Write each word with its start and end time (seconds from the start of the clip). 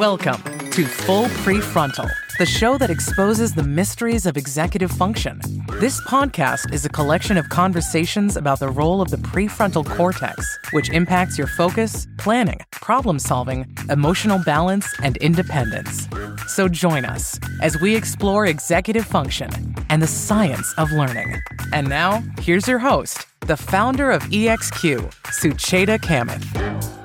Welcome 0.00 0.42
to 0.70 0.86
Full 0.86 1.26
Prefrontal, 1.44 2.10
the 2.38 2.46
show 2.46 2.78
that 2.78 2.88
exposes 2.88 3.52
the 3.52 3.62
mysteries 3.62 4.24
of 4.24 4.38
executive 4.38 4.90
function. 4.90 5.42
This 5.72 6.00
podcast 6.08 6.72
is 6.72 6.86
a 6.86 6.88
collection 6.88 7.36
of 7.36 7.50
conversations 7.50 8.34
about 8.38 8.60
the 8.60 8.70
role 8.70 9.02
of 9.02 9.10
the 9.10 9.18
prefrontal 9.18 9.84
cortex, 9.84 10.58
which 10.70 10.88
impacts 10.88 11.36
your 11.36 11.48
focus, 11.48 12.06
planning, 12.16 12.60
problem 12.70 13.18
solving, 13.18 13.66
emotional 13.90 14.38
balance, 14.42 14.86
and 15.02 15.18
independence. 15.18 16.08
So 16.46 16.66
join 16.66 17.04
us 17.04 17.38
as 17.60 17.78
we 17.78 17.94
explore 17.94 18.46
executive 18.46 19.04
function 19.04 19.50
and 19.90 20.00
the 20.00 20.06
science 20.06 20.72
of 20.78 20.90
learning. 20.92 21.42
And 21.74 21.90
now, 21.90 22.22
here's 22.40 22.66
your 22.66 22.78
host, 22.78 23.26
the 23.40 23.58
founder 23.58 24.10
of 24.10 24.22
EXQ, 24.22 25.12
Sucheta 25.24 25.98
Kamath. 25.98 26.99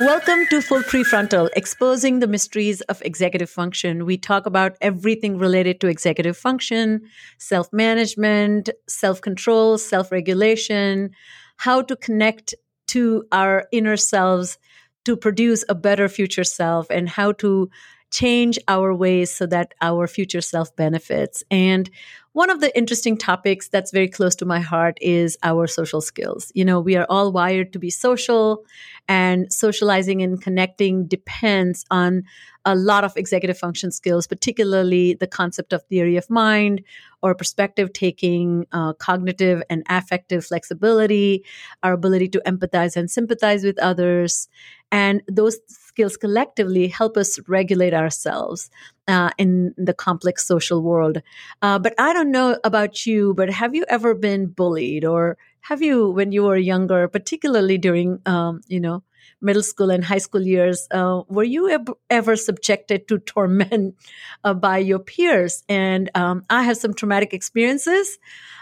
Welcome 0.00 0.46
to 0.50 0.62
Full 0.62 0.82
Prefrontal, 0.82 1.48
exposing 1.56 2.20
the 2.20 2.28
mysteries 2.28 2.82
of 2.82 3.02
executive 3.02 3.50
function. 3.50 4.06
We 4.06 4.16
talk 4.16 4.46
about 4.46 4.76
everything 4.80 5.38
related 5.38 5.80
to 5.80 5.88
executive 5.88 6.36
function, 6.36 7.02
self 7.38 7.72
management, 7.72 8.70
self 8.86 9.20
control, 9.20 9.76
self 9.76 10.12
regulation, 10.12 11.10
how 11.56 11.82
to 11.82 11.96
connect 11.96 12.54
to 12.88 13.24
our 13.32 13.66
inner 13.72 13.96
selves 13.96 14.56
to 15.04 15.16
produce 15.16 15.64
a 15.68 15.74
better 15.74 16.08
future 16.08 16.44
self, 16.44 16.86
and 16.90 17.08
how 17.08 17.32
to 17.32 17.68
change 18.12 18.56
our 18.68 18.94
ways 18.94 19.34
so 19.34 19.46
that 19.46 19.74
our 19.80 20.06
future 20.06 20.40
self 20.40 20.74
benefits. 20.76 21.42
And 21.50 21.90
one 22.38 22.50
of 22.50 22.60
the 22.60 22.70
interesting 22.78 23.16
topics 23.16 23.68
that's 23.68 23.90
very 23.90 24.06
close 24.06 24.36
to 24.36 24.44
my 24.44 24.60
heart 24.60 24.96
is 25.00 25.36
our 25.42 25.66
social 25.66 26.00
skills. 26.00 26.52
You 26.54 26.64
know, 26.64 26.78
we 26.78 26.94
are 26.94 27.04
all 27.08 27.32
wired 27.32 27.72
to 27.72 27.80
be 27.80 27.90
social, 27.90 28.64
and 29.08 29.52
socializing 29.52 30.22
and 30.22 30.40
connecting 30.40 31.08
depends 31.08 31.84
on 31.90 32.22
a 32.64 32.76
lot 32.76 33.02
of 33.02 33.16
executive 33.16 33.58
function 33.58 33.90
skills, 33.90 34.28
particularly 34.28 35.14
the 35.14 35.26
concept 35.26 35.72
of 35.72 35.82
theory 35.84 36.16
of 36.16 36.30
mind 36.30 36.80
or 37.22 37.34
perspective 37.34 37.92
taking, 37.92 38.66
uh, 38.70 38.92
cognitive 38.92 39.60
and 39.68 39.82
affective 39.88 40.46
flexibility, 40.46 41.44
our 41.82 41.92
ability 41.92 42.28
to 42.28 42.40
empathize 42.46 42.94
and 42.94 43.10
sympathize 43.10 43.64
with 43.64 43.80
others. 43.80 44.48
And 44.92 45.22
those 45.26 45.58
skills 45.98 46.16
collectively 46.16 46.86
help 46.86 47.16
us 47.16 47.40
regulate 47.48 47.92
ourselves 47.92 48.70
uh, 49.08 49.30
in 49.36 49.74
the 49.76 49.92
complex 49.92 50.46
social 50.46 50.80
world. 50.80 51.18
Uh, 51.60 51.76
but 51.80 51.92
I 51.98 52.12
don't 52.12 52.30
know 52.30 52.56
about 52.62 53.04
you, 53.04 53.34
but 53.34 53.50
have 53.50 53.74
you 53.74 53.84
ever 53.88 54.14
been 54.14 54.46
bullied 54.46 55.04
or 55.04 55.36
have 55.62 55.82
you, 55.82 56.08
when 56.10 56.30
you 56.30 56.44
were 56.44 56.56
younger, 56.56 57.08
particularly 57.08 57.78
during, 57.78 58.20
um, 58.26 58.60
you 58.68 58.78
know, 58.78 59.02
middle 59.40 59.62
school 59.62 59.90
and 59.90 60.04
high 60.04 60.18
school 60.18 60.42
years, 60.42 60.88
uh, 60.90 61.22
were 61.28 61.44
you 61.44 61.68
ever, 62.10 62.36
subjected 62.36 63.08
to 63.08 63.18
torment 63.18 63.94
uh, 64.44 64.54
by 64.54 64.78
your 64.78 64.98
peers? 64.98 65.64
And 65.68 66.10
um, 66.14 66.44
I 66.50 66.62
have 66.62 66.76
some 66.76 66.94
traumatic 66.94 67.32
experiences. 67.32 68.18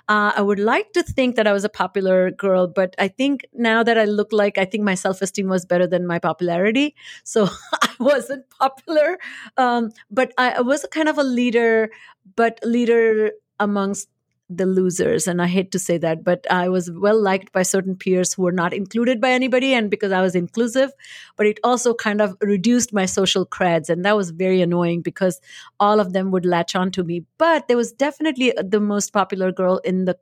Uh, 0.09 0.33
I 0.37 0.43
would 0.43 0.61
like 0.61 0.93
to 0.93 1.03
think 1.03 1.37
that 1.37 1.47
I 1.47 1.53
was 1.53 1.65
a 1.65 1.69
popular 1.69 2.31
girl, 2.31 2.69
but 2.69 2.95
I 2.99 3.09
think 3.09 3.45
now 3.53 3.83
that 3.83 3.99
I 3.99 4.05
look 4.05 4.33
like, 4.33 4.57
I 4.57 4.65
think 4.65 4.85
my 4.85 4.95
self 4.95 5.21
esteem 5.21 5.49
was 5.49 5.65
better 5.65 5.87
than 5.87 6.07
my 6.07 6.19
popularity. 6.19 6.95
So 7.25 7.49
I 7.83 7.91
wasn't 7.99 8.49
popular. 8.51 9.19
Um, 9.57 9.91
but 10.11 10.33
I 10.39 10.61
was 10.61 10.87
kind 10.91 11.09
of 11.09 11.19
a 11.19 11.25
leader, 11.25 11.91
but 12.37 12.61
leader 12.63 13.33
amongst 13.59 14.09
the 14.49 14.67
losers. 14.67 15.27
And 15.27 15.43
I 15.43 15.47
hate 15.47 15.73
to 15.73 15.79
say 15.79 15.99
that, 15.99 16.23
but 16.23 16.47
I 16.51 16.69
was 16.69 16.91
well 16.91 17.21
liked 17.21 17.53
by 17.53 17.63
certain 17.63 17.97
peers 17.97 18.33
who 18.33 18.43
were 18.43 18.53
not 18.53 18.73
included 18.73 19.21
by 19.21 19.31
anybody. 19.31 19.75
And 19.75 19.91
because 19.91 20.13
I 20.13 20.21
was 20.21 20.35
inclusive, 20.35 20.93
but 21.37 21.47
it 21.47 21.59
also 21.65 21.95
kind 21.95 22.21
of 22.21 22.37
reduced 22.41 22.93
my 22.93 23.07
social 23.07 23.45
creds. 23.45 23.89
And 23.89 24.05
that 24.05 24.17
was 24.17 24.31
very 24.31 24.63
annoying 24.63 25.03
because 25.03 25.41
all 25.81 25.99
of 25.99 26.13
them 26.13 26.31
would 26.31 26.47
latch 26.47 26.77
on 26.77 26.93
to 26.93 27.03
me. 27.03 27.25
But 27.39 27.67
there 27.67 27.77
was 27.77 27.93
definitely 27.93 28.53
the 28.57 28.81
most 28.81 29.13
popular 29.13 29.51
girl 29.51 29.79
in 29.79 30.05
the 30.05 30.17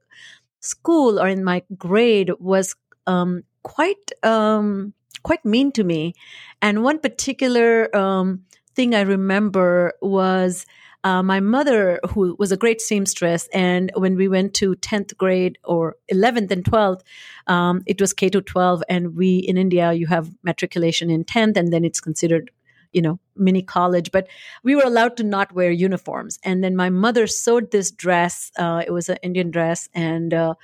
school 0.60 1.20
or 1.20 1.28
in 1.28 1.44
my 1.44 1.62
grade 1.76 2.30
was 2.38 2.74
um, 3.06 3.42
quite, 3.62 4.10
um, 4.22 4.94
quite 5.22 5.44
mean 5.44 5.70
to 5.72 5.84
me. 5.84 6.14
And 6.62 6.82
one 6.82 6.98
particular 6.98 7.94
um, 7.94 8.44
thing 8.74 8.94
I 8.94 9.02
remember 9.02 9.92
was, 10.00 10.64
uh, 11.04 11.22
my 11.22 11.38
mother, 11.38 12.00
who 12.10 12.34
was 12.38 12.50
a 12.50 12.56
great 12.56 12.80
seamstress, 12.80 13.46
and 13.52 13.92
when 13.94 14.16
we 14.16 14.26
went 14.26 14.54
to 14.54 14.74
10th 14.76 15.16
grade 15.18 15.58
or 15.62 15.96
11th 16.10 16.50
and 16.50 16.64
12th, 16.64 17.02
um, 17.46 17.82
it 17.86 18.00
was 18.00 18.14
K 18.14 18.30
to 18.30 18.40
12. 18.40 18.82
And 18.88 19.14
we 19.14 19.36
in 19.36 19.58
India, 19.58 19.92
you 19.92 20.06
have 20.06 20.30
matriculation 20.42 21.10
in 21.10 21.24
10th, 21.24 21.58
and 21.58 21.72
then 21.72 21.84
it's 21.84 22.00
considered 22.00 22.50
you 22.92 23.02
know 23.02 23.18
mini 23.34 23.60
college 23.60 24.12
but 24.12 24.28
we 24.62 24.76
were 24.76 24.84
allowed 24.84 25.16
to 25.16 25.24
not 25.24 25.52
wear 25.52 25.72
uniforms 25.72 26.38
and 26.44 26.62
then 26.62 26.76
my 26.76 26.88
mother 26.88 27.26
sewed 27.26 27.72
this 27.72 27.90
dress 27.90 28.52
uh, 28.56 28.84
it 28.86 28.92
was 28.92 29.08
an 29.08 29.16
indian 29.20 29.50
dress 29.50 29.88
and 29.94 30.32
uh, 30.32 30.54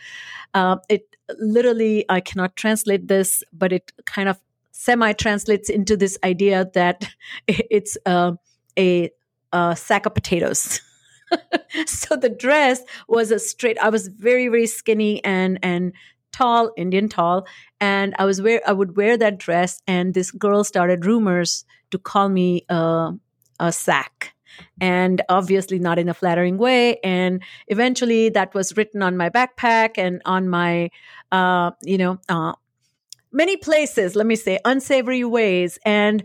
uh, 0.54 0.76
it 0.88 1.16
literally 1.40 2.04
i 2.08 2.20
cannot 2.20 2.54
translate 2.54 3.08
this 3.08 3.42
but 3.52 3.72
it 3.72 3.90
kind 4.06 4.28
of 4.28 4.38
semi 4.70 5.12
translates 5.12 5.68
into 5.68 5.96
this 5.96 6.16
idea 6.22 6.70
that 6.72 7.08
it's 7.48 7.98
uh, 8.06 8.30
a 8.78 9.10
a 9.52 9.76
sack 9.76 10.06
of 10.06 10.14
potatoes. 10.14 10.80
so 11.86 12.16
the 12.16 12.28
dress 12.28 12.82
was 13.08 13.30
a 13.30 13.38
straight. 13.38 13.78
I 13.78 13.88
was 13.90 14.08
very 14.08 14.48
very 14.48 14.66
skinny 14.66 15.24
and 15.24 15.58
and 15.62 15.92
tall, 16.32 16.72
Indian 16.76 17.08
tall, 17.08 17.46
and 17.80 18.14
I 18.18 18.24
was 18.24 18.40
wear 18.40 18.60
I 18.66 18.72
would 18.72 18.96
wear 18.96 19.16
that 19.16 19.38
dress, 19.38 19.80
and 19.86 20.14
this 20.14 20.30
girl 20.30 20.64
started 20.64 21.06
rumors 21.06 21.64
to 21.90 21.98
call 21.98 22.28
me 22.28 22.64
uh, 22.68 23.12
a 23.58 23.72
sack. 23.72 24.34
And 24.80 25.22
obviously, 25.28 25.78
not 25.78 25.98
in 25.98 26.08
a 26.08 26.14
flattering 26.14 26.58
way. 26.58 26.98
And 27.02 27.42
eventually, 27.68 28.28
that 28.30 28.52
was 28.52 28.76
written 28.76 29.00
on 29.00 29.16
my 29.16 29.30
backpack 29.30 29.96
and 29.96 30.20
on 30.26 30.48
my, 30.48 30.90
uh, 31.32 31.70
you 31.82 31.96
know, 31.96 32.18
uh, 32.28 32.52
many 33.32 33.56
places, 33.56 34.16
let 34.16 34.26
me 34.26 34.36
say, 34.36 34.58
unsavory 34.64 35.24
ways. 35.24 35.78
And 35.84 36.24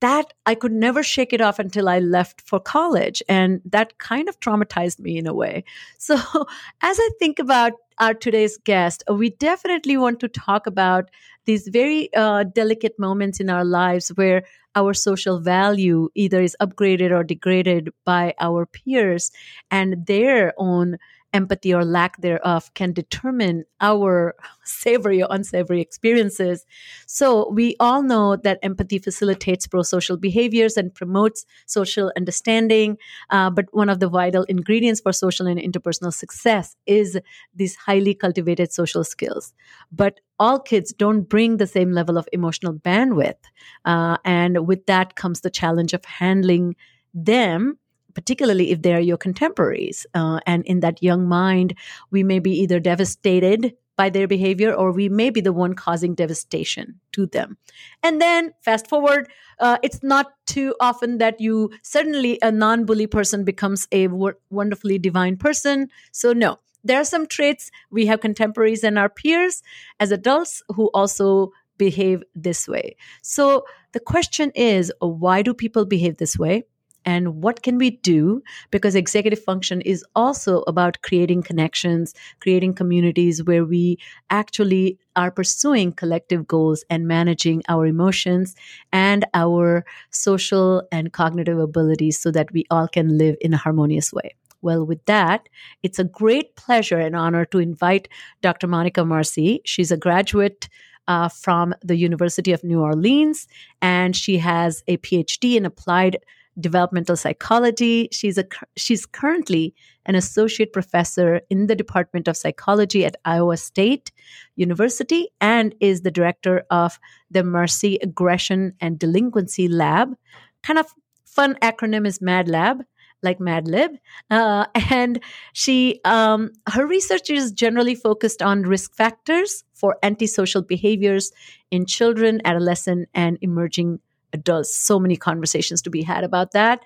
that 0.00 0.32
I 0.44 0.54
could 0.54 0.72
never 0.72 1.02
shake 1.02 1.32
it 1.32 1.40
off 1.40 1.58
until 1.58 1.88
I 1.88 1.98
left 2.00 2.42
for 2.42 2.60
college. 2.60 3.22
And 3.28 3.60
that 3.64 3.98
kind 3.98 4.28
of 4.28 4.38
traumatized 4.40 5.00
me 5.00 5.16
in 5.16 5.26
a 5.26 5.34
way. 5.34 5.64
So, 5.98 6.14
as 6.82 6.98
I 7.00 7.10
think 7.18 7.38
about 7.38 7.72
our 7.98 8.14
today's 8.14 8.58
guest, 8.58 9.02
we 9.10 9.30
definitely 9.30 9.96
want 9.96 10.20
to 10.20 10.28
talk 10.28 10.66
about 10.66 11.10
these 11.46 11.68
very 11.68 12.12
uh, 12.14 12.44
delicate 12.44 12.98
moments 12.98 13.40
in 13.40 13.48
our 13.48 13.64
lives 13.64 14.08
where 14.16 14.42
our 14.74 14.92
social 14.92 15.40
value 15.40 16.10
either 16.14 16.42
is 16.42 16.56
upgraded 16.60 17.10
or 17.10 17.24
degraded 17.24 17.88
by 18.04 18.34
our 18.38 18.66
peers 18.66 19.30
and 19.70 20.06
their 20.06 20.52
own 20.58 20.98
empathy 21.36 21.72
or 21.72 21.84
lack 21.84 22.20
thereof 22.20 22.72
can 22.74 22.92
determine 22.92 23.64
our 23.80 24.34
savory 24.64 25.22
or 25.22 25.28
unsavory 25.30 25.80
experiences. 25.80 26.64
So, 27.06 27.50
we 27.50 27.76
all 27.78 28.02
know 28.02 28.36
that 28.36 28.58
empathy 28.62 28.98
facilitates 28.98 29.66
pro 29.66 29.82
social 29.82 30.16
behaviors 30.16 30.76
and 30.76 30.94
promotes 30.94 31.44
social 31.66 32.12
understanding. 32.16 32.96
Uh, 33.30 33.50
but 33.50 33.66
one 33.72 33.90
of 33.90 34.00
the 34.00 34.08
vital 34.08 34.44
ingredients 34.44 35.00
for 35.00 35.12
social 35.12 35.46
and 35.46 35.60
interpersonal 35.60 36.12
success 36.12 36.76
is 36.86 37.18
these 37.54 37.76
highly 37.76 38.14
cultivated 38.14 38.72
social 38.72 39.04
skills. 39.04 39.52
But 39.92 40.20
all 40.38 40.58
kids 40.58 40.92
don't 40.92 41.22
bring 41.22 41.56
the 41.56 41.66
same 41.66 41.92
level 41.92 42.16
of 42.18 42.28
emotional 42.32 42.74
bandwidth. 42.74 43.42
Uh, 43.84 44.16
and 44.24 44.66
with 44.66 44.86
that 44.86 45.16
comes 45.16 45.40
the 45.40 45.50
challenge 45.50 45.92
of 45.92 46.04
handling 46.04 46.76
them 47.14 47.78
particularly 48.16 48.70
if 48.70 48.80
they're 48.80 48.98
your 48.98 49.18
contemporaries. 49.18 50.06
Uh, 50.14 50.40
and 50.46 50.64
in 50.64 50.80
that 50.80 51.02
young 51.02 51.28
mind, 51.28 51.74
we 52.10 52.22
may 52.22 52.38
be 52.38 52.50
either 52.62 52.80
devastated 52.80 53.74
by 53.94 54.08
their 54.08 54.26
behavior 54.26 54.72
or 54.72 54.90
we 54.90 55.10
may 55.10 55.28
be 55.28 55.42
the 55.42 55.52
one 55.52 55.74
causing 55.74 56.14
devastation 56.14 56.98
to 57.12 57.26
them. 57.26 57.58
And 58.02 58.18
then 58.18 58.52
fast 58.62 58.88
forward, 58.88 59.28
uh, 59.60 59.76
it's 59.82 60.02
not 60.02 60.32
too 60.46 60.74
often 60.80 61.18
that 61.18 61.42
you 61.42 61.70
suddenly 61.82 62.38
a 62.40 62.50
non 62.50 62.86
bully 62.86 63.06
person 63.06 63.44
becomes 63.44 63.86
a 63.92 64.06
w- 64.06 64.32
wonderfully 64.48 64.98
divine 64.98 65.36
person. 65.36 65.88
So, 66.10 66.32
no. 66.32 66.58
There 66.84 67.00
are 67.00 67.04
some 67.04 67.26
traits 67.26 67.72
we 67.90 68.06
have 68.06 68.20
contemporaries 68.20 68.84
and 68.84 68.96
our 68.96 69.08
peers 69.08 69.62
as 69.98 70.12
adults 70.12 70.62
who 70.68 70.86
also 70.94 71.50
behave 71.78 72.22
this 72.34 72.68
way. 72.68 72.96
So 73.22 73.64
the 73.90 73.98
question 73.98 74.52
is 74.54 74.92
why 75.00 75.42
do 75.42 75.52
people 75.52 75.84
behave 75.84 76.18
this 76.18 76.38
way? 76.38 76.64
And 77.06 77.42
what 77.42 77.62
can 77.62 77.78
we 77.78 77.90
do 77.90 78.42
because 78.70 78.94
executive 78.94 79.42
function 79.42 79.80
is 79.80 80.04
also 80.14 80.62
about 80.66 81.00
creating 81.02 81.42
connections 81.42 82.12
creating 82.40 82.74
communities 82.74 83.42
where 83.44 83.64
we 83.64 83.98
actually 84.30 84.98
are 85.14 85.30
pursuing 85.30 85.92
collective 85.92 86.46
goals 86.46 86.84
and 86.90 87.06
managing 87.06 87.62
our 87.68 87.86
emotions 87.86 88.54
and 88.92 89.24
our 89.32 89.84
social 90.10 90.82
and 90.92 91.12
cognitive 91.12 91.58
abilities 91.58 92.18
so 92.18 92.30
that 92.30 92.52
we 92.52 92.64
all 92.70 92.88
can 92.88 93.16
live 93.16 93.36
in 93.40 93.54
a 93.54 93.56
harmonious 93.56 94.12
way 94.12 94.34
well, 94.62 94.84
with 94.84 95.04
that, 95.04 95.48
it's 95.84 96.00
a 96.00 96.04
great 96.04 96.56
pleasure 96.56 96.98
and 96.98 97.14
honor 97.14 97.44
to 97.44 97.58
invite 97.58 98.08
Dr. 98.42 98.66
Monica 98.66 99.04
Marsee. 99.04 99.60
She's 99.64 99.92
a 99.92 99.96
graduate 99.96 100.68
uh, 101.06 101.28
from 101.28 101.74
the 101.82 101.96
University 101.96 102.52
of 102.52 102.64
New 102.64 102.80
Orleans, 102.80 103.46
and 103.80 104.16
she 104.16 104.38
has 104.38 104.82
a 104.88 104.96
PhD 104.96 105.56
in 105.56 105.66
applied 105.66 106.16
developmental 106.58 107.16
psychology. 107.16 108.08
She's 108.12 108.38
a 108.38 108.44
she's 108.76 109.06
currently 109.06 109.74
an 110.06 110.14
associate 110.14 110.72
professor 110.72 111.40
in 111.50 111.66
the 111.66 111.76
Department 111.76 112.28
of 112.28 112.36
Psychology 112.36 113.04
at 113.04 113.16
Iowa 113.24 113.56
State 113.56 114.12
University 114.54 115.28
and 115.40 115.74
is 115.80 116.02
the 116.02 116.10
director 116.10 116.64
of 116.70 116.98
the 117.30 117.44
Marsee 117.44 117.98
Aggression 118.02 118.74
and 118.80 118.98
Delinquency 118.98 119.68
Lab. 119.68 120.16
Kind 120.62 120.78
of 120.78 120.86
fun 121.24 121.56
acronym 121.56 122.06
is 122.06 122.20
Mad 122.20 122.48
Lab 122.48 122.82
like 123.22 123.40
Mad 123.40 123.66
Lib. 123.66 123.92
Uh, 124.30 124.66
and 124.90 125.20
she, 125.52 126.00
um, 126.04 126.50
her 126.68 126.86
research 126.86 127.30
is 127.30 127.50
generally 127.50 127.94
focused 127.94 128.42
on 128.42 128.62
risk 128.62 128.94
factors 128.94 129.64
for 129.74 129.96
antisocial 130.02 130.62
behaviors 130.62 131.32
in 131.70 131.86
children, 131.86 132.40
adolescent, 132.44 133.08
and 133.14 133.38
emerging 133.40 134.00
adults. 134.32 134.76
So 134.76 134.98
many 134.98 135.16
conversations 135.16 135.82
to 135.82 135.90
be 135.90 136.02
had 136.02 136.24
about 136.24 136.52
that. 136.52 136.82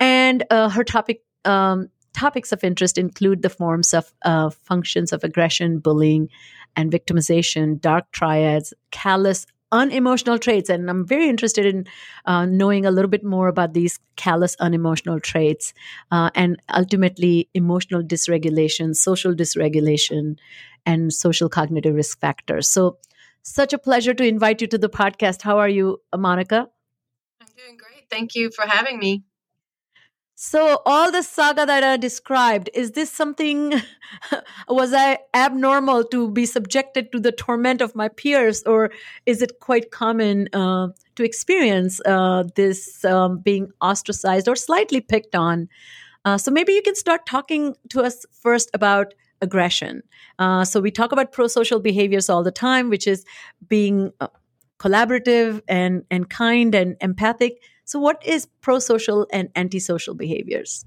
And 0.00 0.44
uh, 0.50 0.68
her 0.68 0.84
topic, 0.84 1.22
um, 1.44 1.88
topics 2.12 2.52
of 2.52 2.64
interest 2.64 2.98
include 2.98 3.42
the 3.42 3.50
forms 3.50 3.94
of 3.94 4.12
uh, 4.24 4.50
functions 4.50 5.12
of 5.12 5.24
aggression, 5.24 5.78
bullying, 5.78 6.28
and 6.76 6.92
victimization, 6.92 7.80
dark 7.80 8.10
triads, 8.12 8.72
callous 8.90 9.46
unemotional 9.72 10.38
traits. 10.38 10.70
And 10.70 10.88
I'm 10.88 11.06
very 11.06 11.28
interested 11.28 11.66
in 11.66 11.86
uh, 12.24 12.46
knowing 12.46 12.86
a 12.86 12.90
little 12.90 13.10
bit 13.10 13.24
more 13.24 13.48
about 13.48 13.74
these 13.74 13.98
callous 14.16 14.56
unemotional 14.60 15.20
traits 15.20 15.74
uh, 16.10 16.30
and 16.34 16.60
ultimately 16.74 17.48
emotional 17.54 18.02
dysregulation, 18.02 18.96
social 18.96 19.34
dysregulation, 19.34 20.38
and 20.86 21.12
social 21.12 21.48
cognitive 21.48 21.94
risk 21.94 22.18
factors. 22.20 22.68
So, 22.68 22.98
such 23.48 23.72
a 23.72 23.78
pleasure 23.78 24.14
to 24.14 24.24
invite 24.24 24.60
you 24.60 24.66
to 24.68 24.78
the 24.78 24.88
podcast. 24.88 25.42
How 25.42 25.58
are 25.58 25.68
you, 25.68 26.00
Monica? 26.16 26.68
I'm 27.40 27.46
doing 27.56 27.76
great. 27.76 28.08
Thank 28.10 28.34
you 28.34 28.50
for 28.50 28.66
having 28.66 28.98
me. 28.98 29.24
So, 30.40 30.82
all 30.86 31.10
the 31.10 31.22
saga 31.22 31.66
that 31.66 31.82
I 31.82 31.96
described, 31.96 32.70
is 32.72 32.92
this 32.92 33.10
something, 33.10 33.74
was 34.68 34.92
I 34.94 35.18
abnormal 35.34 36.04
to 36.04 36.30
be 36.30 36.46
subjected 36.46 37.10
to 37.10 37.18
the 37.18 37.32
torment 37.32 37.80
of 37.80 37.96
my 37.96 38.06
peers, 38.06 38.62
or 38.62 38.92
is 39.26 39.42
it 39.42 39.58
quite 39.58 39.90
common 39.90 40.48
uh, 40.52 40.90
to 41.16 41.24
experience 41.24 42.00
uh, 42.06 42.44
this 42.54 43.04
um, 43.04 43.38
being 43.38 43.72
ostracized 43.80 44.46
or 44.46 44.54
slightly 44.54 45.00
picked 45.00 45.34
on? 45.34 45.68
Uh, 46.24 46.38
so, 46.38 46.52
maybe 46.52 46.72
you 46.72 46.82
can 46.82 46.94
start 46.94 47.26
talking 47.26 47.74
to 47.88 48.02
us 48.02 48.24
first 48.30 48.70
about 48.72 49.14
aggression. 49.40 50.02
Uh, 50.38 50.64
so, 50.64 50.80
we 50.80 50.90
talk 50.90 51.12
about 51.12 51.32
pro 51.32 51.46
social 51.46 51.80
behaviors 51.80 52.28
all 52.28 52.42
the 52.42 52.52
time, 52.52 52.90
which 52.90 53.06
is 53.06 53.24
being 53.66 54.12
uh, 54.20 54.28
collaborative 54.78 55.62
and, 55.68 56.04
and 56.10 56.30
kind 56.30 56.74
and 56.74 56.96
empathic 57.00 57.58
so, 57.88 57.98
what 57.98 58.22
is 58.26 58.46
pro 58.60 58.80
social 58.80 59.26
and 59.32 59.48
antisocial 59.56 60.12
behaviors? 60.12 60.84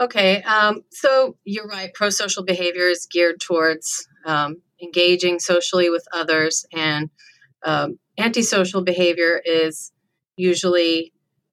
Okay, 0.00 0.42
um, 0.42 0.82
so 0.90 1.36
you're 1.44 1.68
right. 1.68 1.94
Pro 1.94 2.10
social 2.10 2.42
behavior 2.42 2.88
is 2.88 3.06
geared 3.06 3.38
towards 3.38 4.08
um, 4.26 4.60
engaging 4.82 5.38
socially 5.38 5.88
with 5.88 6.04
others, 6.12 6.66
and 6.72 7.10
um, 7.64 8.00
antisocial 8.18 8.82
behavior 8.82 9.40
is 9.44 9.92
usually 10.36 11.12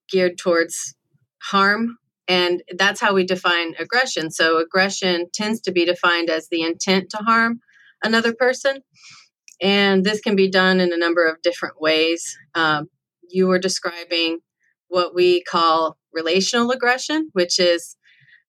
geared 0.09 0.39
towards 0.39 0.95
harm. 1.37 1.99
And 2.27 2.61
that's 2.77 2.99
how 2.99 3.13
we 3.13 3.25
define 3.25 3.75
aggression. 3.79 4.31
So, 4.31 4.57
aggression 4.59 5.27
tends 5.33 5.61
to 5.61 5.71
be 5.71 5.85
defined 5.85 6.29
as 6.29 6.49
the 6.49 6.61
intent 6.61 7.09
to 7.11 7.17
harm 7.17 7.61
another 8.03 8.33
person. 8.33 8.79
And 9.61 10.03
this 10.03 10.19
can 10.19 10.35
be 10.35 10.49
done 10.49 10.79
in 10.79 10.93
a 10.93 10.97
number 10.97 11.25
of 11.25 11.41
different 11.41 11.81
ways. 11.81 12.37
Um, 12.53 12.89
you 13.29 13.47
were 13.47 13.59
describing 13.59 14.39
what 14.87 15.15
we 15.15 15.41
call 15.43 15.97
relational 16.13 16.71
aggression, 16.71 17.29
which 17.33 17.59
is 17.59 17.97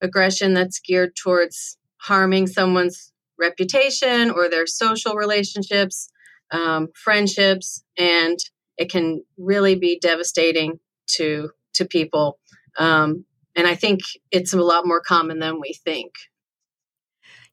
aggression 0.00 0.54
that's 0.54 0.80
geared 0.80 1.16
towards 1.16 1.78
harming 1.98 2.46
someone's 2.46 3.12
reputation 3.38 4.30
or 4.30 4.48
their 4.48 4.66
social 4.66 5.14
relationships, 5.14 6.10
um, 6.50 6.88
friendships, 6.94 7.82
and 7.96 8.38
it 8.76 8.90
can 8.90 9.24
really 9.36 9.74
be 9.74 9.98
devastating 9.98 10.78
to 11.06 11.50
to 11.74 11.84
people. 11.84 12.38
Um, 12.78 13.24
and 13.58 13.66
I 13.66 13.74
think 13.74 14.02
it's 14.30 14.52
a 14.52 14.62
lot 14.62 14.86
more 14.86 15.00
common 15.00 15.40
than 15.40 15.60
we 15.60 15.72
think. 15.72 16.12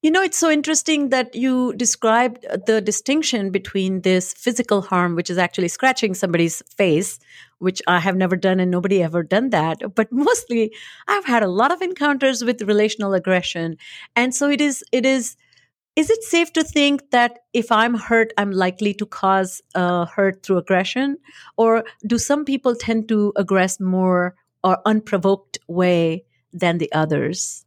You 0.04 0.12
know, 0.12 0.22
it's 0.22 0.38
so 0.38 0.52
interesting 0.52 1.10
that 1.10 1.34
you 1.34 1.74
described 1.74 2.46
the 2.68 2.80
distinction 2.80 3.50
between 3.50 4.02
this 4.02 4.31
physical 4.34 4.84
harm, 4.84 5.16
which 5.16 5.31
is 5.31 5.40
actually 5.40 5.68
scratching 5.68 6.13
somebody's 6.13 6.62
face, 6.78 7.18
which 7.57 7.81
I 7.88 8.00
have 8.00 8.16
never 8.16 8.36
done 8.36 8.60
and 8.60 8.69
nobody 8.69 9.02
ever 9.02 9.24
done 9.24 9.50
that. 9.50 9.96
But 9.96 10.12
mostly 10.12 10.72
I've 11.07 11.25
had 11.25 11.42
a 11.42 11.48
lot 11.48 11.72
of 11.72 11.81
encounters 11.81 12.44
with 12.44 12.62
relational 12.62 13.16
aggression. 13.16 13.78
And 14.16 14.36
so 14.36 14.48
it 14.48 14.62
is, 14.62 14.84
it 14.92 15.08
is, 15.08 15.36
is 15.96 16.12
it 16.12 16.24
safe 16.24 16.54
to 16.54 16.63
think 16.63 17.10
that 17.10 17.40
if 17.54 17.72
I'm 17.72 17.96
hurt, 17.96 18.31
I'm 18.38 18.51
likely 18.51 18.94
to 18.94 19.08
cause 19.08 19.60
uh, 19.74 20.06
hurt 20.06 20.44
through 20.44 20.58
aggression? 20.58 21.18
Or 21.58 21.84
do 22.06 22.19
some 22.19 22.46
people 22.46 22.75
tend 22.75 23.10
to 23.10 23.34
aggress 23.36 23.80
more 23.81 24.36
or 24.66 24.80
unprovoked 24.84 25.60
way 25.68 26.26
than 26.52 26.80
the 26.80 26.92
others? 26.92 27.66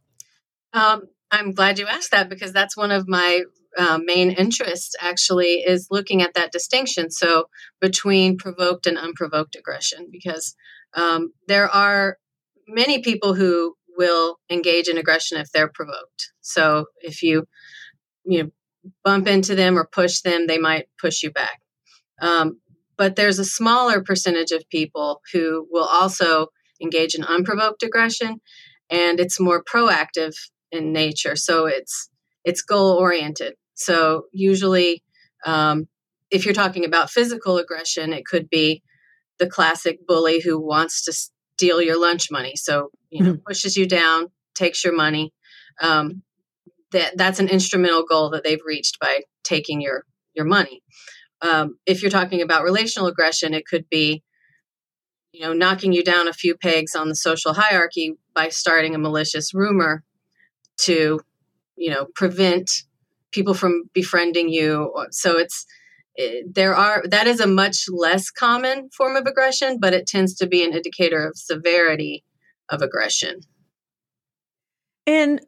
Um, 0.73 1.03
I'm 1.31 1.53
glad 1.53 1.79
you 1.79 1.87
asked 1.87 2.11
that 2.11 2.29
because 2.29 2.51
that's 2.51 2.75
one 2.75 2.91
of 2.91 3.07
my 3.07 3.43
uh, 3.77 3.99
main 4.03 4.31
interests 4.31 4.95
actually 4.99 5.63
is 5.65 5.87
looking 5.89 6.21
at 6.21 6.33
that 6.33 6.51
distinction. 6.51 7.09
So 7.09 7.45
between 7.79 8.37
provoked 8.37 8.85
and 8.85 8.97
unprovoked 8.97 9.55
aggression, 9.55 10.09
because 10.11 10.55
um, 10.93 11.31
there 11.47 11.69
are 11.69 12.17
many 12.67 13.01
people 13.01 13.33
who 13.33 13.75
will 13.97 14.37
engage 14.49 14.89
in 14.89 14.97
aggression 14.97 15.37
if 15.39 15.51
they're 15.51 15.71
provoked. 15.73 16.33
So 16.41 16.85
if 17.01 17.23
you 17.23 17.45
you 18.25 18.43
know 18.43 18.49
bump 19.05 19.27
into 19.27 19.55
them 19.55 19.77
or 19.77 19.87
push 19.89 20.21
them, 20.21 20.47
they 20.47 20.57
might 20.57 20.87
push 20.99 21.23
you 21.23 21.31
back. 21.31 21.59
Um, 22.21 22.59
but 22.97 23.15
there's 23.15 23.39
a 23.39 23.45
smaller 23.45 24.03
percentage 24.03 24.51
of 24.51 24.67
people 24.69 25.21
who 25.31 25.65
will 25.71 25.87
also 25.87 26.47
engage 26.81 27.15
in 27.15 27.23
unprovoked 27.23 27.83
aggression, 27.83 28.41
and 28.89 29.19
it's 29.19 29.39
more 29.39 29.63
proactive 29.63 30.33
in 30.71 30.93
nature. 30.93 31.35
So 31.35 31.65
it's 31.65 32.09
it's 32.43 32.61
goal 32.61 32.97
oriented. 32.97 33.55
So 33.75 34.23
usually, 34.31 35.03
um, 35.45 35.87
if 36.31 36.45
you're 36.45 36.53
talking 36.53 36.85
about 36.85 37.09
physical 37.09 37.57
aggression, 37.57 38.13
it 38.13 38.25
could 38.25 38.49
be 38.49 38.83
the 39.39 39.47
classic 39.47 40.05
bully 40.05 40.41
who 40.41 40.59
wants 40.59 41.03
to 41.05 41.13
steal 41.13 41.81
your 41.81 41.99
lunch 41.99 42.29
money. 42.31 42.55
So 42.55 42.89
you 43.09 43.23
know, 43.23 43.33
mm-hmm. 43.33 43.41
pushes 43.47 43.75
you 43.75 43.87
down, 43.87 44.27
takes 44.55 44.83
your 44.83 44.95
money. 44.95 45.33
Um, 45.81 46.23
that 46.91 47.17
that's 47.17 47.39
an 47.39 47.49
instrumental 47.49 48.03
goal 48.03 48.31
that 48.31 48.43
they've 48.43 48.59
reached 48.65 48.99
by 48.99 49.21
taking 49.43 49.81
your 49.81 50.05
your 50.33 50.45
money. 50.45 50.81
Um, 51.41 51.77
if 51.85 52.01
you're 52.01 52.11
talking 52.11 52.41
about 52.41 52.63
relational 52.63 53.07
aggression, 53.07 53.53
it 53.53 53.65
could 53.65 53.87
be 53.89 54.23
you 55.31 55.41
know 55.41 55.53
knocking 55.53 55.93
you 55.93 56.03
down 56.03 56.27
a 56.27 56.33
few 56.33 56.55
pegs 56.55 56.95
on 56.95 57.09
the 57.09 57.15
social 57.15 57.53
hierarchy 57.53 58.15
by 58.33 58.49
starting 58.49 58.95
a 58.95 58.99
malicious 58.99 59.53
rumor 59.53 60.03
to 60.77 61.19
you 61.75 61.89
know 61.89 62.07
prevent 62.15 62.69
people 63.31 63.53
from 63.53 63.83
befriending 63.93 64.49
you. 64.49 64.93
So 65.11 65.37
it's 65.37 65.65
eh, 66.17 66.41
there 66.51 66.75
are 66.75 67.03
that 67.07 67.27
is 67.27 67.39
a 67.39 67.47
much 67.47 67.85
less 67.89 68.29
common 68.29 68.89
form 68.89 69.15
of 69.15 69.25
aggression 69.25 69.77
but 69.79 69.93
it 69.93 70.07
tends 70.07 70.35
to 70.35 70.47
be 70.47 70.63
an 70.63 70.73
indicator 70.73 71.27
of 71.27 71.37
severity 71.37 72.23
of 72.69 72.81
aggression. 72.81 73.41
And 75.05 75.41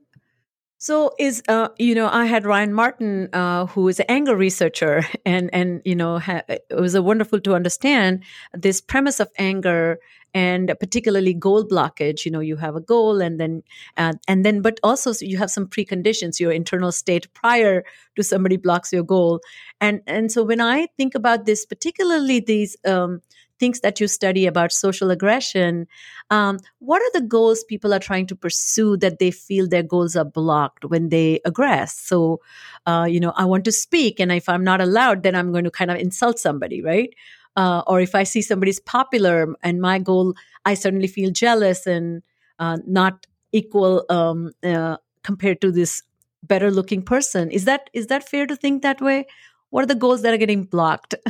so 0.82 1.12
is 1.20 1.44
uh, 1.48 1.70
you 1.78 1.94
know 1.94 2.10
I 2.10 2.26
had 2.26 2.44
Ryan 2.44 2.74
Martin 2.74 3.30
uh, 3.34 3.68
who 3.68 3.88
is 3.88 4.00
an 4.00 4.08
anger 4.10 4.36
researcher 4.36 5.06
and 5.26 5.54
and 5.54 5.80
you 5.86 5.96
know 5.96 6.18
ha- 6.18 6.42
it 6.48 6.66
was 6.72 7.00
wonderful 7.00 7.40
to 7.42 7.54
understand 7.54 8.24
this 8.52 8.82
premise 8.82 9.20
of 9.20 9.30
anger 9.38 10.00
and 10.34 10.74
particularly 10.80 11.36
goal 11.36 11.68
blockage. 11.68 12.26
You 12.26 12.32
know 12.32 12.40
you 12.40 12.56
have 12.56 12.76
a 12.76 12.82
goal 12.82 13.22
and 13.22 13.40
then 13.40 13.62
uh, 13.96 14.14
and 14.28 14.44
then 14.44 14.64
but 14.64 14.80
also 14.82 15.14
you 15.22 15.38
have 15.38 15.52
some 15.52 15.68
preconditions 15.68 16.40
your 16.40 16.52
internal 16.52 16.92
state 16.92 17.32
prior 17.36 17.84
to 18.16 18.24
somebody 18.24 18.58
blocks 18.58 18.92
your 18.92 19.04
goal. 19.04 19.40
And 19.80 20.02
and 20.08 20.32
so 20.32 20.44
when 20.44 20.62
I 20.62 20.88
think 20.98 21.14
about 21.14 21.46
this 21.46 21.64
particularly 21.64 22.40
these 22.40 22.76
um, 22.88 23.22
things 23.62 23.80
that 23.82 24.00
you 24.02 24.08
study 24.08 24.46
about 24.46 24.72
social 24.72 25.12
aggression, 25.12 25.88
um, 26.30 26.58
what 26.80 27.02
are 27.02 27.12
the 27.14 27.26
goals 27.26 27.64
people 27.64 27.94
are 27.94 28.00
trying 28.00 28.26
to 28.28 28.36
pursue 28.36 28.98
that 28.98 29.20
they 29.20 29.30
feel 29.32 29.68
their 29.68 29.84
goals 29.84 30.16
are 30.16 30.26
blocked 30.26 30.86
when 30.86 31.10
they 31.10 31.40
aggress? 31.46 31.92
So, 31.92 32.42
uh, 32.86 33.06
you 33.10 33.20
know, 33.20 33.34
I 33.38 33.46
want 33.46 33.66
to 33.66 33.72
speak, 33.72 34.20
and 34.20 34.32
if 34.32 34.50
I'm 34.50 34.64
not 34.64 34.82
allowed, 34.82 35.24
then 35.24 35.36
I'm 35.36 35.52
going 35.52 35.64
to 35.64 35.72
kind 35.72 35.92
of 35.92 35.98
insult 35.98 36.40
somebody, 36.40 36.82
right? 36.82 37.14
Uh, 37.56 37.84
or 37.86 38.02
if 38.02 38.16
I 38.16 38.24
see 38.24 38.42
somebody's 38.42 38.80
popular 38.80 39.56
and 39.62 39.80
my 39.80 40.00
goal, 40.00 40.34
I 40.66 40.74
suddenly 40.74 41.08
feel 41.08 41.32
jealous 41.32 41.86
and 41.86 42.24
uh, 42.60 42.80
not 42.88 43.28
equal 43.52 44.06
um, 44.10 44.52
uh, 44.64 44.98
compared 45.24 45.62
to 45.62 45.72
this 45.72 46.02
better 46.44 46.72
looking 46.72 47.04
person. 47.04 47.52
Is 47.52 47.66
that 47.66 47.90
is 47.94 48.08
that 48.08 48.28
fair 48.28 48.48
to 48.48 48.56
think 48.56 48.82
that 48.82 49.02
way? 49.02 49.28
what 49.72 49.84
are 49.84 49.88
the 49.88 49.96
goals 49.96 50.22
that 50.22 50.34
are 50.34 50.38
getting 50.38 50.64
blocked? 50.64 51.16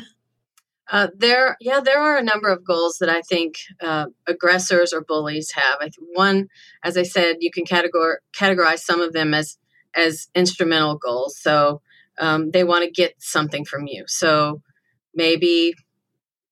Uh, 0.91 1.07
there, 1.17 1.55
yeah, 1.61 1.79
there 1.79 1.99
are 1.99 2.17
a 2.17 2.23
number 2.23 2.49
of 2.49 2.65
goals 2.65 2.97
that 2.99 3.09
I 3.09 3.21
think 3.21 3.55
uh, 3.81 4.07
aggressors 4.27 4.91
or 4.91 5.01
bullies 5.01 5.51
have. 5.53 5.77
I 5.79 5.89
one, 6.13 6.49
as 6.83 6.97
I 6.97 7.03
said, 7.03 7.37
you 7.39 7.49
can 7.49 7.63
categor- 7.63 8.17
categorize 8.37 8.79
some 8.79 9.01
of 9.01 9.13
them 9.13 9.33
as 9.33 9.57
as 9.95 10.27
instrumental 10.35 10.97
goals. 10.97 11.37
So 11.39 11.81
um, 12.19 12.51
they 12.51 12.63
want 12.63 12.83
to 12.83 12.91
get 12.91 13.15
something 13.19 13.65
from 13.65 13.87
you. 13.87 14.03
So 14.07 14.61
maybe 15.15 15.73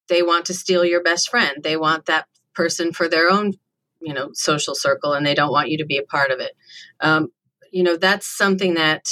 they 0.08 0.24
want 0.24 0.46
to 0.46 0.54
steal 0.54 0.86
your 0.86 1.04
best 1.04 1.30
friend. 1.30 1.58
They 1.62 1.78
want 1.78 2.06
that 2.06 2.28
person 2.56 2.94
for 2.94 3.10
their 3.10 3.30
own, 3.30 3.54
you 4.02 4.14
know, 4.14 4.30
social 4.34 4.76
circle, 4.76 5.14
and 5.14 5.26
they 5.26 5.36
don't 5.36 5.52
want 5.52 5.70
you 5.70 5.78
to 5.80 5.86
be 5.86 5.98
a 5.98 6.04
part 6.04 6.32
of 6.32 6.40
it. 6.40 6.54
Um, 7.02 7.30
you 7.72 7.84
know, 7.84 7.98
that's 7.98 8.26
something 8.26 8.76
that 8.76 9.06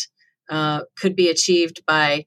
uh, 0.49 0.83
could 0.97 1.15
be 1.15 1.29
achieved 1.29 1.85
by, 1.85 2.25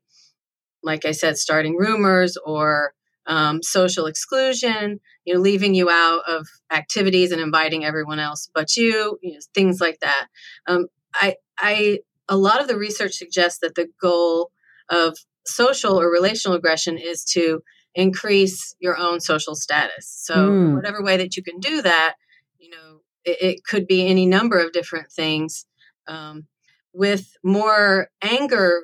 like 0.83 1.05
I 1.05 1.13
said, 1.13 1.37
starting 1.37 1.77
rumors 1.77 2.37
or 2.45 2.93
um, 3.27 3.63
social 3.63 4.07
exclusion. 4.07 5.01
You 5.25 5.35
know, 5.35 5.41
leaving 5.41 5.75
you 5.75 5.91
out 5.91 6.23
of 6.29 6.49
activities 6.73 7.31
and 7.31 7.41
inviting 7.41 7.85
everyone 7.85 8.19
else 8.19 8.51
but 8.55 8.77
you. 8.77 9.19
you 9.23 9.35
know, 9.35 9.39
things 9.55 9.81
like 9.81 10.01
that. 10.01 10.27
Um, 10.67 10.87
I, 11.15 11.37
I, 11.59 11.99
a 12.29 12.37
lot 12.37 12.61
of 12.61 12.69
the 12.69 12.77
research 12.77 13.15
suggests 13.15 13.59
that 13.61 13.75
the 13.75 13.89
goal 14.01 14.51
of 14.89 15.17
social 15.47 16.01
or 16.01 16.11
relational 16.11 16.57
aggression 16.57 16.99
is 16.99 17.25
to 17.25 17.63
increase 17.95 18.75
your 18.81 18.97
own 18.97 19.21
social 19.21 19.55
status. 19.55 20.07
So, 20.07 20.35
mm. 20.35 20.75
whatever 20.75 21.03
way 21.03 21.17
that 21.17 21.37
you 21.37 21.43
can 21.43 21.59
do 21.59 21.83
that, 21.83 22.15
you 22.59 22.71
know, 22.71 23.01
it, 23.25 23.43
it 23.43 23.65
could 23.65 23.87
be 23.87 24.07
any 24.07 24.27
number 24.27 24.59
of 24.59 24.73
different 24.73 25.11
things. 25.13 25.67
Um, 26.07 26.47
with 26.93 27.37
more 27.45 28.09
anger 28.23 28.83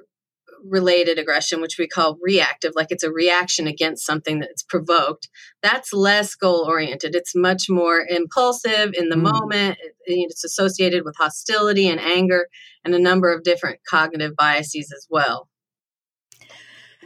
related 0.69 1.19
aggression, 1.19 1.61
which 1.61 1.77
we 1.79 1.87
call 1.87 2.19
reactive, 2.21 2.73
like 2.75 2.89
it's 2.91 3.03
a 3.05 3.13
reaction 3.13 3.67
against 3.67 4.07
something 4.07 4.41
that's 4.41 4.63
provoked, 4.63 5.29
that's 5.63 5.93
less 5.93 6.35
goal 6.35 6.65
oriented. 6.67 7.15
It's 7.15 7.35
much 7.35 7.65
more 7.69 8.07
impulsive 8.09 8.93
in 8.95 9.09
the 9.09 9.17
mm. 9.17 9.33
moment. 9.33 9.79
It's 10.05 10.45
associated 10.45 11.05
with 11.05 11.17
hostility 11.19 11.89
and 11.89 12.01
anger 12.01 12.49
and 12.85 12.95
a 12.95 12.99
number 12.99 13.33
of 13.33 13.43
different 13.43 13.81
cognitive 13.89 14.35
biases 14.37 14.93
as 14.97 15.07
well. 15.11 15.49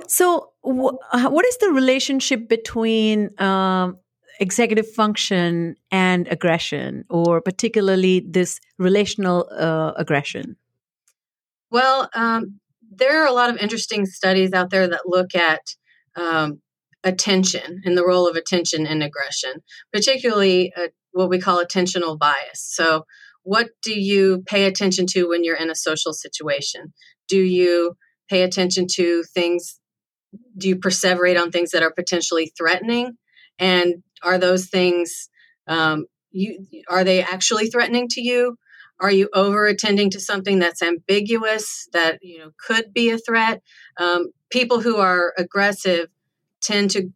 So, 0.07 0.53
wh- 0.63 0.97
what 1.13 1.47
is 1.47 1.59
the 1.59 1.71
relationship 1.71 2.49
between 2.49 3.31
um, 3.41 3.99
executive 4.41 4.91
function 4.91 5.77
and 5.91 6.27
aggression, 6.29 7.05
or 7.11 7.41
particularly 7.41 8.21
this 8.21 8.61
relational 8.79 9.49
uh, 9.53 9.93
aggression? 9.97 10.57
Well, 11.71 12.09
um, 12.15 12.60
there 12.91 13.23
are 13.23 13.27
a 13.27 13.33
lot 13.33 13.51
of 13.51 13.57
interesting 13.59 14.05
studies 14.07 14.53
out 14.53 14.71
there 14.71 14.89
that 14.89 15.03
look 15.07 15.35
at 15.35 15.61
um, 16.17 16.61
attention 17.05 17.81
and 17.85 17.97
the 17.97 18.05
role 18.05 18.29
of 18.29 18.37
attention 18.37 18.87
in 18.87 19.03
aggression, 19.03 19.63
particularly 19.93 20.73
uh, 20.77 20.89
what 21.13 21.31
we 21.31 21.39
call 21.39 21.63
attentional 21.65 22.19
bias. 22.19 22.57
So, 22.57 23.05
what 23.43 23.69
do 23.83 23.99
you 23.99 24.43
pay 24.47 24.65
attention 24.65 25.07
to 25.13 25.29
when 25.29 25.45
you're 25.45 25.57
in 25.57 25.71
a 25.71 25.75
social 25.75 26.13
situation? 26.13 26.93
Do 27.29 27.41
you 27.41 27.97
pay 28.29 28.43
attention 28.43 28.87
to 28.93 29.25
things 29.35 29.81
do 30.57 30.69
you 30.69 30.77
perseverate 30.77 31.41
on 31.41 31.51
things 31.51 31.71
that 31.73 31.83
are 31.83 31.93
potentially 31.93 32.53
threatening 32.57 33.17
and 33.59 34.03
are 34.23 34.39
those 34.39 34.67
things 34.67 35.29
um, 35.67 36.07
you 36.31 36.65
are 36.89 37.03
they 37.05 37.23
actually 37.23 37.67
threatening 37.67 38.07
to 38.09 38.21
you 38.21 38.57
are 39.01 39.11
you 39.11 39.29
over 39.35 39.67
attending 39.67 40.11
to 40.11 40.21
something 40.21 40.59
that's 40.59 40.83
ambiguous 40.83 41.89
that 41.93 42.19
you 42.23 42.39
know 42.39 42.51
could 42.65 42.93
be 42.93 43.11
a 43.11 43.19
threat? 43.19 43.63
Um, 43.99 44.33
people 44.51 44.81
who 44.81 44.97
are 44.97 45.33
aggressive 45.37 46.09
tend 46.61 46.91
to 46.93 47.11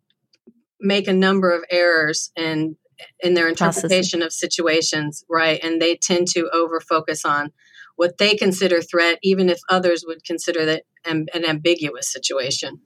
make 0.80 1.08
a 1.08 1.12
number 1.12 1.50
of 1.50 1.64
errors 1.70 2.30
in 2.36 2.76
in 3.20 3.34
their 3.34 3.48
interpretation 3.48 4.22
of 4.22 4.32
situations 4.32 5.24
right 5.28 5.58
and 5.64 5.82
they 5.82 5.96
tend 5.96 6.28
to 6.28 6.48
over 6.50 6.78
focus 6.78 7.24
on 7.24 7.50
what 7.96 8.18
they 8.18 8.36
consider 8.36 8.80
threat 8.80 9.18
even 9.22 9.48
if 9.48 9.58
others 9.68 10.04
would 10.06 10.24
consider 10.24 10.64
that 10.64 10.84
an 11.04 11.44
ambiguous 11.46 12.10
situation. 12.10 12.80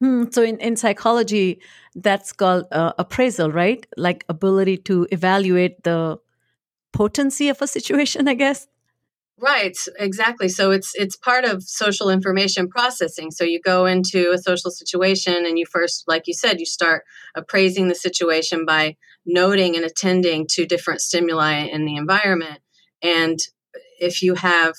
Hmm, 0.00 0.24
so 0.30 0.42
in, 0.42 0.58
in 0.58 0.76
psychology, 0.76 1.60
that's 1.94 2.32
called 2.32 2.64
uh, 2.72 2.92
appraisal, 2.98 3.50
right? 3.50 3.86
Like 3.96 4.24
ability 4.28 4.78
to 4.78 5.06
evaluate 5.10 5.82
the 5.84 6.18
potency 6.92 7.48
of 7.48 7.62
a 7.62 7.66
situation, 7.66 8.28
I 8.28 8.34
guess. 8.34 8.66
Right, 9.38 9.76
exactly. 9.98 10.50
So 10.50 10.70
it's 10.70 10.92
it's 10.94 11.16
part 11.16 11.46
of 11.46 11.62
social 11.62 12.10
information 12.10 12.68
processing. 12.68 13.30
So 13.30 13.42
you 13.42 13.58
go 13.64 13.86
into 13.86 14.32
a 14.32 14.38
social 14.38 14.70
situation 14.70 15.46
and 15.46 15.58
you 15.58 15.64
first, 15.64 16.04
like 16.06 16.24
you 16.26 16.34
said, 16.34 16.60
you 16.60 16.66
start 16.66 17.04
appraising 17.34 17.88
the 17.88 17.94
situation 17.94 18.66
by 18.66 18.96
noting 19.24 19.76
and 19.76 19.84
attending 19.84 20.46
to 20.50 20.66
different 20.66 21.00
stimuli 21.00 21.68
in 21.72 21.86
the 21.86 21.96
environment. 21.96 22.60
And 23.02 23.38
if 23.98 24.20
you 24.20 24.34
have 24.34 24.74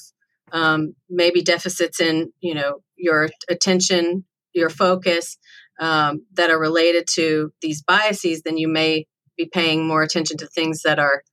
um, 0.51 0.93
maybe 1.09 1.41
deficits 1.41 1.99
in, 1.99 2.31
you 2.39 2.53
know, 2.53 2.83
your 2.97 3.29
attention 3.49 4.25
your 4.53 4.69
focus 4.69 5.37
um, 5.79 6.25
that 6.33 6.51
are 6.51 6.59
related 6.59 7.07
to 7.15 7.51
these 7.61 7.81
biases, 7.81 8.41
then 8.43 8.57
you 8.57 8.67
may 8.67 9.05
be 9.37 9.45
paying 9.45 9.87
more 9.87 10.03
attention 10.03 10.37
to 10.37 10.47
things 10.47 10.81
that 10.83 10.99
are 10.99 11.23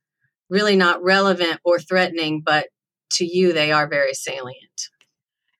really 0.49 0.75
not 0.75 1.03
relevant 1.03 1.59
or 1.63 1.79
threatening, 1.79 2.41
but 2.45 2.67
to 3.11 3.25
you, 3.25 3.53
they 3.53 3.71
are 3.71 3.87
very 3.87 4.13
salient. 4.13 4.89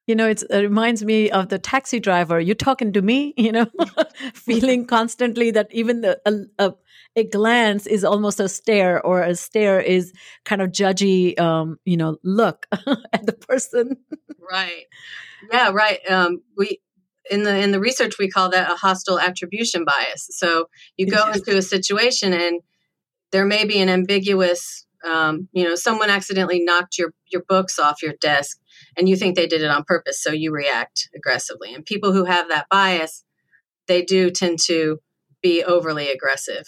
You 0.08 0.16
know, 0.16 0.28
it 0.28 0.44
reminds 0.50 1.06
me 1.06 1.30
of 1.30 1.50
the 1.50 1.60
taxi 1.60 2.00
driver. 2.00 2.40
You're 2.40 2.56
talking 2.56 2.94
to 2.94 3.02
me, 3.02 3.34
you 3.38 3.52
know, 3.52 3.68
feeling 4.34 4.88
constantly 4.88 5.52
that 5.52 5.68
even 5.72 6.02
the, 6.02 6.20
a, 6.26 6.66
a, 6.66 6.74
a, 7.16 7.24
glance 7.26 7.86
is 7.86 8.04
almost 8.04 8.40
a 8.40 8.50
stare, 8.50 9.06
or 9.06 9.22
a 9.22 9.36
stare 9.36 9.80
is 9.80 10.12
kind 10.46 10.64
of 10.64 10.72
judgy, 10.72 11.40
um, 11.40 11.78
you 11.86 11.96
know, 11.96 12.18
look 12.24 12.66
at 13.14 13.26
the 13.28 13.34
person. 13.34 13.98
right. 14.52 14.86
Yeah. 15.52 15.70
Right. 15.70 16.00
Um, 16.10 16.42
we 16.58 16.80
in 17.30 17.44
the 17.44 17.56
in 17.60 17.72
the 17.72 17.80
research 17.80 18.18
we 18.18 18.30
call 18.30 18.50
that 18.50 18.72
a 18.72 18.76
hostile 18.76 19.20
attribution 19.20 19.86
bias 19.86 20.28
so 20.32 20.66
you 20.98 21.06
go 21.06 21.30
into 21.30 21.56
a 21.56 21.62
situation 21.62 22.34
and 22.34 22.62
there 23.32 23.46
may 23.46 23.66
be 23.66 23.80
an 23.80 23.90
ambiguous 23.90 24.86
um, 25.06 25.48
you 25.54 25.64
know 25.64 25.76
someone 25.76 26.10
accidentally 26.10 26.64
knocked 26.64 26.98
your 26.98 27.14
your 27.32 27.44
books 27.48 27.80
off 27.80 28.04
your 28.04 28.14
desk 28.20 28.60
and 28.98 29.08
you 29.08 29.16
think 29.16 29.36
they 29.36 29.48
did 29.48 29.62
it 29.62 29.70
on 29.70 29.84
purpose 29.86 30.22
so 30.22 30.32
you 30.32 30.52
react 30.52 31.10
aggressively 31.16 31.74
and 31.74 31.86
people 31.86 32.12
who 32.12 32.26
have 32.26 32.50
that 32.50 32.68
bias 32.70 33.24
they 33.88 34.04
do 34.04 34.30
tend 34.30 34.60
to 34.60 35.00
be 35.42 35.64
overly 35.64 36.10
aggressive 36.10 36.66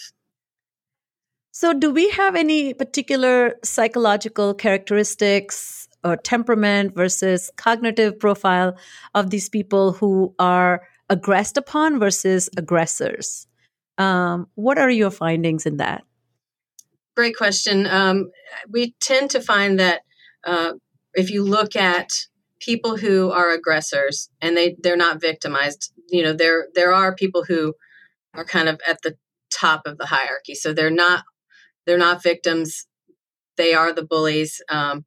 so 1.50 1.74
do 1.74 1.90
we 1.90 2.08
have 2.10 2.34
any 2.34 2.72
particular 2.72 3.54
psychological 3.62 4.54
characteristics 4.54 5.88
or 6.04 6.16
temperament 6.16 6.94
versus 6.94 7.50
cognitive 7.56 8.18
profile 8.18 8.76
of 9.14 9.30
these 9.30 9.48
people 9.48 9.92
who 9.92 10.34
are 10.38 10.82
aggressed 11.08 11.56
upon 11.56 11.98
versus 11.98 12.48
aggressors. 12.56 13.46
Um, 13.98 14.48
what 14.54 14.78
are 14.78 14.90
your 14.90 15.10
findings 15.10 15.66
in 15.66 15.76
that? 15.76 16.04
Great 17.14 17.36
question. 17.36 17.86
Um, 17.86 18.30
we 18.70 18.94
tend 19.00 19.30
to 19.30 19.40
find 19.40 19.78
that 19.78 20.02
uh, 20.44 20.72
if 21.14 21.30
you 21.30 21.44
look 21.44 21.76
at 21.76 22.10
people 22.60 22.96
who 22.96 23.30
are 23.30 23.50
aggressors 23.50 24.30
and 24.40 24.56
they 24.56 24.76
they're 24.82 24.96
not 24.96 25.20
victimized, 25.20 25.92
you 26.08 26.22
know, 26.22 26.32
there 26.32 26.68
there 26.74 26.92
are 26.92 27.14
people 27.14 27.44
who 27.44 27.74
are 28.34 28.44
kind 28.44 28.68
of 28.68 28.80
at 28.88 29.02
the 29.02 29.16
top 29.52 29.82
of 29.86 29.98
the 29.98 30.06
hierarchy. 30.06 30.54
So 30.54 30.72
they're 30.72 30.90
not 30.90 31.24
they're 31.86 31.98
not 31.98 32.22
victims. 32.22 32.86
They 33.56 33.74
are 33.74 33.92
the 33.92 34.04
bullies. 34.04 34.62
Um, 34.68 35.04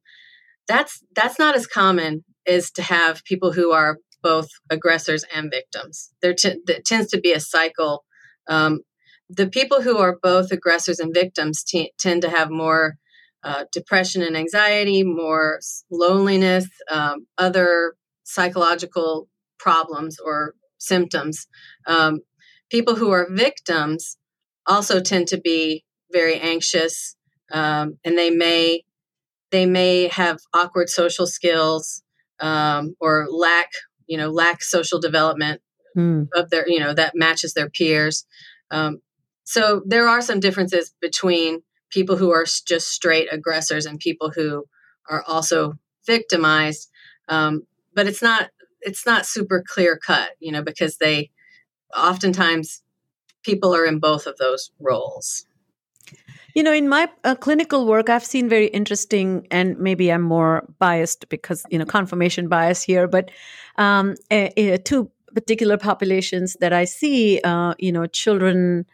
that's 0.68 1.02
that's 1.14 1.38
not 1.38 1.56
as 1.56 1.66
common 1.66 2.24
as 2.46 2.70
to 2.72 2.82
have 2.82 3.24
people 3.24 3.52
who 3.52 3.72
are 3.72 3.98
both 4.22 4.48
aggressors 4.70 5.24
and 5.34 5.50
victims. 5.50 6.12
There, 6.20 6.34
t- 6.34 6.60
tends 6.84 7.10
to 7.10 7.20
be 7.20 7.32
a 7.32 7.40
cycle. 7.40 8.04
Um, 8.48 8.80
the 9.28 9.48
people 9.48 9.82
who 9.82 9.98
are 9.98 10.18
both 10.22 10.52
aggressors 10.52 11.00
and 11.00 11.14
victims 11.14 11.64
t- 11.64 11.92
tend 11.98 12.22
to 12.22 12.30
have 12.30 12.50
more 12.50 12.96
uh, 13.42 13.64
depression 13.72 14.22
and 14.22 14.36
anxiety, 14.36 15.02
more 15.02 15.60
loneliness, 15.90 16.66
um, 16.90 17.26
other 17.38 17.94
psychological 18.24 19.28
problems 19.58 20.18
or 20.18 20.54
symptoms. 20.78 21.46
Um, 21.86 22.20
people 22.70 22.96
who 22.96 23.10
are 23.10 23.28
victims 23.30 24.16
also 24.66 25.00
tend 25.00 25.28
to 25.28 25.40
be 25.40 25.84
very 26.12 26.38
anxious, 26.38 27.16
um, 27.52 27.98
and 28.04 28.16
they 28.16 28.30
may 28.30 28.82
they 29.50 29.66
may 29.66 30.08
have 30.08 30.38
awkward 30.52 30.88
social 30.88 31.26
skills 31.26 32.02
um, 32.40 32.94
or 33.00 33.28
lack 33.30 33.70
you 34.06 34.18
know 34.18 34.30
lack 34.30 34.62
social 34.62 35.00
development 35.00 35.60
mm. 35.96 36.26
of 36.34 36.50
their 36.50 36.68
you 36.68 36.80
know 36.80 36.92
that 36.94 37.12
matches 37.14 37.54
their 37.54 37.70
peers 37.70 38.26
um, 38.70 38.98
so 39.48 39.82
there 39.86 40.08
are 40.08 40.20
some 40.20 40.40
differences 40.40 40.94
between 41.00 41.62
people 41.90 42.16
who 42.16 42.30
are 42.30 42.44
just 42.44 42.88
straight 42.88 43.28
aggressors 43.32 43.86
and 43.86 43.98
people 43.98 44.30
who 44.30 44.64
are 45.08 45.22
also 45.26 45.72
victimized 46.06 46.90
um, 47.28 47.62
but 47.94 48.06
it's 48.06 48.22
not 48.22 48.50
it's 48.80 49.04
not 49.04 49.26
super 49.26 49.64
clear 49.66 49.96
cut, 49.96 50.30
you 50.38 50.52
know, 50.52 50.62
because 50.62 50.98
they 50.98 51.30
oftentimes 51.96 52.82
people 53.42 53.74
are 53.74 53.84
in 53.84 53.98
both 53.98 54.26
of 54.26 54.36
those 54.36 54.70
roles. 54.78 55.46
You 56.54 56.62
know, 56.62 56.72
in 56.72 56.88
my 56.88 57.10
uh, 57.24 57.34
clinical 57.34 57.86
work, 57.86 58.08
I've 58.08 58.24
seen 58.24 58.48
very 58.48 58.68
interesting, 58.68 59.46
and 59.50 59.78
maybe 59.78 60.10
I'm 60.10 60.22
more 60.22 60.66
biased 60.78 61.28
because 61.28 61.64
you 61.70 61.78
know 61.78 61.84
confirmation 61.84 62.48
bias 62.48 62.82
here, 62.82 63.08
but 63.08 63.30
um, 63.76 64.14
two 64.84 65.10
particular 65.34 65.76
populations 65.76 66.56
that 66.60 66.72
I 66.72 66.84
see, 66.84 67.40
uh, 67.44 67.74
you 67.78 67.92
know, 67.92 68.06
children 68.06 68.86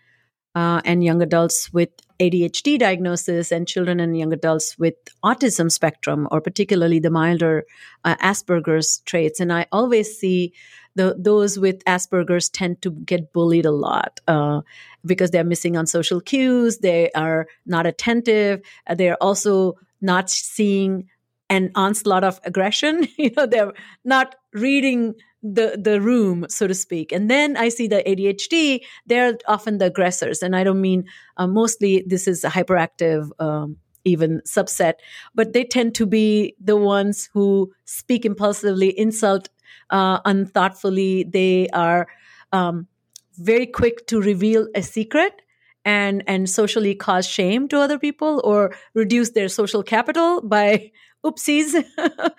uh, 0.54 0.80
and 0.84 1.02
young 1.02 1.22
adults 1.22 1.72
with 1.72 1.90
ADHD 2.20 2.78
diagnosis 2.78 3.50
and 3.50 3.66
children 3.66 3.98
and 3.98 4.16
young 4.16 4.32
adults 4.32 4.78
with 4.78 4.94
autism 5.24 5.70
spectrum, 5.70 6.28
or 6.30 6.40
particularly 6.40 6.98
the 6.98 7.10
milder 7.10 7.64
uh, 8.04 8.16
Asperger's 8.16 8.98
traits. 8.98 9.40
And 9.40 9.52
I 9.52 9.66
always 9.72 10.16
see 10.16 10.52
the, 10.94 11.16
those 11.18 11.58
with 11.58 11.82
Asperger's 11.84 12.48
tend 12.48 12.82
to 12.82 12.90
get 12.90 13.32
bullied 13.32 13.66
a 13.66 13.70
lot 13.70 14.20
uh, 14.28 14.60
because 15.04 15.30
they're 15.30 15.42
missing 15.42 15.76
on 15.76 15.86
social 15.86 16.20
cues, 16.20 16.78
they 16.78 17.10
are 17.12 17.48
not 17.66 17.86
attentive, 17.86 18.60
uh, 18.86 18.94
they're 18.94 19.20
also 19.22 19.78
not 20.00 20.30
seeing 20.30 21.08
an 21.48 21.70
onslaught 21.74 22.24
of 22.24 22.40
aggression. 22.44 23.06
you 23.16 23.30
know, 23.36 23.46
they're 23.46 23.72
not 24.04 24.36
reading 24.52 25.14
the 25.42 25.78
the 25.82 26.00
room 26.00 26.46
so 26.48 26.66
to 26.66 26.74
speak. 26.74 27.12
And 27.12 27.30
then 27.30 27.56
i 27.56 27.68
see 27.68 27.88
the 27.88 28.02
adhd 28.06 28.80
they're 29.06 29.38
often 29.46 29.78
the 29.78 29.86
aggressors. 29.86 30.42
And 30.42 30.54
i 30.56 30.64
don't 30.64 30.80
mean 30.80 31.04
uh, 31.36 31.46
mostly 31.46 32.04
this 32.06 32.28
is 32.28 32.44
a 32.44 32.50
hyperactive 32.50 33.30
um, 33.40 33.76
even 34.04 34.40
subset 34.46 34.94
but 35.34 35.52
they 35.52 35.64
tend 35.64 35.94
to 35.94 36.06
be 36.06 36.56
the 36.60 36.76
ones 36.76 37.28
who 37.32 37.72
speak 37.84 38.24
impulsively 38.24 38.96
insult 38.98 39.48
uh, 39.90 40.20
unthoughtfully. 40.24 41.24
They 41.24 41.68
are 41.68 42.08
um, 42.52 42.88
very 43.36 43.66
quick 43.66 44.06
to 44.08 44.20
reveal 44.20 44.68
a 44.74 44.82
secret 44.82 45.42
and 45.84 46.22
and 46.26 46.48
socially 46.48 46.94
cause 46.94 47.26
shame 47.26 47.66
to 47.68 47.78
other 47.80 47.98
people 47.98 48.40
or 48.44 48.72
reduce 48.94 49.30
their 49.30 49.48
social 49.48 49.82
capital 49.82 50.40
by 50.56 50.90
oopsies. 51.24 51.84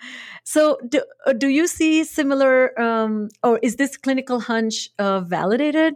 So 0.44 0.78
do, 0.86 1.02
uh, 1.26 1.32
do 1.32 1.48
you 1.48 1.66
see 1.66 2.04
similar 2.04 2.78
um, 2.78 3.28
or 3.42 3.58
is 3.62 3.76
this 3.76 3.96
clinical 3.96 4.40
hunch 4.40 4.90
uh, 4.98 5.20
validated? 5.20 5.94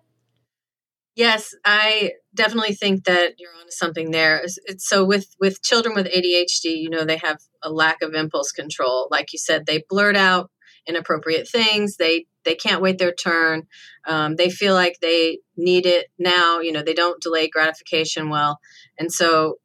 Yes 1.15 1.55
i 1.65 2.13
definitely 2.35 2.75
think 2.75 3.05
that 3.05 3.35
you're 3.39 3.55
onto 3.55 3.73
something 3.73 4.11
there. 4.11 4.41
It's, 4.43 4.89
so 4.89 5.05
with 5.05 5.35
with 5.39 5.63
children 5.63 5.95
with 5.95 6.07
adhd 6.07 6.65
you 6.65 6.89
know 6.89 7.05
they 7.05 7.19
have 7.19 7.39
a 7.63 7.71
lack 7.71 8.01
of 8.03 8.15
impulse 8.15 8.53
control. 8.53 9.09
Like 9.11 9.33
you 9.33 9.39
said 9.39 9.67
they 9.67 9.85
blurt 9.89 10.17
out 10.17 10.51
inappropriate 10.87 11.49
things. 11.49 11.97
They 11.97 12.27
they 12.45 12.55
can't 12.55 12.81
wait 12.81 12.99
their 12.99 13.13
turn. 13.13 13.65
Um, 14.07 14.37
they 14.37 14.49
feel 14.49 14.73
like 14.73 14.99
they 15.01 15.41
need 15.57 15.85
it 15.85 16.07
now. 16.19 16.61
You 16.61 16.73
know 16.73 16.83
they 16.83 16.95
don't 16.95 17.21
delay 17.21 17.49
gratification 17.49 18.31
well. 18.31 18.61
And 18.99 19.13
so 19.13 19.57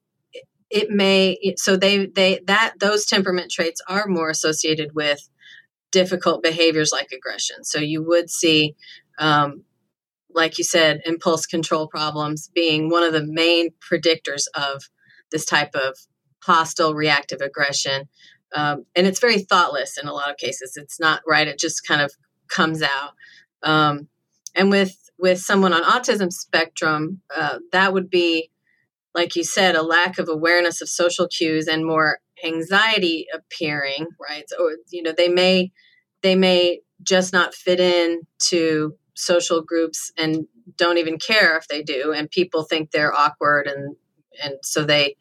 it 0.74 0.90
may 0.90 1.38
so 1.56 1.78
they 1.78 2.08
they 2.08 2.42
that 2.48 2.74
those 2.80 3.06
temperament 3.06 3.52
traits 3.52 3.80
are 3.88 4.08
more 4.08 4.30
associated 4.32 4.96
with 4.96 5.30
difficult 5.92 6.42
behaviors 6.42 6.92
like 6.92 7.12
aggression. 7.12 7.64
So 7.64 7.80
you 7.80 8.04
would 8.04 8.32
see 8.32 8.76
um, 9.20 9.64
like 10.34 10.58
you 10.58 10.64
said 10.64 11.02
impulse 11.06 11.46
control 11.46 11.88
problems 11.88 12.50
being 12.56 12.90
one 12.90 13.04
of 13.04 13.14
the 13.14 13.24
main 13.24 13.70
predictors 13.80 14.46
of 14.56 14.90
this 15.32 15.46
type 15.46 15.76
of 15.76 15.96
hostile 16.44 16.96
reactive 16.96 17.42
aggression. 17.42 18.10
Um, 18.56 18.86
and 18.96 19.06
it's 19.06 19.20
very 19.20 19.40
thoughtless 19.40 20.00
in 20.00 20.08
a 20.08 20.14
lot 20.14 20.32
of 20.32 20.38
cases. 20.38 20.76
It's 20.76 21.00
not 21.00 21.22
right 21.28 21.48
it 21.48 21.60
just 21.60 21.88
kind 21.88 22.02
of 22.02 22.12
comes 22.48 22.82
out. 22.82 23.12
Um, 23.62 24.08
and 24.56 24.72
with 24.72 24.98
with 25.20 25.40
someone 25.40 25.72
on 25.72 25.84
autism 25.84 26.34
spectrum 26.34 27.22
uh, 27.36 27.60
that 27.72 27.94
would 27.94 28.10
be 28.10 28.50
like 29.16 29.36
you 29.36 29.44
said, 29.44 29.76
a 29.76 29.84
lack 29.84 30.18
of 30.18 30.28
awareness 30.30 30.82
of 30.82 30.90
social 30.90 31.28
cues 31.28 31.68
and 31.68 31.86
more 31.86 32.20
anxiety 32.44 33.28
appearing, 33.34 34.08
right? 34.20 34.44
So, 34.48 34.72
you 34.92 35.04
know, 35.04 35.14
they 35.16 35.30
may 35.30 35.72
they 36.22 36.36
may 36.36 36.80
just 37.02 37.34
not 37.34 37.54
fit 37.54 37.80
in 37.80 38.22
to 38.50 38.96
social 39.16 39.62
groups 39.62 40.12
and 40.18 40.46
don't 40.78 40.98
even 40.98 41.18
care 41.20 41.58
if 41.58 41.68
they 41.68 41.84
do, 41.84 42.14
and 42.14 42.30
people 42.32 42.64
think 42.64 42.92
they're 42.92 43.14
awkward, 43.14 43.68
and 43.68 43.96
and 44.42 44.56
so 44.64 44.84
they 44.84 45.16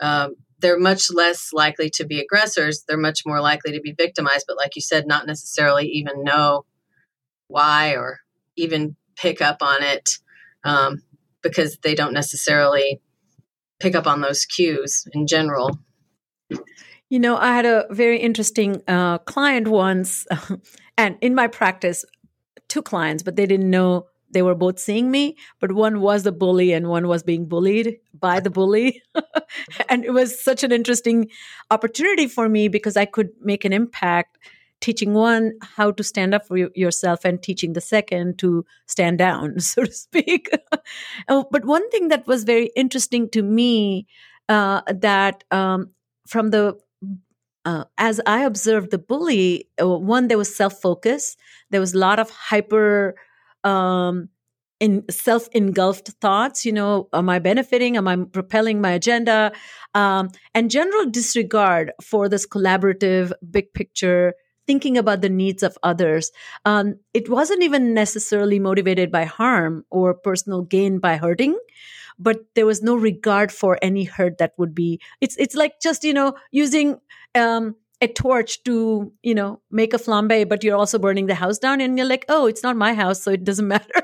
um, 0.00 0.36
they're 0.60 0.78
much 0.78 1.12
less 1.12 1.50
likely 1.52 1.90
to 1.90 2.06
be 2.06 2.20
aggressors. 2.20 2.84
They're 2.88 2.96
much 2.96 3.20
more 3.26 3.40
likely 3.40 3.72
to 3.72 3.80
be 3.80 3.92
victimized, 3.92 4.44
but 4.48 4.56
like 4.56 4.76
you 4.76 4.82
said, 4.82 5.06
not 5.06 5.26
necessarily 5.26 5.86
even 5.88 6.24
know 6.24 6.64
why 7.48 7.96
or 7.96 8.20
even 8.56 8.96
pick 9.16 9.42
up 9.42 9.58
on 9.60 9.82
it 9.82 10.18
um, 10.64 11.02
because 11.42 11.78
they 11.82 11.94
don't 11.94 12.14
necessarily 12.14 13.00
pick 13.80 13.94
up 13.94 14.06
on 14.06 14.20
those 14.20 14.44
cues 14.44 15.06
in 15.12 15.26
general. 15.26 15.78
You 17.10 17.18
know, 17.18 17.36
I 17.36 17.54
had 17.54 17.66
a 17.66 17.86
very 17.90 18.18
interesting 18.18 18.82
uh, 18.88 19.18
client 19.18 19.68
once, 19.68 20.26
and 20.98 21.16
in 21.20 21.34
my 21.34 21.46
practice, 21.46 22.04
two 22.68 22.82
clients, 22.82 23.22
but 23.22 23.36
they 23.36 23.46
didn't 23.46 23.70
know 23.70 24.06
they 24.34 24.42
were 24.42 24.54
both 24.54 24.78
seeing 24.78 25.10
me, 25.10 25.36
but 25.60 25.72
one 25.72 26.00
was 26.00 26.24
the 26.24 26.32
bully 26.32 26.72
and 26.72 26.88
one 26.88 27.06
was 27.06 27.22
being 27.22 27.46
bullied 27.46 27.98
by 28.12 28.40
the 28.40 28.50
bully. 28.50 29.00
and 29.88 30.04
it 30.04 30.12
was 30.12 30.42
such 30.42 30.64
an 30.64 30.72
interesting 30.72 31.30
opportunity 31.70 32.26
for 32.26 32.48
me 32.48 32.68
because 32.68 32.96
I 32.96 33.04
could 33.04 33.30
make 33.40 33.64
an 33.64 33.72
impact 33.72 34.38
teaching 34.80 35.14
one 35.14 35.52
how 35.62 35.90
to 35.90 36.02
stand 36.02 36.34
up 36.34 36.46
for 36.46 36.56
yourself 36.56 37.24
and 37.24 37.42
teaching 37.42 37.72
the 37.72 37.80
second 37.80 38.38
to 38.38 38.64
stand 38.86 39.18
down, 39.18 39.60
so 39.60 39.84
to 39.84 39.92
speak. 39.92 40.50
oh, 41.28 41.46
but 41.50 41.64
one 41.64 41.88
thing 41.90 42.08
that 42.08 42.26
was 42.26 42.44
very 42.44 42.70
interesting 42.76 43.28
to 43.30 43.42
me 43.42 44.06
uh, 44.48 44.82
that 44.86 45.44
um, 45.50 45.90
from 46.26 46.50
the 46.50 46.78
uh, 47.64 47.84
as 47.96 48.20
I 48.26 48.44
observed 48.44 48.90
the 48.90 48.98
bully, 48.98 49.68
uh, 49.80 49.88
one 49.88 50.28
there 50.28 50.36
was 50.36 50.54
self 50.54 50.80
focus. 50.80 51.36
There 51.70 51.80
was 51.80 51.94
a 51.94 51.98
lot 51.98 52.18
of 52.18 52.30
hyper. 52.30 53.14
Um, 53.64 54.28
in 54.80 55.04
self 55.08 55.48
engulfed 55.52 56.08
thoughts 56.20 56.66
you 56.66 56.72
know 56.72 57.08
am 57.12 57.28
i 57.30 57.38
benefiting 57.38 57.96
am 57.96 58.08
i 58.08 58.16
propelling 58.16 58.80
my 58.80 58.90
agenda 58.90 59.52
um, 59.94 60.28
and 60.52 60.68
general 60.68 61.06
disregard 61.06 61.92
for 62.02 62.28
this 62.28 62.44
collaborative 62.44 63.32
big 63.50 63.72
picture 63.72 64.34
thinking 64.66 64.96
about 64.96 65.20
the 65.20 65.28
needs 65.28 65.62
of 65.62 65.78
others. 65.82 66.32
Um, 66.64 66.96
it 67.12 67.28
wasn't 67.28 67.62
even 67.62 67.94
necessarily 67.94 68.58
motivated 68.58 69.10
by 69.10 69.24
harm 69.24 69.84
or 69.90 70.14
personal 70.14 70.62
gain 70.62 70.98
by 70.98 71.16
hurting, 71.16 71.58
but 72.18 72.44
there 72.54 72.66
was 72.66 72.82
no 72.82 72.94
regard 72.94 73.52
for 73.52 73.78
any 73.82 74.04
hurt 74.04 74.38
that 74.38 74.54
would 74.58 74.74
be. 74.74 75.00
It's 75.20 75.36
it's 75.36 75.54
like 75.54 75.80
just 75.80 76.04
you 76.04 76.14
know 76.14 76.34
using. 76.50 77.00
Um, 77.34 77.76
a 78.00 78.08
torch 78.08 78.62
to 78.64 79.12
you 79.22 79.34
know 79.34 79.60
make 79.70 79.94
a 79.94 79.98
flambe 79.98 80.48
but 80.48 80.64
you're 80.64 80.76
also 80.76 80.98
burning 80.98 81.26
the 81.26 81.34
house 81.34 81.58
down 81.58 81.80
and 81.80 81.96
you're 81.96 82.06
like 82.06 82.24
oh 82.28 82.46
it's 82.46 82.62
not 82.62 82.76
my 82.76 82.92
house 82.92 83.22
so 83.22 83.30
it 83.30 83.44
doesn't 83.44 83.68
matter 83.76 84.02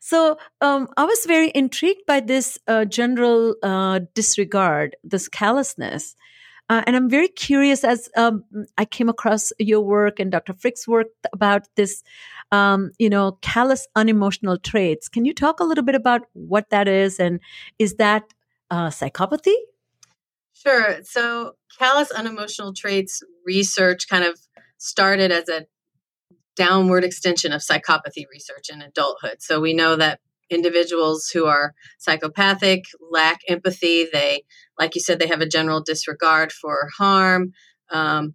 so 0.00 0.38
um, 0.60 0.88
i 0.96 1.04
was 1.04 1.24
very 1.26 1.52
intrigued 1.54 2.04
by 2.06 2.18
this 2.18 2.58
uh, 2.66 2.84
general 2.84 3.54
uh, 3.62 4.00
disregard 4.14 4.96
this 5.04 5.28
callousness 5.28 6.16
uh, 6.70 6.84
and 6.86 6.94
I'm 6.94 7.10
very 7.10 7.26
curious 7.26 7.82
as 7.82 8.08
um, 8.16 8.44
I 8.78 8.84
came 8.84 9.08
across 9.08 9.52
your 9.58 9.80
work 9.80 10.20
and 10.20 10.30
Dr. 10.30 10.52
Frick's 10.52 10.86
work 10.86 11.08
about 11.32 11.66
this, 11.74 12.04
um, 12.52 12.92
you 12.96 13.10
know, 13.10 13.32
callous 13.42 13.88
unemotional 13.96 14.56
traits. 14.56 15.08
Can 15.08 15.24
you 15.24 15.34
talk 15.34 15.58
a 15.58 15.64
little 15.64 15.82
bit 15.82 15.96
about 15.96 16.22
what 16.32 16.70
that 16.70 16.86
is 16.86 17.18
and 17.18 17.40
is 17.80 17.96
that 17.96 18.32
uh, 18.70 18.86
psychopathy? 18.86 19.56
Sure. 20.52 21.02
So, 21.02 21.56
callous 21.76 22.12
unemotional 22.12 22.72
traits 22.72 23.20
research 23.44 24.08
kind 24.08 24.22
of 24.22 24.38
started 24.78 25.32
as 25.32 25.48
a 25.48 25.66
downward 26.54 27.02
extension 27.02 27.52
of 27.52 27.62
psychopathy 27.62 28.26
research 28.32 28.68
in 28.72 28.80
adulthood. 28.80 29.42
So, 29.42 29.60
we 29.60 29.74
know 29.74 29.96
that 29.96 30.20
individuals 30.50 31.30
who 31.32 31.46
are 31.46 31.74
psychopathic 31.98 32.84
lack 33.10 33.40
empathy. 33.48 34.06
They, 34.12 34.44
like 34.78 34.94
you 34.94 35.00
said, 35.00 35.18
they 35.18 35.28
have 35.28 35.40
a 35.40 35.48
general 35.48 35.80
disregard 35.80 36.52
for 36.52 36.88
harm. 36.96 37.52
Um, 37.90 38.34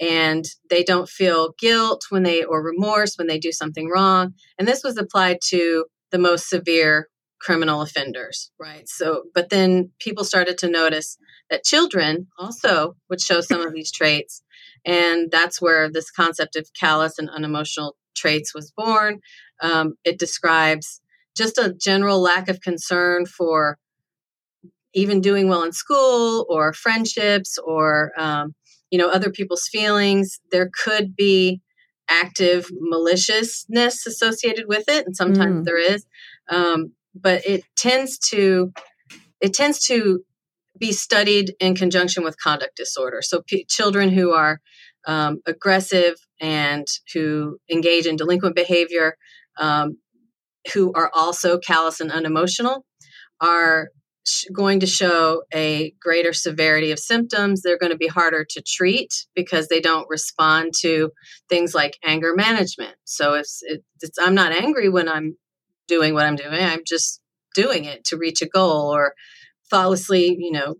and 0.00 0.44
they 0.68 0.82
don't 0.84 1.08
feel 1.08 1.54
guilt 1.58 2.04
when 2.10 2.22
they 2.22 2.44
or 2.44 2.62
remorse 2.62 3.16
when 3.16 3.28
they 3.28 3.38
do 3.38 3.52
something 3.52 3.88
wrong. 3.88 4.34
And 4.58 4.68
this 4.68 4.84
was 4.84 4.98
applied 4.98 5.38
to 5.48 5.86
the 6.10 6.18
most 6.18 6.48
severe 6.48 7.08
criminal 7.40 7.82
offenders, 7.82 8.50
right? 8.58 8.88
So, 8.88 9.24
but 9.34 9.50
then 9.50 9.90
people 9.98 10.24
started 10.24 10.58
to 10.58 10.70
notice 10.70 11.18
that 11.50 11.64
children 11.64 12.28
also 12.38 12.96
would 13.08 13.20
show 13.20 13.40
some 13.40 13.60
of 13.60 13.72
these 13.72 13.92
traits. 13.92 14.42
And 14.84 15.30
that's 15.30 15.60
where 15.60 15.90
this 15.90 16.10
concept 16.10 16.56
of 16.56 16.68
callous 16.78 17.18
and 17.18 17.30
unemotional 17.30 17.96
traits 18.16 18.54
was 18.54 18.72
born. 18.76 19.20
Um, 19.60 19.94
it 20.04 20.18
describes 20.18 21.00
just 21.36 21.58
a 21.58 21.74
general 21.78 22.20
lack 22.20 22.48
of 22.48 22.60
concern 22.60 23.26
for 23.26 23.78
even 24.94 25.20
doing 25.20 25.48
well 25.48 25.62
in 25.62 25.72
school 25.72 26.46
or 26.48 26.72
friendships 26.72 27.58
or 27.58 28.12
um, 28.16 28.54
you 28.90 28.98
know 28.98 29.08
other 29.08 29.30
people's 29.30 29.68
feelings 29.68 30.40
there 30.50 30.70
could 30.84 31.14
be 31.14 31.60
active 32.08 32.68
maliciousness 32.72 34.06
associated 34.06 34.66
with 34.68 34.84
it, 34.88 35.06
and 35.06 35.16
sometimes 35.16 35.62
mm. 35.62 35.64
there 35.64 35.78
is. 35.78 36.06
Um, 36.48 36.92
but 37.14 37.44
it 37.46 37.64
tends 37.76 38.18
to 38.30 38.72
it 39.40 39.54
tends 39.54 39.80
to 39.86 40.24
be 40.78 40.92
studied 40.92 41.54
in 41.58 41.74
conjunction 41.74 42.22
with 42.22 42.38
conduct 42.38 42.76
disorder. 42.76 43.22
So 43.22 43.42
p- 43.46 43.64
children 43.64 44.10
who 44.10 44.32
are 44.32 44.60
um, 45.06 45.40
aggressive 45.46 46.16
and 46.40 46.86
who 47.14 47.58
engage 47.70 48.06
in 48.06 48.16
delinquent 48.16 48.54
behavior, 48.54 49.16
um, 49.58 49.98
who 50.72 50.92
are 50.94 51.10
also 51.14 51.58
callous 51.58 52.00
and 52.00 52.10
unemotional, 52.10 52.84
are 53.40 53.90
going 54.52 54.80
to 54.80 54.86
show 54.86 55.42
a 55.54 55.92
greater 56.00 56.32
severity 56.32 56.90
of 56.90 56.98
symptoms. 56.98 57.62
They're 57.62 57.78
going 57.78 57.92
to 57.92 57.98
be 57.98 58.08
harder 58.08 58.44
to 58.50 58.62
treat 58.62 59.26
because 59.34 59.68
they 59.68 59.80
don't 59.80 60.08
respond 60.08 60.72
to 60.80 61.12
things 61.48 61.74
like 61.74 61.96
anger 62.04 62.34
management. 62.34 62.94
So 63.04 63.34
if 63.34 63.46
it's, 63.62 64.18
I'm 64.18 64.34
not 64.34 64.52
angry 64.52 64.88
when 64.88 65.08
I'm 65.08 65.36
doing 65.86 66.14
what 66.14 66.26
I'm 66.26 66.36
doing, 66.36 66.60
I'm 66.60 66.82
just 66.84 67.20
doing 67.54 67.84
it 67.84 68.04
to 68.06 68.16
reach 68.16 68.42
a 68.42 68.48
goal 68.48 68.92
or 68.94 69.14
thoughtlessly, 69.70 70.36
you 70.38 70.50
know, 70.50 70.74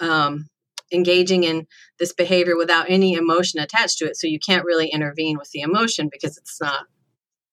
um, 0.00 0.48
engaging 0.92 1.44
in 1.44 1.66
this 1.98 2.12
behavior 2.12 2.56
without 2.56 2.90
any 2.90 3.14
emotion 3.14 3.60
attached 3.60 3.98
to 3.98 4.06
it. 4.06 4.16
So 4.16 4.26
you 4.26 4.38
can't 4.38 4.64
really 4.64 4.88
intervene 4.88 5.38
with 5.38 5.50
the 5.50 5.62
emotion 5.62 6.08
because 6.10 6.36
it's 6.36 6.60
not 6.60 6.86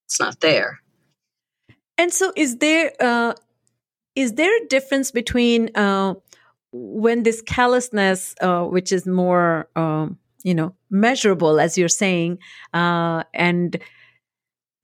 it's 0.06 0.20
not 0.20 0.42
there. 0.42 0.80
And 2.02 2.12
so, 2.12 2.34
is 2.36 2.58
there 2.58 2.94
uh, 3.00 3.36
is 4.16 4.34
there 4.34 4.52
a 4.58 4.68
difference 4.70 5.12
between 5.12 5.70
uh, 5.76 6.16
when 6.72 7.22
this 7.22 7.44
callousness, 7.44 8.34
uh, 8.42 8.64
which 8.64 8.92
is 8.92 9.06
more, 9.06 9.70
um, 9.76 10.18
you 10.44 10.56
know, 10.56 10.74
measurable, 10.90 11.60
as 11.60 11.78
you're 11.78 11.88
saying, 12.04 12.40
uh, 12.74 13.22
and 13.36 13.80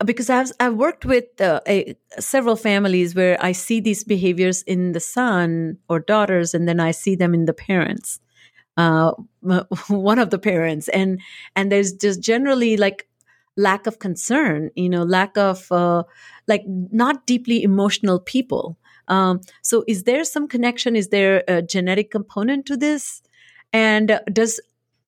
because 0.05 0.29
I've 0.29 0.51
I've 0.59 0.75
worked 0.75 1.05
with 1.05 1.41
uh, 1.41 1.61
a, 1.67 1.95
several 2.19 2.55
families 2.55 3.15
where 3.15 3.43
I 3.43 3.51
see 3.51 3.79
these 3.79 4.03
behaviors 4.03 4.61
in 4.61 4.91
the 4.91 4.99
son 4.99 5.79
or 5.89 5.99
daughters, 5.99 6.53
and 6.53 6.69
then 6.69 6.79
I 6.79 6.91
see 6.91 7.15
them 7.15 7.33
in 7.33 7.45
the 7.45 7.53
parents, 7.53 8.19
uh, 8.77 9.13
one 9.87 10.19
of 10.19 10.29
the 10.29 10.37
parents, 10.37 10.87
and 10.89 11.19
and 11.55 11.71
there's 11.71 11.93
just 11.93 12.21
generally 12.21 12.77
like 12.77 13.06
lack 13.57 13.87
of 13.87 13.99
concern, 13.99 14.69
you 14.75 14.89
know, 14.89 15.03
lack 15.03 15.37
of 15.37 15.71
uh, 15.71 16.03
like 16.47 16.63
not 16.67 17.25
deeply 17.25 17.63
emotional 17.63 18.19
people. 18.19 18.77
Um, 19.07 19.41
so, 19.61 19.83
is 19.87 20.03
there 20.03 20.23
some 20.23 20.47
connection? 20.47 20.95
Is 20.95 21.09
there 21.09 21.43
a 21.47 21.61
genetic 21.61 22.11
component 22.11 22.65
to 22.67 22.77
this? 22.77 23.21
And 23.73 24.19
does 24.31 24.59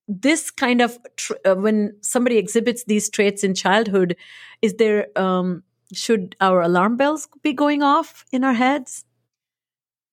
this 0.08 0.52
kind 0.52 0.82
of 0.82 0.98
tr- 1.16 1.34
uh, 1.46 1.56
when 1.56 1.96
somebody 2.02 2.38
exhibits 2.38 2.84
these 2.86 3.10
traits 3.10 3.44
in 3.44 3.54
childhood, 3.54 4.16
is 4.62 4.76
there 4.76 5.08
um, 5.16 5.64
should 5.94 6.36
our 6.42 6.62
alarm 6.62 6.98
bells 6.98 7.28
be 7.44 7.54
going 7.54 7.84
off 7.84 8.26
in 8.32 8.44
our 8.44 8.54
heads? 8.54 9.06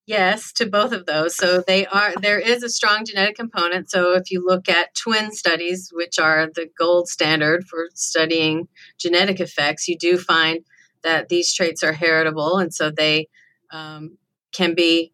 Yes, 0.07 0.53
to 0.53 0.67
both 0.67 0.93
of 0.93 1.05
those. 1.07 1.35
So 1.35 1.65
they 1.67 1.85
are 1.87 2.15
there 2.23 2.39
is 2.39 2.63
a 2.63 2.69
strong 2.69 3.05
genetic 3.05 3.35
component. 3.35 3.91
So 3.91 4.13
if 4.13 4.31
you 4.31 4.45
look 4.45 4.69
at 4.69 4.95
twin 4.95 5.33
studies, 5.33 5.91
which 5.93 6.21
are 6.21 6.47
the 6.55 6.69
gold 6.79 7.09
standard 7.09 7.65
for 7.67 7.89
studying 7.95 8.69
genetic 8.99 9.41
effects, 9.41 9.89
you 9.89 9.99
do 9.99 10.17
find 10.17 10.61
that 11.03 11.29
these 11.29 11.53
traits 11.53 11.83
are 11.83 11.93
heritable, 11.93 12.59
and 12.59 12.73
so 12.73 12.91
they 12.91 13.27
um, 13.73 14.17
can 14.53 14.75
be 14.77 15.13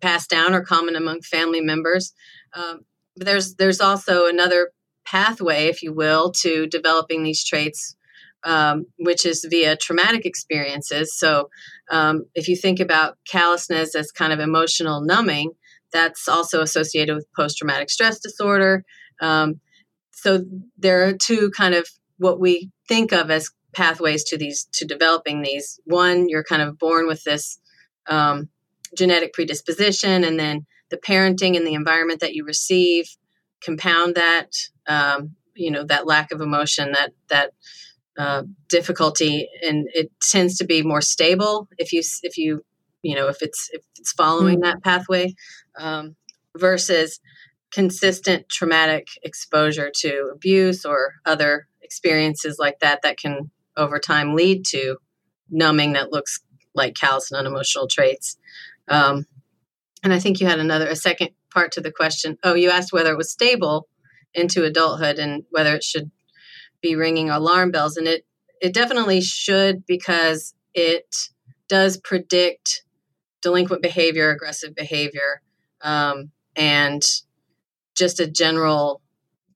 passed 0.00 0.30
down 0.30 0.54
or 0.54 0.62
common 0.62 0.94
among 0.94 1.22
family 1.22 1.60
members. 1.60 2.12
Um, 2.54 2.82
but 3.16 3.26
there's 3.26 3.56
there's 3.56 3.80
also 3.80 4.28
another 4.28 4.70
pathway, 5.04 5.66
if 5.66 5.82
you 5.82 5.92
will, 5.92 6.30
to 6.30 6.68
developing 6.68 7.24
these 7.24 7.44
traits, 7.44 7.96
um, 8.44 8.86
which 8.98 9.24
is 9.24 9.46
via 9.48 9.76
traumatic 9.76 10.26
experiences. 10.26 11.16
So 11.16 11.48
um, 11.90 12.26
if 12.34 12.48
you 12.48 12.56
think 12.56 12.80
about 12.80 13.16
callousness 13.26 13.94
as 13.94 14.12
kind 14.12 14.32
of 14.32 14.40
emotional 14.40 15.00
numbing, 15.00 15.52
that's 15.92 16.28
also 16.28 16.60
associated 16.60 17.14
with 17.14 17.32
post 17.34 17.58
traumatic 17.58 17.90
stress 17.90 18.18
disorder. 18.18 18.84
Um, 19.20 19.60
so 20.12 20.44
there 20.78 21.06
are 21.06 21.12
two 21.12 21.50
kind 21.56 21.74
of 21.74 21.88
what 22.18 22.40
we 22.40 22.70
think 22.88 23.12
of 23.12 23.30
as 23.30 23.50
pathways 23.74 24.24
to 24.24 24.38
these 24.38 24.68
to 24.72 24.86
developing 24.86 25.42
these 25.42 25.80
one 25.84 26.28
you're 26.28 26.44
kind 26.44 26.62
of 26.62 26.78
born 26.78 27.06
with 27.06 27.24
this 27.24 27.58
um, 28.06 28.48
genetic 28.96 29.32
predisposition 29.32 30.24
and 30.24 30.38
then 30.38 30.64
the 30.90 30.96
parenting 30.96 31.56
and 31.56 31.66
the 31.66 31.74
environment 31.74 32.20
that 32.20 32.34
you 32.34 32.44
receive 32.44 33.06
compound 33.62 34.14
that 34.14 34.50
um, 34.86 35.34
you 35.54 35.70
know 35.70 35.84
that 35.84 36.06
lack 36.06 36.30
of 36.32 36.40
emotion 36.40 36.92
that 36.92 37.10
that 37.28 37.52
uh, 38.18 38.42
difficulty 38.68 39.48
and 39.62 39.88
it 39.92 40.10
tends 40.30 40.56
to 40.58 40.64
be 40.64 40.82
more 40.82 41.00
stable 41.00 41.68
if 41.78 41.92
you 41.92 42.00
if 42.22 42.38
you 42.38 42.64
you 43.02 43.14
know 43.14 43.28
if 43.28 43.42
it's 43.42 43.68
if 43.72 43.82
it's 43.98 44.12
following 44.12 44.60
mm-hmm. 44.60 44.70
that 44.70 44.82
pathway 44.82 45.34
um, 45.78 46.14
versus 46.56 47.20
consistent 47.72 48.48
traumatic 48.48 49.08
exposure 49.24 49.90
to 49.92 50.30
abuse 50.32 50.84
or 50.84 51.14
other 51.26 51.66
experiences 51.82 52.56
like 52.58 52.78
that 52.80 53.00
that 53.02 53.18
can 53.18 53.50
over 53.76 53.98
time 53.98 54.34
lead 54.34 54.64
to 54.64 54.96
numbing 55.50 55.94
that 55.94 56.12
looks 56.12 56.40
like 56.74 56.94
callous 56.94 57.30
and 57.30 57.38
unemotional 57.38 57.88
traits. 57.88 58.36
Um, 58.88 59.26
and 60.02 60.12
I 60.12 60.18
think 60.18 60.40
you 60.40 60.46
had 60.46 60.58
another, 60.58 60.86
a 60.86 60.96
second 60.96 61.30
part 61.52 61.72
to 61.72 61.80
the 61.80 61.92
question. 61.92 62.36
Oh, 62.42 62.54
you 62.54 62.70
asked 62.70 62.92
whether 62.92 63.12
it 63.12 63.18
was 63.18 63.30
stable 63.30 63.88
into 64.34 64.64
adulthood 64.64 65.18
and 65.18 65.44
whether 65.50 65.74
it 65.74 65.84
should 65.84 66.10
be 66.84 66.96
ringing 66.96 67.30
alarm 67.30 67.70
bells. 67.70 67.96
And 67.96 68.06
it, 68.06 68.24
it 68.60 68.74
definitely 68.74 69.20
should 69.20 69.84
because 69.86 70.54
it 70.74 71.06
does 71.68 71.96
predict 71.96 72.84
delinquent 73.42 73.82
behavior, 73.82 74.30
aggressive 74.30 74.74
behavior, 74.74 75.42
um, 75.82 76.30
and 76.56 77.02
just 77.96 78.20
a 78.20 78.30
general 78.30 79.02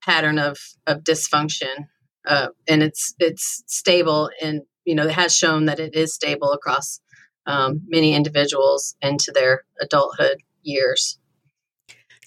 pattern 0.02 0.38
of, 0.38 0.58
of 0.86 1.04
dysfunction 1.04 1.86
uh, 2.28 2.48
and 2.68 2.82
it's 2.82 3.14
it's 3.18 3.64
stable 3.66 4.30
and 4.40 4.62
you 4.84 4.94
know 4.94 5.04
it 5.04 5.12
has 5.12 5.34
shown 5.34 5.64
that 5.64 5.80
it 5.80 5.94
is 5.94 6.14
stable 6.14 6.52
across 6.52 7.00
um, 7.46 7.80
many 7.86 8.14
individuals 8.14 8.94
into 9.00 9.32
their 9.32 9.64
adulthood 9.80 10.36
years. 10.62 11.18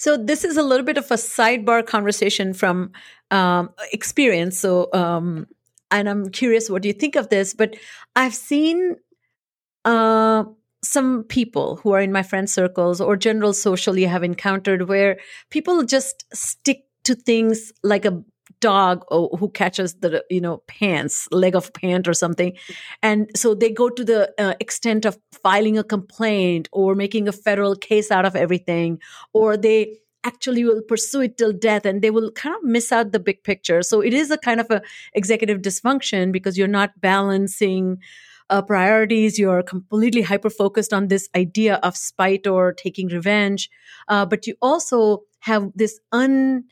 So 0.02 0.18
this 0.18 0.44
is 0.44 0.58
a 0.58 0.64
little 0.64 0.84
bit 0.84 0.98
of 0.98 1.12
a 1.12 1.14
sidebar 1.14 1.86
conversation 1.86 2.56
from 2.56 2.92
um, 3.30 3.70
experience. 3.94 4.58
So, 4.58 4.90
um, 4.94 5.46
and 5.92 6.10
I'm 6.10 6.32
curious, 6.32 6.72
what 6.72 6.82
do 6.82 6.88
you 6.88 6.94
think 6.96 7.16
of 7.16 7.30
this? 7.30 7.54
But 7.54 7.76
I've 8.16 8.34
seen 8.34 8.96
uh, 9.86 10.46
some 10.84 11.24
people 11.26 11.76
who 11.76 11.92
are 11.92 12.02
in 12.02 12.12
my 12.12 12.24
friend 12.24 12.50
circles 12.50 13.00
or 13.00 13.16
general 13.16 13.54
socially 13.54 14.06
have 14.06 14.24
encountered 14.24 14.90
where 14.90 15.20
people 15.52 15.84
just 15.84 16.26
stick 16.34 16.86
to 17.04 17.14
things 17.14 17.72
like 17.84 18.04
a 18.04 18.24
dog 18.62 19.04
who 19.10 19.50
catches 19.50 19.96
the 19.96 20.24
you 20.30 20.40
know 20.40 20.64
pants 20.68 21.28
leg 21.32 21.56
of 21.56 21.74
pant 21.74 22.08
or 22.08 22.14
something. 22.14 22.54
And 23.04 23.30
so 23.36 23.54
they 23.54 23.72
go 23.72 23.90
to 23.90 24.04
the 24.04 24.34
uh, 24.38 24.54
extent 24.60 25.06
of 25.06 25.20
filing 25.44 25.78
a 25.78 25.84
complaint 25.84 26.70
or 26.72 26.96
making 26.96 27.28
a 27.28 27.34
federal 27.34 27.76
case 27.76 28.12
out 28.12 28.26
of 28.26 28.36
everything 28.36 29.00
or 29.34 29.58
they 29.58 29.98
actually 30.24 30.64
will 30.64 30.82
pursue 30.82 31.22
it 31.22 31.38
till 31.38 31.52
death 31.52 31.86
and 31.86 32.02
they 32.02 32.12
will 32.12 32.32
kind 32.32 32.56
of 32.56 32.64
miss 32.64 32.92
out 32.92 33.12
the 33.12 33.20
big 33.20 33.44
picture. 33.44 33.82
So 33.82 34.02
it 34.02 34.14
is 34.14 34.32
a 34.32 34.38
kind 34.38 34.60
of 34.60 34.70
a 34.70 34.82
executive 35.14 35.62
dysfunction 35.62 36.32
because 36.32 36.58
you're 36.58 36.68
not 36.68 37.00
balancing 37.02 37.98
uh, 38.50 38.62
priorities. 38.62 39.40
You're 39.40 39.64
completely 39.64 40.22
hyper 40.22 40.50
focused 40.50 40.94
on 40.94 41.08
this 41.08 41.30
idea 41.36 41.76
of 41.82 41.98
spite 41.98 42.46
or 42.46 42.74
taking 42.74 43.08
revenge. 43.08 43.70
Uh, 44.08 44.26
but 44.26 44.46
you 44.46 44.56
also 44.62 45.24
have 45.40 45.72
this 45.74 46.00
un 46.12 46.66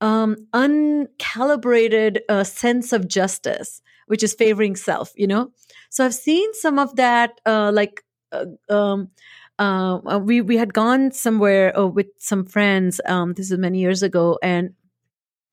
um, 0.00 0.36
uncalibrated 0.52 2.20
uh, 2.28 2.44
sense 2.44 2.92
of 2.92 3.08
justice, 3.08 3.82
which 4.06 4.22
is 4.22 4.34
favoring 4.34 4.76
self, 4.76 5.12
you 5.16 5.26
know? 5.26 5.52
So 5.90 6.04
I've 6.04 6.14
seen 6.14 6.52
some 6.54 6.78
of 6.78 6.96
that, 6.96 7.40
uh, 7.46 7.70
like, 7.72 8.04
uh, 8.32 8.46
um, 8.68 9.10
uh, 9.58 9.98
uh, 10.06 10.18
we 10.18 10.40
we 10.40 10.56
had 10.56 10.72
gone 10.72 11.10
somewhere 11.10 11.76
uh, 11.76 11.86
with 11.86 12.06
some 12.18 12.44
friends. 12.44 13.00
Um, 13.06 13.34
this 13.34 13.50
is 13.50 13.58
many 13.58 13.80
years 13.80 14.04
ago, 14.04 14.38
and 14.40 14.74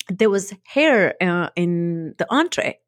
there 0.09 0.29
was 0.29 0.53
hair 0.63 1.15
in 1.55 2.13
the 2.19 2.27
entree, 2.29 2.79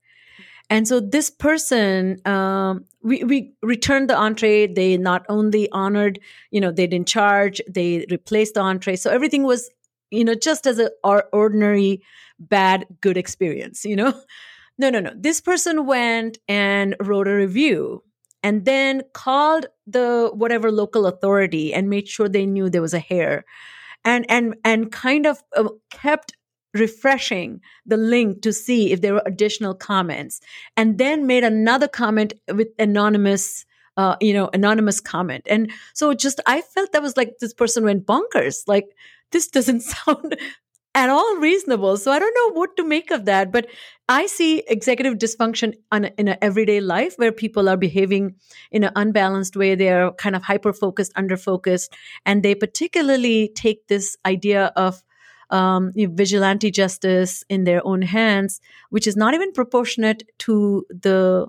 and 0.70 0.88
so 0.88 1.00
this 1.00 1.30
person, 1.30 2.18
um, 2.26 2.86
we, 3.02 3.24
we 3.24 3.54
returned 3.62 4.10
the 4.10 4.18
entree. 4.18 4.68
They 4.68 4.98
not 4.98 5.26
only 5.30 5.70
honored, 5.72 6.20
you 6.52 6.60
know, 6.60 6.72
they 6.72 6.88
didn't 6.88 7.08
charge, 7.08 7.62
they 7.70 8.06
replaced 8.12 8.56
the 8.56 8.62
entree. 8.62 8.98
So 8.98 9.10
everything 9.10 9.44
was 9.44 9.70
you 10.12 10.24
know, 10.24 10.36
just 10.36 10.68
as 10.68 10.80
an 10.80 10.90
ordinary 11.04 12.02
bad, 12.40 12.86
good 13.02 13.18
experience, 13.18 13.86
you 13.86 13.96
know? 13.96 14.14
No, 14.80 14.92
no, 14.92 15.00
no. 15.00 15.12
This 15.16 15.42
person 15.42 15.88
went 15.88 16.38
and 16.48 16.96
wrote 17.00 17.28
a 17.28 17.34
review 17.34 18.04
and 18.44 18.64
then 18.66 19.02
called 19.14 19.66
the 19.88 20.30
whatever 20.34 20.72
local 20.72 21.08
authority 21.08 21.74
and 21.74 21.90
made 21.90 22.08
sure 22.08 22.30
they 22.30 22.46
knew 22.46 22.70
there 22.70 22.82
was 22.82 22.94
a 22.94 23.00
hair 23.00 23.44
and 24.06 24.26
and 24.30 24.56
and 24.64 24.92
kind 24.92 25.26
of 25.26 25.44
uh, 25.56 25.68
kept 25.92 26.34
refreshing 26.74 27.60
the 27.86 27.98
link 27.98 28.42
to 28.42 28.54
see 28.54 28.92
if 28.92 29.02
there 29.02 29.14
were 29.14 29.24
additional 29.26 29.74
comments 29.74 30.40
and 30.76 30.98
then 30.98 31.26
made 31.26 31.44
another 31.44 31.88
comment 31.88 32.34
with 32.54 32.68
anonymous 32.78 33.66
uh, 33.98 34.16
you 34.22 34.34
know 34.34 34.50
anonymous 34.54 35.00
comment 35.00 35.44
and 35.50 35.72
so 35.94 36.14
just 36.14 36.40
i 36.46 36.62
felt 36.62 36.92
that 36.92 37.02
was 37.02 37.18
like 37.18 37.34
this 37.40 37.54
person 37.54 37.84
went 37.84 38.06
bonkers 38.06 38.58
like 38.68 38.86
this 39.32 39.48
doesn't 39.48 39.82
sound 39.94 40.38
at 40.96 41.10
all 41.10 41.36
reasonable 41.38 41.98
so 41.98 42.12
i 42.12 42.20
don't 42.20 42.36
know 42.36 42.60
what 42.60 42.76
to 42.76 42.84
make 42.84 43.12
of 43.12 43.26
that 43.26 43.52
but 43.52 43.68
i 44.10 44.26
see 44.26 44.64
executive 44.68 45.16
dysfunction 45.16 45.74
on, 45.92 46.06
in 46.18 46.28
an 46.28 46.38
everyday 46.42 46.80
life 46.80 47.14
where 47.18 47.32
people 47.32 47.70
are 47.70 47.78
behaving 47.78 48.34
in 48.72 48.84
an 48.84 48.92
unbalanced 48.96 49.56
way 49.56 49.76
they're 49.76 50.12
kind 50.14 50.36
of 50.36 50.44
hyper 50.44 50.74
focused 50.74 51.12
under 51.16 51.38
focused 51.38 51.94
and 52.26 52.42
they 52.42 52.56
particularly 52.56 53.52
take 53.56 53.88
this 53.88 54.18
idea 54.26 54.72
of 54.76 55.04
um, 55.50 55.92
you 55.96 56.08
know, 56.08 56.14
vigilante 56.14 56.72
justice 56.72 57.44
in 57.50 57.64
their 57.64 57.86
own 57.86 58.02
hands, 58.02 58.60
which 58.90 59.08
is 59.08 59.16
not 59.16 59.34
even 59.34 59.54
proportionate 59.54 60.24
to 60.40 60.86
the 60.90 61.48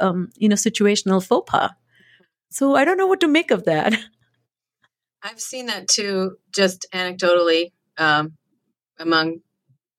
um, 0.00 0.30
you 0.36 0.48
know 0.48 0.56
situational 0.56 1.24
faux 1.24 1.50
pas. 1.50 1.70
So 2.50 2.74
I 2.74 2.84
don't 2.84 2.98
know 2.98 3.06
what 3.06 3.20
to 3.20 3.28
make 3.28 3.50
of 3.50 3.64
that. 3.64 3.94
I've 5.22 5.40
seen 5.40 5.66
that 5.66 5.88
too, 5.88 6.36
just 6.54 6.86
anecdotally 6.92 7.72
um, 7.96 8.36
among 8.98 9.40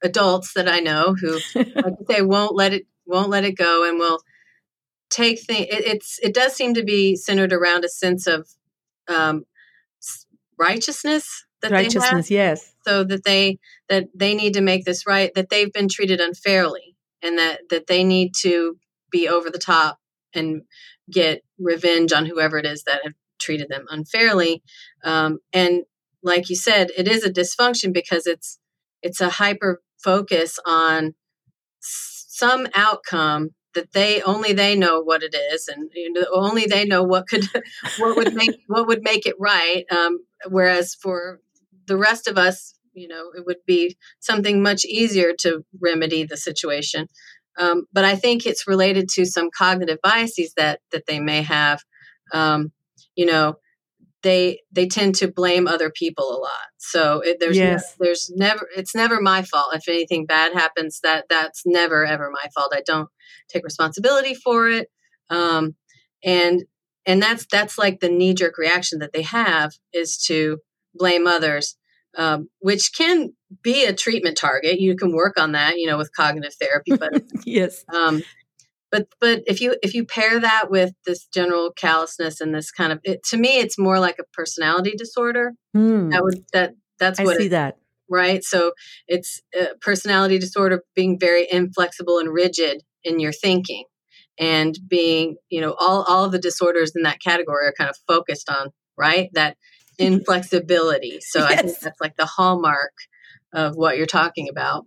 adults 0.03 0.53
that 0.53 0.69
I 0.69 0.79
know 0.79 1.15
who 1.19 1.39
like 1.75 1.93
they 2.07 2.21
won't 2.21 2.55
let 2.55 2.73
it 2.73 2.85
won't 3.05 3.29
let 3.29 3.43
it 3.43 3.57
go 3.57 3.87
and 3.87 3.99
will 3.99 4.19
take 5.09 5.41
things. 5.41 5.67
It, 5.69 5.85
it's 5.85 6.19
it 6.21 6.33
does 6.33 6.53
seem 6.53 6.73
to 6.75 6.83
be 6.83 7.15
centered 7.15 7.53
around 7.53 7.85
a 7.85 7.89
sense 7.89 8.27
of 8.27 8.47
um, 9.07 9.45
righteousness 10.57 11.45
that 11.61 11.71
righteousness, 11.71 12.31
yes. 12.31 12.73
So 12.85 13.03
that 13.03 13.23
they 13.23 13.59
that 13.89 14.07
they 14.15 14.33
need 14.33 14.53
to 14.53 14.61
make 14.61 14.85
this 14.85 15.05
right, 15.05 15.33
that 15.35 15.49
they've 15.49 15.71
been 15.71 15.89
treated 15.89 16.21
unfairly, 16.21 16.95
and 17.21 17.37
that 17.37 17.61
that 17.69 17.87
they 17.87 18.03
need 18.03 18.33
to 18.41 18.77
be 19.11 19.27
over 19.27 19.49
the 19.49 19.59
top 19.59 19.97
and 20.33 20.61
get 21.11 21.43
revenge 21.57 22.13
on 22.13 22.25
whoever 22.25 22.57
it 22.57 22.65
is 22.65 22.83
that 22.83 23.01
have 23.03 23.13
treated 23.39 23.69
them 23.69 23.85
unfairly. 23.89 24.61
Um, 25.03 25.39
and 25.53 25.83
like 26.23 26.49
you 26.49 26.55
said, 26.55 26.91
it 26.97 27.07
is 27.07 27.23
a 27.23 27.31
dysfunction 27.31 27.93
because 27.93 28.27
it's 28.27 28.59
it's 29.01 29.21
a 29.21 29.29
hyper 29.29 29.81
focus 30.03 30.59
on 30.65 31.13
some 31.79 32.67
outcome 32.75 33.49
that 33.75 33.93
they 33.93 34.21
only 34.23 34.51
they 34.51 34.75
know 34.75 35.01
what 35.01 35.23
it 35.23 35.35
is 35.53 35.67
and 35.67 35.89
you 35.93 36.11
know, 36.11 36.25
only 36.33 36.65
they 36.65 36.85
know 36.85 37.03
what 37.03 37.27
could 37.27 37.45
what 37.97 38.17
would 38.17 38.33
make 38.33 38.59
what 38.67 38.87
would 38.87 39.03
make 39.03 39.25
it 39.25 39.35
right 39.39 39.85
um, 39.91 40.19
whereas 40.49 40.95
for 40.95 41.39
the 41.89 41.97
rest 41.97 42.27
of 42.27 42.37
us, 42.37 42.73
you 42.93 43.09
know, 43.09 43.31
it 43.35 43.45
would 43.45 43.65
be 43.65 43.97
something 44.19 44.63
much 44.63 44.85
easier 44.85 45.33
to 45.39 45.65
remedy 45.81 46.23
the 46.23 46.37
situation. 46.37 47.07
Um, 47.57 47.85
but 47.91 48.05
I 48.05 48.15
think 48.15 48.45
it's 48.45 48.67
related 48.67 49.09
to 49.15 49.25
some 49.25 49.49
cognitive 49.55 49.97
biases 50.01 50.53
that 50.55 50.79
that 50.93 51.05
they 51.07 51.19
may 51.19 51.41
have. 51.41 51.81
Um, 52.33 52.71
you 53.19 53.25
know, 53.25 53.55
they 54.23 54.61
they 54.71 54.87
tend 54.87 55.13
to 55.15 55.29
blame 55.29 55.67
other 55.67 55.89
people 55.89 56.29
a 56.31 56.39
lot. 56.39 56.67
So 56.77 57.19
it, 57.19 57.37
there's 57.41 57.57
yes. 57.57 57.83
ne- 57.99 58.05
there's 58.05 58.31
never 58.33 58.65
it's 58.77 58.95
never 58.95 59.19
my 59.19 59.41
fault 59.41 59.75
if 59.75 59.89
anything 59.89 60.25
bad 60.25 60.53
happens. 60.53 61.01
That 61.03 61.25
that's 61.29 61.63
never 61.65 62.05
ever 62.05 62.31
my 62.31 62.47
fault. 62.55 62.71
I 62.73 62.81
don't 62.85 63.09
take 63.49 63.65
responsibility 63.65 64.33
for 64.33 64.69
it. 64.69 64.87
Um, 65.29 65.75
and 66.23 66.63
and 67.05 67.21
that's 67.21 67.45
that's 67.51 67.77
like 67.77 67.99
the 67.99 68.07
knee 68.07 68.33
jerk 68.33 68.57
reaction 68.57 68.99
that 68.99 69.11
they 69.11 69.23
have 69.23 69.73
is 69.91 70.17
to 70.27 70.59
blame 70.95 71.27
others 71.27 71.75
um, 72.17 72.49
which 72.59 72.91
can 72.95 73.33
be 73.61 73.85
a 73.85 73.93
treatment 73.93 74.37
target. 74.37 74.79
You 74.79 74.95
can 74.95 75.13
work 75.13 75.39
on 75.39 75.53
that, 75.53 75.77
you 75.77 75.87
know, 75.87 75.97
with 75.97 76.13
cognitive 76.15 76.53
therapy. 76.55 76.91
But 76.97 77.23
yes, 77.45 77.83
um, 77.93 78.23
but 78.91 79.07
but 79.19 79.43
if 79.47 79.61
you 79.61 79.75
if 79.83 79.93
you 79.93 80.05
pair 80.05 80.39
that 80.39 80.69
with 80.69 80.93
this 81.05 81.27
general 81.27 81.71
callousness 81.71 82.41
and 82.41 82.53
this 82.53 82.71
kind 82.71 82.91
of, 82.91 82.99
it, 83.03 83.23
to 83.25 83.37
me, 83.37 83.59
it's 83.59 83.77
more 83.77 83.99
like 83.99 84.17
a 84.19 84.23
personality 84.33 84.93
disorder. 84.97 85.53
Mm. 85.75 86.11
That 86.11 86.23
would 86.23 86.43
that 86.53 86.73
that's 86.99 87.19
what 87.19 87.35
I 87.35 87.37
see 87.37 87.45
it, 87.47 87.49
that 87.49 87.77
right. 88.09 88.43
So 88.43 88.73
it's 89.07 89.41
a 89.55 89.75
personality 89.79 90.39
disorder 90.39 90.83
being 90.95 91.19
very 91.19 91.47
inflexible 91.49 92.19
and 92.19 92.33
rigid 92.33 92.83
in 93.03 93.19
your 93.19 93.31
thinking 93.31 93.85
and 94.39 94.77
being 94.87 95.35
you 95.49 95.61
know 95.61 95.75
all 95.79 96.03
all 96.03 96.25
of 96.25 96.31
the 96.31 96.39
disorders 96.39 96.93
in 96.95 97.03
that 97.03 97.21
category 97.21 97.67
are 97.67 97.73
kind 97.77 97.89
of 97.89 97.97
focused 98.07 98.49
on 98.49 98.69
right 98.97 99.29
that 99.33 99.57
inflexibility. 99.99 101.19
So 101.21 101.39
yes. 101.39 101.51
I 101.51 101.61
think 101.61 101.79
that's 101.79 102.01
like 102.01 102.15
the 102.15 102.25
hallmark 102.25 102.93
of 103.53 103.75
what 103.75 103.97
you're 103.97 104.05
talking 104.05 104.47
about. 104.49 104.85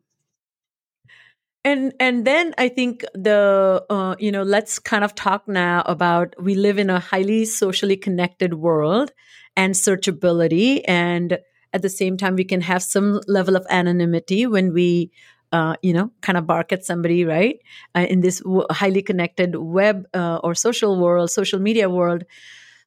And 1.65 1.95
and 2.01 2.25
then 2.27 2.55
I 2.59 2.69
think 2.69 3.05
the 3.15 3.85
uh, 3.89 4.17
you 4.19 4.33
know 4.33 4.43
let's 4.43 4.79
kind 4.79 5.05
of 5.05 5.15
talk 5.15 5.47
now 5.47 5.83
about 5.87 6.35
we 6.43 6.57
live 6.57 6.79
in 6.79 6.91
a 6.91 6.99
highly 6.99 7.45
socially 7.45 7.97
connected 7.97 8.55
world 8.55 9.13
and 9.57 9.75
searchability 9.75 10.81
and 10.89 11.39
at 11.73 11.83
the 11.83 11.89
same 11.89 12.17
time 12.17 12.35
we 12.35 12.45
can 12.45 12.63
have 12.63 12.83
some 12.83 13.21
level 13.29 13.55
of 13.55 13.65
anonymity 13.71 14.47
when 14.47 14.73
we 14.73 15.13
uh, 15.53 15.77
you 15.83 15.93
know, 15.93 16.11
kind 16.23 16.39
of 16.39 16.47
bark 16.47 16.73
at 16.73 16.85
somebody, 16.85 17.25
right? 17.25 17.61
Uh, 17.95 18.07
in 18.09 18.21
this 18.21 18.41
w- 18.41 18.65
highly 18.71 19.03
connected 19.03 19.55
web 19.57 20.07
uh, 20.15 20.41
or 20.43 20.55
social 20.55 20.99
world, 20.99 21.31
social 21.31 21.61
media 21.61 21.91
world. 21.91 22.25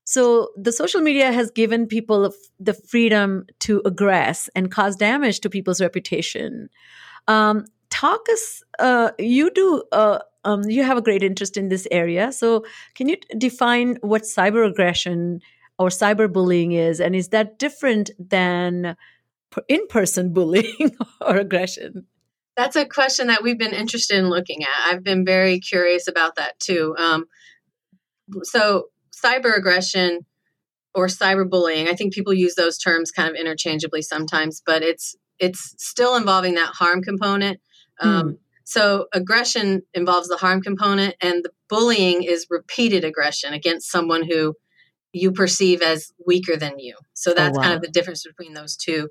So 0.04 0.50
the 0.58 0.72
social 0.72 1.02
media 1.02 1.32
has 1.32 1.52
given 1.52 1.88
people 1.88 2.34
the 2.60 2.74
freedom 2.74 3.46
to 3.60 3.82
aggress 3.86 4.50
and 4.56 4.72
cause 4.72 4.96
damage 4.96 5.42
to 5.42 5.50
people's 5.50 5.80
reputation. 5.80 6.70
Um, 7.28 7.66
talk 7.96 8.28
us. 8.30 8.64
Uh, 8.80 9.12
you 9.18 9.50
do. 9.52 9.84
Uh, 9.92 10.20
um, 10.44 10.64
you 10.70 10.84
have 10.84 10.98
a 10.98 11.02
great 11.02 11.24
interest 11.24 11.58
in 11.58 11.70
this 11.70 11.88
area. 11.90 12.32
So 12.32 12.66
can 12.94 13.10
you 13.10 13.18
define 13.38 13.98
what 14.02 14.24
cyber 14.24 14.68
aggression 14.70 15.42
or 15.80 15.90
cyberbullying 15.90 16.74
is, 16.74 17.00
and 17.00 17.16
is 17.16 17.30
that 17.30 17.60
different 17.60 18.12
than 18.20 18.96
in-person 19.68 20.34
bullying 20.38 20.96
or 21.22 21.38
aggression? 21.38 22.06
That's 22.56 22.78
a 22.78 22.86
question 22.86 23.28
that 23.28 23.44
we've 23.44 23.58
been 23.58 23.74
interested 23.74 24.18
in 24.18 24.30
looking 24.30 24.64
at. 24.64 24.94
I've 24.94 25.04
been 25.04 25.26
very 25.26 25.60
curious 25.60 26.08
about 26.08 26.36
that 26.36 26.58
too. 26.60 26.96
Um, 26.98 27.26
so 28.44 28.86
cyber 29.12 29.58
aggression 29.58 30.26
or 30.94 31.08
cyberbullying, 31.08 31.90
I 31.90 31.96
think 31.96 32.14
people 32.14 32.34
use 32.34 32.56
those 32.56 32.78
terms 32.78 33.12
kind 33.12 33.30
of 33.30 33.36
interchangeably 33.36 34.02
sometimes, 34.02 34.62
but 34.66 34.84
it's 34.84 35.16
it's 35.38 35.76
still 35.78 36.16
involving 36.16 36.56
that 36.56 36.74
harm 36.74 37.02
component. 37.02 37.60
Um, 38.02 38.30
mm. 38.30 38.38
So 38.64 39.06
aggression 39.14 39.84
involves 39.94 40.28
the 40.28 40.38
harm 40.38 40.62
component, 40.62 41.16
and 41.22 41.44
the 41.44 41.52
bullying 41.70 42.24
is 42.24 42.48
repeated 42.50 43.04
aggression 43.04 43.54
against 43.54 43.92
someone 43.92 44.24
who 44.24 44.56
you 45.14 45.32
perceive 45.32 45.82
as 45.82 46.12
weaker 46.26 46.58
than 46.58 46.80
you. 46.80 46.96
So 47.14 47.32
oh, 47.32 47.34
that's 47.36 47.58
oh, 47.58 47.62
wow. 47.62 47.64
kind 47.64 47.76
of 47.76 47.82
the 47.82 47.92
difference 47.92 48.26
between 48.26 48.54
those 48.54 48.76
two 48.76 49.10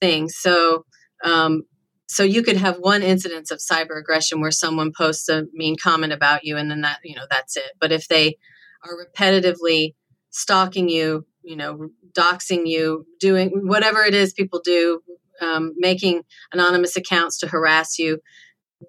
things. 0.00 0.36
So 0.36 0.84
um, 1.24 1.62
so 2.06 2.24
you 2.24 2.42
could 2.42 2.56
have 2.56 2.78
one 2.78 3.02
incidence 3.02 3.52
of 3.52 3.60
cyber 3.60 3.98
aggression 3.98 4.40
where 4.40 4.50
someone 4.50 4.90
posts 4.96 5.28
a 5.28 5.44
mean 5.52 5.76
comment 5.80 6.12
about 6.12 6.44
you, 6.44 6.56
and 6.56 6.70
then 6.70 6.80
that 6.80 6.98
you 7.04 7.14
know 7.14 7.26
that's 7.30 7.56
it. 7.56 7.72
But 7.80 7.92
if 7.92 8.08
they 8.08 8.36
are 8.84 8.92
repetitively 8.96 9.94
stalking 10.30 10.88
you, 10.88 11.24
you 11.42 11.56
know, 11.56 11.90
doxing 12.12 12.66
you, 12.66 13.06
doing 13.18 13.50
whatever 13.62 14.02
it 14.02 14.14
is 14.14 14.32
people 14.32 14.60
do, 14.64 15.02
um, 15.40 15.72
making 15.76 16.22
anonymous 16.52 16.96
accounts 16.96 17.38
to 17.38 17.48
harass 17.48 17.98
you, 17.98 18.20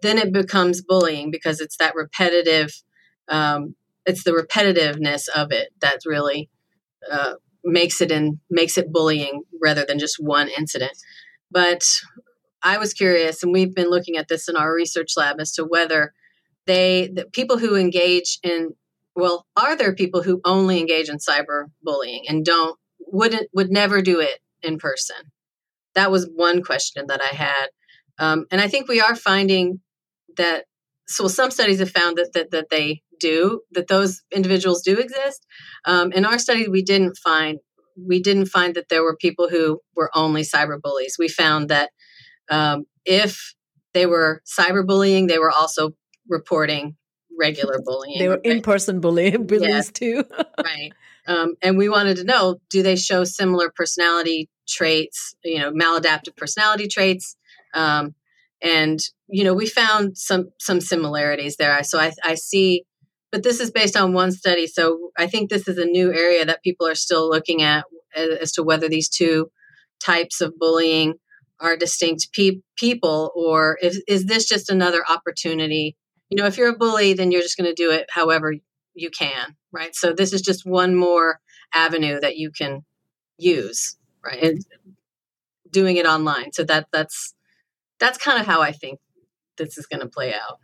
then 0.02 0.18
it 0.18 0.32
becomes 0.32 0.82
bullying 0.82 1.32
because 1.32 1.60
it's 1.60 1.78
that 1.78 1.96
repetitive, 1.96 2.72
um, 3.28 3.76
it's 4.06 4.24
the 4.24 4.32
repetitiveness 4.32 5.28
of 5.30 5.52
it 5.52 5.70
that 5.82 6.00
really 6.06 6.50
uh, 7.10 7.34
makes 7.64 8.02
it 8.02 8.12
and 8.12 8.40
makes 8.50 8.78
it 8.78 8.92
bullying 8.92 9.44
rather 9.62 9.86
than 9.86 10.00
just 10.00 10.18
one 10.20 10.50
incident. 10.50 10.98
But 11.52 11.84
I 12.64 12.78
was 12.78 12.94
curious, 12.94 13.44
and 13.44 13.52
we've 13.52 13.74
been 13.74 13.90
looking 13.90 14.18
at 14.18 14.28
this 14.28 14.48
in 14.48 14.56
our 14.56 14.74
research 14.74 15.14
lab 15.18 15.40
as 15.40 15.52
to 15.54 15.64
whether 15.64 16.14
they, 16.68 17.10
the 17.14 17.26
people 17.26 17.58
who 17.58 17.76
engage 17.76 18.40
in 18.44 18.76
well, 19.16 19.46
are 19.58 19.76
there 19.76 19.94
people 19.94 20.24
who 20.24 20.42
only 20.46 20.80
engage 20.80 21.10
in 21.10 21.18
cyber 21.18 21.66
bullying 21.84 22.24
and 22.28 22.46
don't 22.46 22.78
wouldn't 23.00 23.50
would 23.54 23.70
never 23.70 24.02
do 24.02 24.20
it 24.20 24.40
in 24.62 24.78
person? 24.78 25.18
That 25.96 26.12
was 26.12 26.30
one 26.34 26.62
question 26.64 27.06
that 27.08 27.22
I 27.22 27.36
had, 27.36 27.68
um, 28.18 28.46
and 28.52 28.62
I 28.62 28.68
think 28.68 28.88
we 28.88 29.02
are 29.02 29.16
finding 29.16 29.82
that. 30.38 30.66
So 31.08 31.28
some 31.28 31.52
studies 31.52 31.80
have 31.80 31.92
found 31.92 32.18
that 32.18 32.32
that, 32.34 32.52
that 32.52 32.70
they 32.70 33.02
do 33.20 33.62
that 33.72 33.88
those 33.88 34.22
individuals 34.34 34.82
do 34.82 34.98
exist. 34.98 35.46
Um, 35.86 36.12
in 36.12 36.26
our 36.26 36.40
study, 36.40 36.68
we 36.68 36.82
didn't 36.82 37.18
find 37.18 37.60
we 37.98 38.22
didn't 38.22 38.48
find 38.48 38.76
that 38.76 38.90
there 38.90 39.04
were 39.04 39.16
people 39.16 39.50
who 39.50 39.80
were 39.96 40.10
only 40.16 40.42
cyberbullies. 40.42 41.14
We 41.20 41.28
found 41.28 41.70
that 41.70 41.92
um, 42.50 42.86
if 43.06 43.54
they 43.94 44.06
were 44.06 44.42
cyberbullying, 44.46 45.28
they 45.28 45.40
were 45.40 45.52
also 45.52 45.92
reporting 46.28 46.96
regular 47.38 47.80
bullying. 47.86 48.20
they 48.20 48.28
were 48.28 48.42
in 48.44 48.62
person 48.62 49.00
bullying 49.00 49.48
bullies 49.48 49.70
yeah. 49.70 49.82
too. 49.94 50.24
right. 50.64 50.92
Um, 51.28 51.56
and 51.62 51.78
we 51.78 51.88
wanted 51.88 52.18
to 52.18 52.24
know 52.24 52.58
do 52.70 52.82
they 52.82 52.96
show 52.96 53.24
similar 53.24 53.72
personality 53.76 54.50
traits, 54.72 55.36
you 55.44 55.60
know, 55.60 55.72
maladaptive 55.72 56.36
personality 56.36 56.88
traits? 56.88 57.36
Um, 57.74 58.16
and 58.62 59.00
you 59.28 59.44
know 59.44 59.54
we 59.54 59.66
found 59.66 60.18
some 60.18 60.50
some 60.60 60.82
similarities 60.82 61.58
there. 61.58 61.84
So 61.84 62.00
i 62.00 62.12
i 62.24 62.36
see 62.36 62.86
but 63.32 63.44
this 63.44 63.62
is 63.62 63.72
based 63.72 63.96
on 63.96 64.14
one 64.14 64.32
study. 64.32 64.68
So 64.68 65.12
i 65.18 65.28
think 65.28 65.50
this 65.50 65.68
is 65.68 65.78
a 65.78 65.86
new 65.86 66.14
area 66.14 66.46
that 66.46 66.64
people 66.64 66.88
are 66.88 66.96
still 66.96 67.30
looking 67.30 67.62
at 67.62 67.86
as 68.16 68.52
to 68.54 68.64
whether 68.64 68.90
these 68.90 69.10
two 69.10 69.50
types 70.00 70.42
of 70.42 70.58
bullying 70.58 71.16
are 71.60 71.78
distinct 71.78 72.30
pe- 72.34 72.62
people 72.76 73.32
or 73.36 73.78
if, 73.82 73.96
is 74.08 74.26
this 74.26 74.46
just 74.46 74.70
another 74.70 75.04
opportunity? 75.08 75.96
You 76.30 76.38
know 76.38 76.48
if 76.48 76.58
you're 76.58 76.70
a 76.74 76.78
bully 76.78 77.14
then 77.14 77.32
you're 77.32 77.42
just 77.42 77.58
going 77.58 77.70
to 77.70 77.84
do 77.84 77.92
it 77.92 78.08
however 78.10 78.54
you 78.94 79.10
can 79.10 79.56
right? 79.72 79.96
So 79.96 80.14
this 80.14 80.34
is 80.34 80.42
just 80.42 80.66
one 80.66 80.96
more 80.96 81.40
avenue 81.74 82.20
that 82.20 82.38
you 82.38 82.52
can 82.52 82.82
use 83.38 83.96
right 84.24 84.42
and 84.42 84.66
doing 85.72 85.98
it 85.98 86.06
online 86.06 86.52
so 86.52 86.64
that 86.64 86.88
that's 86.92 87.34
that's 88.00 88.18
kind 88.18 88.40
of 88.40 88.46
how 88.46 88.62
i 88.62 88.72
think 88.72 89.00
this 89.58 89.78
is 89.78 89.86
going 89.86 90.00
to 90.00 90.08
play 90.08 90.34
out. 90.34 90.60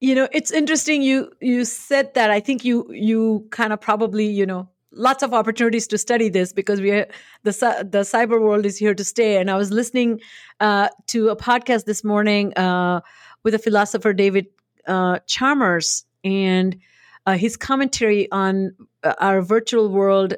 You 0.00 0.14
know 0.14 0.28
it's 0.30 0.52
interesting 0.52 1.02
you 1.02 1.32
you 1.40 1.64
said 1.64 2.14
that 2.14 2.30
i 2.30 2.38
think 2.38 2.64
you 2.64 2.86
you 2.92 3.48
kind 3.50 3.72
of 3.72 3.80
probably 3.80 4.26
you 4.26 4.46
know 4.46 4.68
lots 4.92 5.24
of 5.24 5.34
opportunities 5.34 5.88
to 5.88 5.98
study 5.98 6.28
this 6.28 6.52
because 6.52 6.80
we 6.80 6.92
are, 6.92 7.08
the 7.42 7.52
the 7.90 8.02
cyber 8.02 8.40
world 8.40 8.64
is 8.64 8.78
here 8.78 8.94
to 8.94 9.02
stay 9.02 9.38
and 9.38 9.50
i 9.50 9.56
was 9.56 9.72
listening 9.72 10.20
uh, 10.60 10.88
to 11.08 11.30
a 11.30 11.36
podcast 11.36 11.84
this 11.84 12.04
morning 12.04 12.56
uh, 12.56 13.00
with 13.42 13.54
a 13.54 13.58
philosopher 13.58 14.12
david 14.12 14.46
uh, 14.86 15.18
chalmers 15.26 16.04
and 16.22 16.78
uh, 17.26 17.36
his 17.36 17.56
commentary 17.56 18.30
on 18.30 18.72
uh, 19.02 19.14
our 19.18 19.42
virtual 19.42 19.88
world 19.88 20.34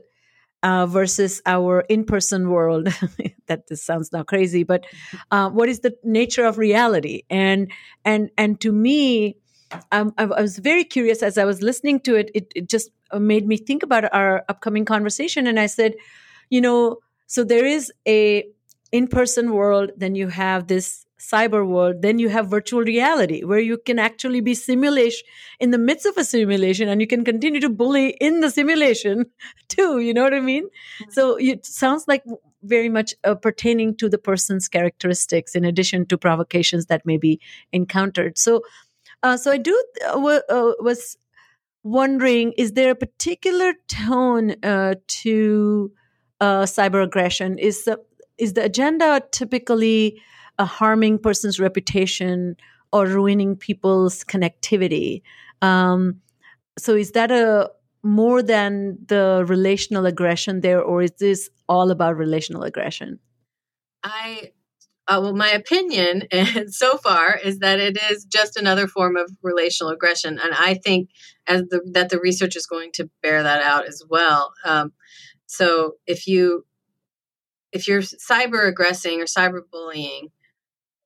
uh, 0.62 0.86
versus 0.86 1.40
our 1.46 1.80
in-person 1.88 2.50
world. 2.50 2.88
That 3.46 3.66
this 3.66 3.82
sounds 3.82 4.12
now 4.12 4.22
crazy 4.22 4.62
but 4.62 4.84
uh, 5.32 5.50
what 5.50 5.68
is 5.68 5.80
the 5.80 5.96
nature 6.04 6.44
of 6.46 6.56
reality? 6.56 7.24
And 7.28 7.72
and 8.04 8.30
and 8.38 8.60
to 8.60 8.70
me 8.70 9.38
um, 9.90 10.14
I, 10.16 10.22
I 10.22 10.40
was 10.40 10.58
very 10.58 10.84
curious 10.84 11.22
as 11.22 11.38
i 11.38 11.44
was 11.44 11.62
listening 11.62 12.00
to 12.00 12.14
it, 12.14 12.30
it 12.34 12.52
it 12.54 12.68
just 12.68 12.90
made 13.18 13.46
me 13.46 13.56
think 13.56 13.82
about 13.82 14.12
our 14.14 14.44
upcoming 14.48 14.84
conversation. 14.84 15.46
And 15.46 15.58
i 15.58 15.66
said 15.66 15.94
you 16.48 16.60
know 16.60 16.98
so 17.26 17.42
there 17.44 17.66
is 17.66 17.92
a 18.06 18.44
in-person 18.92 19.52
world 19.52 19.90
then 19.96 20.14
you 20.14 20.28
have 20.28 20.66
this 20.66 21.06
cyber 21.20 21.66
world, 21.66 22.02
then 22.02 22.18
you 22.18 22.28
have 22.30 22.48
virtual 22.48 22.80
reality 22.80 23.44
where 23.44 23.61
you 23.61 23.76
can 23.76 23.98
actually 23.98 24.40
be 24.40 24.54
simulation 24.54 25.26
in 25.59 25.70
the 25.70 25.78
midst 25.78 26.06
of 26.06 26.16
a 26.16 26.24
simulation 26.24 26.88
and 26.88 27.00
you 27.00 27.06
can 27.06 27.24
continue 27.24 27.61
to 27.61 27.68
bully 27.68 28.11
in 28.20 28.40
the 28.40 28.50
simulation 28.50 29.26
too. 29.68 30.00
You 30.00 30.14
know 30.14 30.22
what 30.22 30.35
I 30.35 30.40
mean? 30.40 30.64
Mm-hmm. 30.64 31.11
So 31.11 31.37
it 31.37 31.66
sounds 31.66 32.06
like 32.09 32.24
very 32.62 32.88
much 32.88 33.14
uh, 33.24 33.35
pertaining 33.35 33.96
to 33.96 34.09
the 34.09 34.18
person's 34.18 34.68
characteristics 34.68 35.54
in 35.54 35.64
addition 35.64 36.06
to 36.06 36.18
provocations 36.18 36.87
that 36.87 37.04
may 37.04 37.16
be 37.16 37.40
encountered. 37.72 38.38
So, 38.38 38.62
uh, 39.22 39.37
so 39.37 39.52
I 39.52 39.59
do 39.59 39.85
uh, 40.06 40.12
w- 40.14 40.40
uh, 40.48 40.72
was 40.80 41.16
wondering, 41.83 42.52
is 42.56 42.72
there 42.72 42.90
a 42.90 42.94
particular 42.94 43.74
tone 43.88 44.56
uh, 44.62 44.94
to 45.06 45.92
uh, 46.40 46.62
cyber 46.62 47.02
aggression? 47.02 47.59
Is 47.59 47.85
the 47.85 47.98
is 48.38 48.54
the 48.54 48.64
agenda 48.64 49.22
typically 49.30 50.20
a 50.60 50.64
harming 50.66 51.18
person's 51.18 51.58
reputation 51.58 52.54
or 52.92 53.06
ruining 53.06 53.56
people's 53.56 54.22
connectivity. 54.24 55.22
Um, 55.62 56.20
so 56.78 56.94
is 56.94 57.12
that 57.12 57.30
a 57.30 57.70
more 58.02 58.42
than 58.42 58.98
the 59.06 59.44
relational 59.48 60.04
aggression 60.06 60.60
there, 60.60 60.82
or 60.82 61.02
is 61.02 61.12
this 61.18 61.48
all 61.68 61.90
about 61.90 62.16
relational 62.16 62.62
aggression? 62.62 63.18
I 64.02 64.52
uh, 65.08 65.18
well, 65.22 65.34
my 65.34 65.50
opinion 65.50 66.28
so 66.68 66.98
far 66.98 67.36
is 67.36 67.58
that 67.60 67.80
it 67.80 67.98
is 68.10 68.24
just 68.24 68.56
another 68.56 68.86
form 68.86 69.16
of 69.16 69.30
relational 69.42 69.92
aggression, 69.92 70.38
and 70.38 70.52
I 70.54 70.74
think 70.74 71.08
as 71.46 71.62
the, 71.70 71.80
that 71.92 72.10
the 72.10 72.20
research 72.20 72.54
is 72.54 72.66
going 72.66 72.92
to 72.94 73.10
bear 73.22 73.42
that 73.42 73.62
out 73.62 73.86
as 73.86 74.02
well. 74.08 74.52
Um, 74.64 74.92
so 75.46 75.94
if 76.06 76.26
you 76.26 76.66
if 77.72 77.88
you're 77.88 78.02
cyber 78.02 78.68
aggressing 78.68 79.20
or 79.20 79.24
cyber 79.24 79.60
bullying, 79.70 80.28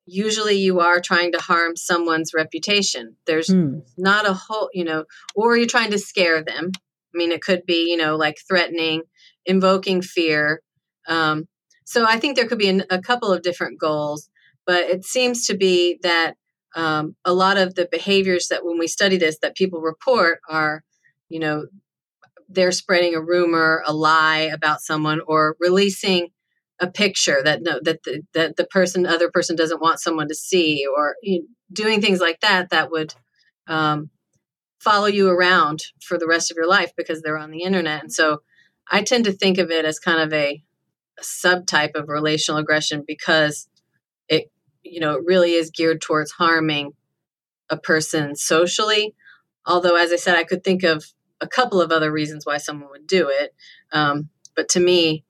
usually 0.06 0.56
you 0.56 0.80
are 0.80 1.00
trying 1.00 1.32
to 1.32 1.40
harm 1.40 1.76
someone's 1.76 2.34
reputation. 2.34 3.16
There's 3.26 3.48
mm. 3.48 3.82
not 3.96 4.28
a 4.28 4.34
whole, 4.34 4.68
you 4.72 4.84
know, 4.84 5.04
or 5.34 5.56
you're 5.56 5.66
trying 5.66 5.90
to 5.92 5.98
scare 5.98 6.42
them. 6.42 6.70
I 6.76 7.16
mean, 7.16 7.32
it 7.32 7.42
could 7.42 7.64
be, 7.66 7.90
you 7.90 7.96
know, 7.96 8.16
like 8.16 8.36
threatening, 8.46 9.02
invoking 9.46 10.02
fear. 10.02 10.60
Um, 11.08 11.44
so 11.84 12.04
I 12.06 12.18
think 12.18 12.36
there 12.36 12.46
could 12.46 12.58
be 12.58 12.68
an, 12.68 12.84
a 12.90 13.00
couple 13.00 13.32
of 13.32 13.42
different 13.42 13.78
goals, 13.78 14.28
but 14.66 14.84
it 14.84 15.04
seems 15.04 15.46
to 15.46 15.56
be 15.56 15.98
that 16.02 16.34
um, 16.74 17.14
a 17.24 17.32
lot 17.32 17.56
of 17.56 17.74
the 17.74 17.88
behaviors 17.90 18.48
that 18.48 18.64
when 18.64 18.78
we 18.78 18.88
study 18.88 19.16
this 19.16 19.38
that 19.42 19.54
people 19.54 19.80
report 19.80 20.40
are, 20.48 20.82
you 21.28 21.38
know, 21.38 21.66
they're 22.48 22.72
spreading 22.72 23.14
a 23.14 23.22
rumor, 23.22 23.82
a 23.86 23.94
lie 23.94 24.50
about 24.52 24.80
someone, 24.80 25.20
or 25.26 25.56
releasing 25.60 26.28
a 26.80 26.90
picture 26.90 27.40
that 27.44 27.62
no, 27.62 27.78
that 27.82 28.02
the, 28.02 28.22
that 28.34 28.56
the 28.56 28.66
person 28.66 29.06
other 29.06 29.30
person 29.30 29.56
doesn't 29.56 29.80
want 29.80 30.00
someone 30.00 30.28
to 30.28 30.34
see 30.34 30.84
or 30.96 31.16
you 31.22 31.40
know, 31.40 31.46
doing 31.72 32.00
things 32.00 32.20
like 32.20 32.40
that 32.40 32.70
that 32.70 32.90
would 32.90 33.14
um, 33.66 34.10
follow 34.80 35.06
you 35.06 35.28
around 35.28 35.84
for 36.00 36.18
the 36.18 36.26
rest 36.26 36.50
of 36.50 36.56
your 36.56 36.68
life 36.68 36.92
because 36.96 37.22
they're 37.22 37.38
on 37.38 37.50
the 37.50 37.62
internet. 37.62 38.02
And 38.02 38.12
so 38.12 38.42
i 38.90 39.02
tend 39.02 39.24
to 39.24 39.32
think 39.32 39.56
of 39.56 39.70
it 39.70 39.86
as 39.86 39.98
kind 39.98 40.20
of 40.20 40.32
a, 40.32 40.62
a 41.18 41.22
subtype 41.22 41.94
of 41.94 42.08
relational 42.08 42.60
aggression 42.60 43.02
because 43.06 43.66
it 44.28 44.50
you 44.82 45.00
know 45.00 45.14
it 45.14 45.24
really 45.24 45.52
is 45.52 45.70
geared 45.70 46.02
towards 46.02 46.32
harming 46.32 46.92
a 47.70 47.76
person 47.76 48.36
socially. 48.36 49.14
Although 49.64 49.96
as 49.96 50.12
i 50.12 50.16
said 50.16 50.36
i 50.36 50.44
could 50.44 50.64
think 50.64 50.82
of 50.82 51.04
a 51.40 51.48
couple 51.48 51.80
of 51.80 51.92
other 51.92 52.12
reasons 52.12 52.44
why 52.44 52.58
someone 52.58 52.90
would 52.90 53.06
do 53.06 53.28
it. 53.28 53.54
Um, 53.92 54.28
but 54.54 54.68
to 54.70 54.80
me 54.80 55.23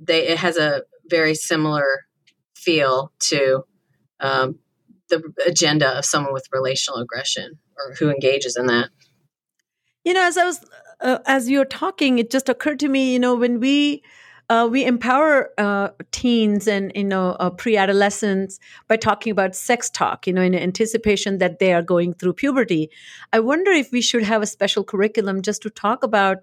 they 0.00 0.28
it 0.28 0.38
has 0.38 0.56
a 0.56 0.82
very 1.08 1.34
similar 1.34 2.06
feel 2.54 3.12
to 3.20 3.64
um, 4.20 4.58
the 5.08 5.22
agenda 5.46 5.98
of 5.98 6.04
someone 6.04 6.32
with 6.32 6.48
relational 6.52 7.00
aggression 7.00 7.58
or 7.76 7.94
who 7.94 8.10
engages 8.10 8.56
in 8.56 8.66
that. 8.66 8.90
You 10.04 10.14
know, 10.14 10.22
as 10.22 10.36
I 10.36 10.44
was 10.44 10.64
uh, 11.00 11.18
as 11.26 11.48
you're 11.50 11.64
talking, 11.64 12.18
it 12.18 12.30
just 12.30 12.48
occurred 12.48 12.80
to 12.80 12.88
me. 12.88 13.12
You 13.12 13.18
know, 13.18 13.34
when 13.34 13.60
we 13.60 14.02
uh, 14.50 14.68
we 14.70 14.84
empower 14.84 15.50
uh, 15.58 15.88
teens 16.12 16.68
and 16.68 16.92
you 16.94 17.04
know 17.04 17.30
uh, 17.40 17.50
pre-adolescents 17.50 18.58
by 18.88 18.96
talking 18.96 19.30
about 19.30 19.54
sex 19.54 19.88
talk 19.88 20.26
you 20.26 20.32
know 20.32 20.42
in 20.42 20.54
anticipation 20.54 21.38
that 21.38 21.58
they 21.58 21.72
are 21.72 21.82
going 21.82 22.12
through 22.12 22.32
puberty 22.32 22.90
i 23.32 23.40
wonder 23.40 23.70
if 23.70 23.90
we 23.90 24.02
should 24.02 24.22
have 24.22 24.42
a 24.42 24.46
special 24.46 24.84
curriculum 24.84 25.40
just 25.40 25.62
to 25.62 25.70
talk 25.70 26.02
about 26.02 26.38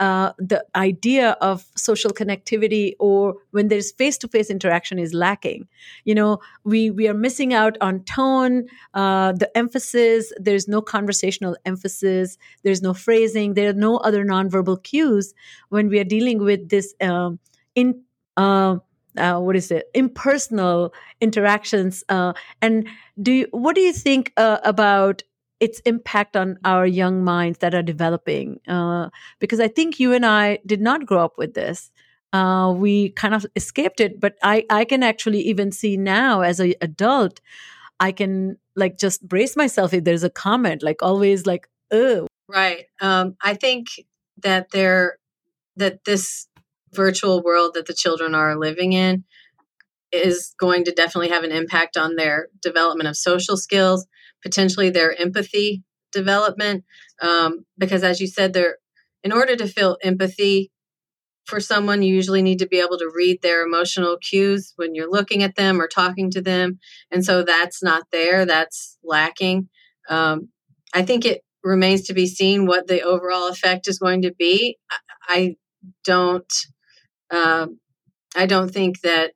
uh, 0.00 0.32
the 0.38 0.64
idea 0.74 1.30
of 1.40 1.64
social 1.76 2.10
connectivity 2.10 2.94
or 2.98 3.36
when 3.50 3.68
there's 3.68 3.92
face-to-face 3.92 4.50
interaction 4.50 4.98
is 4.98 5.14
lacking. 5.14 5.68
You 6.04 6.14
know 6.14 6.38
we 6.64 6.90
we 6.90 7.08
are 7.08 7.14
missing 7.14 7.54
out 7.54 7.76
on 7.80 8.04
tone 8.04 8.66
uh, 8.94 9.32
the 9.32 9.50
emphasis 9.56 10.32
there's 10.36 10.68
no 10.68 10.82
conversational 10.82 11.56
emphasis 11.64 12.38
there's 12.62 12.82
no 12.82 12.94
phrasing 12.94 13.54
there 13.54 13.70
are 13.70 13.74
no 13.74 13.96
other 13.98 14.24
nonverbal 14.24 14.82
cues 14.82 15.34
when 15.68 15.88
we 15.88 15.98
are 15.98 16.04
dealing 16.04 16.38
with 16.38 16.68
this 16.68 16.94
um, 17.00 17.38
in 17.74 18.02
uh, 18.36 18.76
uh, 19.16 19.38
what 19.38 19.56
is 19.56 19.70
it? 19.70 19.90
Impersonal 19.94 20.92
interactions 21.20 22.02
uh, 22.08 22.32
and 22.60 22.88
do 23.20 23.32
you, 23.32 23.48
what 23.50 23.74
do 23.74 23.82
you 23.82 23.92
think 23.92 24.32
uh, 24.36 24.58
about 24.64 25.22
its 25.62 25.80
impact 25.86 26.36
on 26.36 26.58
our 26.64 26.84
young 26.84 27.22
minds 27.22 27.58
that 27.60 27.74
are 27.74 27.82
developing 27.82 28.60
uh, 28.66 29.08
because 29.38 29.60
i 29.60 29.68
think 29.68 30.00
you 30.00 30.12
and 30.12 30.26
i 30.26 30.58
did 30.66 30.80
not 30.80 31.06
grow 31.06 31.24
up 31.24 31.38
with 31.38 31.54
this. 31.54 31.90
Uh, 32.34 32.72
we 32.72 33.10
kind 33.10 33.34
of 33.34 33.44
escaped 33.56 34.00
it 34.00 34.18
but 34.18 34.34
i 34.42 34.64
i 34.70 34.84
can 34.86 35.02
actually 35.02 35.40
even 35.40 35.70
see 35.70 35.98
now 35.98 36.40
as 36.40 36.60
an 36.60 36.72
adult 36.80 37.42
i 38.00 38.10
can 38.10 38.56
like 38.74 38.96
just 38.98 39.26
brace 39.28 39.54
myself 39.54 39.92
if 39.92 40.02
there's 40.04 40.24
a 40.24 40.30
comment 40.30 40.82
like 40.82 41.02
always 41.02 41.44
like 41.44 41.68
oh 41.90 42.26
right 42.48 42.86
um, 43.02 43.36
i 43.42 43.52
think 43.52 43.88
that 44.42 44.70
there 44.70 45.18
that 45.76 46.04
this 46.04 46.48
virtual 46.94 47.42
world 47.42 47.74
that 47.74 47.86
the 47.86 47.94
children 47.94 48.34
are 48.34 48.56
living 48.56 48.94
in 48.94 49.24
is 50.12 50.54
going 50.58 50.84
to 50.84 50.92
definitely 50.92 51.30
have 51.30 51.44
an 51.44 51.52
impact 51.52 51.96
on 51.96 52.16
their 52.16 52.48
development 52.60 53.08
of 53.08 53.16
social 53.16 53.56
skills, 53.56 54.06
potentially 54.42 54.90
their 54.90 55.18
empathy 55.18 55.82
development. 56.12 56.84
Um, 57.20 57.64
because 57.78 58.02
as 58.02 58.20
you 58.20 58.26
said, 58.26 58.52
there, 58.52 58.76
in 59.22 59.32
order 59.32 59.56
to 59.56 59.66
feel 59.66 59.96
empathy 60.02 60.70
for 61.46 61.60
someone, 61.60 62.02
you 62.02 62.14
usually 62.14 62.42
need 62.42 62.58
to 62.60 62.68
be 62.68 62.78
able 62.78 62.98
to 62.98 63.10
read 63.14 63.42
their 63.42 63.64
emotional 63.64 64.16
cues 64.18 64.72
when 64.76 64.94
you're 64.94 65.10
looking 65.10 65.42
at 65.42 65.56
them 65.56 65.80
or 65.80 65.88
talking 65.88 66.30
to 66.30 66.40
them. 66.40 66.78
And 67.10 67.24
so 67.24 67.42
that's 67.42 67.82
not 67.82 68.04
there, 68.12 68.44
that's 68.44 68.98
lacking. 69.02 69.68
Um, 70.08 70.48
I 70.94 71.02
think 71.02 71.24
it 71.24 71.42
remains 71.64 72.02
to 72.02 72.14
be 72.14 72.26
seen 72.26 72.66
what 72.66 72.86
the 72.86 73.02
overall 73.02 73.48
effect 73.48 73.88
is 73.88 73.98
going 73.98 74.22
to 74.22 74.34
be. 74.34 74.78
I, 74.90 74.96
I 75.28 75.56
don't 76.04 76.52
um, 77.30 77.78
I 78.36 78.46
don't 78.46 78.70
think 78.70 79.00
that 79.00 79.32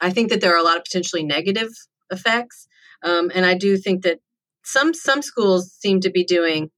I 0.00 0.10
think 0.10 0.30
that 0.30 0.40
there 0.40 0.54
are 0.54 0.60
a 0.60 0.64
lot 0.64 0.76
of 0.76 0.84
potentially 0.84 1.24
negative 1.24 1.70
effects, 2.10 2.68
um, 3.04 3.30
and 3.34 3.46
I 3.46 3.54
do 3.54 3.76
think 3.76 4.02
that 4.02 4.18
some 4.64 4.94
some 4.94 5.22
schools 5.22 5.72
seem 5.72 6.00
to 6.00 6.10
be 6.10 6.24
doing 6.24 6.70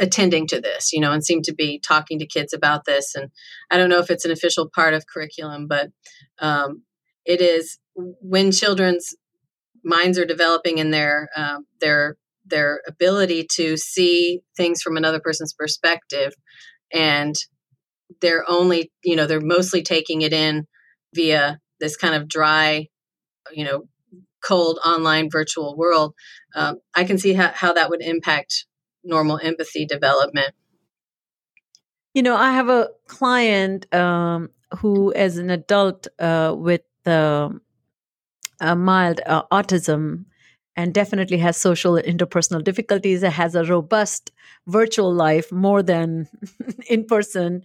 attending 0.00 0.46
to 0.48 0.60
this, 0.60 0.92
you 0.92 1.00
know, 1.00 1.12
and 1.12 1.24
seem 1.24 1.42
to 1.42 1.54
be 1.54 1.78
talking 1.78 2.18
to 2.18 2.26
kids 2.26 2.52
about 2.52 2.84
this. 2.84 3.14
And 3.14 3.30
I 3.70 3.76
don't 3.76 3.90
know 3.90 4.00
if 4.00 4.10
it's 4.10 4.24
an 4.24 4.32
official 4.32 4.68
part 4.68 4.94
of 4.94 5.06
curriculum, 5.06 5.68
but 5.68 5.90
um, 6.40 6.82
it 7.24 7.40
is 7.40 7.78
when 7.94 8.50
children's 8.50 9.14
minds 9.84 10.18
are 10.18 10.24
developing 10.24 10.78
in 10.78 10.90
their 10.90 11.28
um, 11.36 11.66
their 11.80 12.16
their 12.46 12.80
ability 12.86 13.46
to 13.52 13.76
see 13.76 14.40
things 14.56 14.82
from 14.82 14.96
another 14.96 15.20
person's 15.20 15.54
perspective 15.54 16.32
and 16.92 17.34
they're 18.20 18.44
only 18.48 18.90
you 19.02 19.16
know 19.16 19.26
they're 19.26 19.40
mostly 19.40 19.82
taking 19.82 20.22
it 20.22 20.32
in 20.32 20.66
via 21.14 21.58
this 21.80 21.96
kind 21.96 22.14
of 22.14 22.28
dry 22.28 22.86
you 23.52 23.64
know 23.64 23.84
cold 24.44 24.78
online 24.84 25.30
virtual 25.30 25.76
world 25.76 26.14
um, 26.54 26.78
i 26.94 27.04
can 27.04 27.18
see 27.18 27.32
how, 27.32 27.50
how 27.54 27.72
that 27.72 27.90
would 27.90 28.02
impact 28.02 28.66
normal 29.06 29.38
empathy 29.42 29.84
development. 29.84 30.54
You 32.14 32.22
know 32.22 32.36
i 32.36 32.52
have 32.52 32.68
a 32.68 32.88
client 33.06 33.92
um, 33.94 34.50
who 34.78 35.12
as 35.12 35.38
an 35.38 35.50
adult 35.50 36.08
uh, 36.18 36.54
with 36.56 36.82
a 37.06 37.50
mild 38.76 39.20
uh, 39.26 39.42
autism 39.52 40.24
and 40.76 40.92
definitely 40.92 41.38
has 41.38 41.56
social 41.56 41.94
interpersonal 41.94 42.62
difficulties. 42.62 43.22
Has 43.22 43.54
a 43.54 43.64
robust 43.64 44.32
virtual 44.66 45.12
life 45.12 45.52
more 45.52 45.82
than 45.82 46.28
in 46.88 47.04
person. 47.04 47.62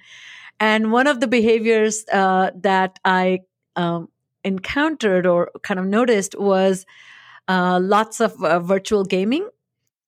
And 0.60 0.92
one 0.92 1.08
of 1.08 1.20
the 1.20 1.28
behaviors 1.28 2.06
uh, 2.12 2.52
that 2.56 3.00
i 3.06 3.40
um, 3.76 4.10
encountered 4.44 5.26
or 5.26 5.52
kind 5.64 5.80
of 5.80 5.86
noticed 5.86 6.38
was 6.38 6.86
uh, 7.48 7.80
lots 7.82 8.20
of 8.20 8.42
uh, 8.44 8.60
virtual 8.60 9.04
gaming 9.04 9.48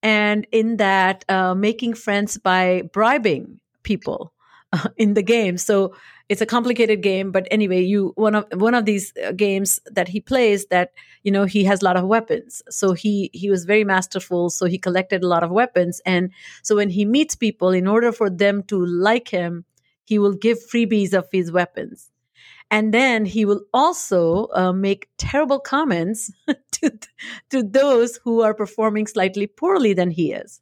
and 0.04 0.48
in 0.52 0.78
that 0.78 1.26
uh, 1.30 1.54
making 1.54 1.94
friends 1.94 2.38
by 2.38 2.84
bribing 2.94 3.60
people 3.84 4.34
in 4.98 5.14
the 5.14 5.24
game. 5.24 5.58
So 5.58 5.96
it's 6.30 6.42
a 6.42 6.46
complicated 6.46 7.02
game 7.02 7.32
but 7.32 7.46
anyway 7.52 7.82
you 7.82 8.14
one 8.16 8.36
of 8.36 8.46
one 8.54 8.74
of 8.74 8.86
these 8.86 9.12
uh, 9.18 9.34
games 9.34 9.82
that 9.92 10.08
he 10.08 10.22
plays 10.22 10.66
that 10.68 10.92
you 11.24 11.32
know 11.32 11.44
he 11.44 11.66
has 11.66 11.82
a 11.82 11.86
lot 11.86 11.98
of 11.98 12.06
weapons. 12.06 12.62
So 12.70 12.94
he 12.94 13.30
he 13.34 13.50
was 13.50 13.66
very 13.66 13.84
masterful 13.84 14.50
so 14.50 14.66
he 14.66 14.78
collected 14.78 15.24
a 15.24 15.28
lot 15.28 15.44
of 15.44 15.52
weapons. 15.52 16.02
And 16.06 16.32
so 16.64 16.76
when 16.76 16.90
he 16.90 17.06
meets 17.06 17.36
people 17.36 17.72
in 17.72 17.88
order 17.88 18.12
for 18.12 18.30
them 18.30 18.64
to 18.64 18.86
like 18.86 19.28
him 19.28 19.66
he 20.06 20.20
will 20.20 20.34
give 20.34 20.58
freebies 20.60 21.14
of 21.14 21.28
his 21.32 21.52
weapons 21.52 22.11
and 22.72 22.94
then 22.94 23.26
he 23.26 23.46
will 23.46 23.62
also 23.74 24.48
uh, 24.56 24.74
make 24.74 25.10
terrible 25.20 25.60
comments 25.60 26.32
to 26.72 26.92
to 27.52 27.64
those 27.64 28.18
who 28.24 28.42
are 28.42 28.56
performing 28.56 29.08
slightly 29.08 29.48
poorly 29.48 29.94
than 29.94 30.12
he 30.12 30.32
is 30.34 30.62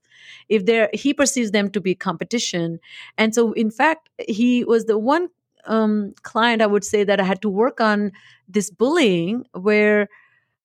if 0.50 0.66
they're 0.66 0.90
he 0.94 1.14
perceives 1.14 1.52
them 1.52 1.70
to 1.70 1.80
be 1.82 1.96
competition 1.96 2.80
and 3.18 3.34
so 3.36 3.54
in 3.54 3.72
fact 3.72 4.10
he 4.28 4.64
was 4.64 4.86
the 4.86 4.98
one 4.98 5.30
um, 5.66 6.14
client, 6.24 6.62
I 6.62 6.68
would 6.68 6.84
say 6.84 7.04
that 7.04 7.20
I 7.20 7.24
had 7.24 7.42
to 7.44 7.50
work 7.50 7.82
on 7.82 8.12
this 8.48 8.72
bullying 8.72 9.46
where 9.52 10.10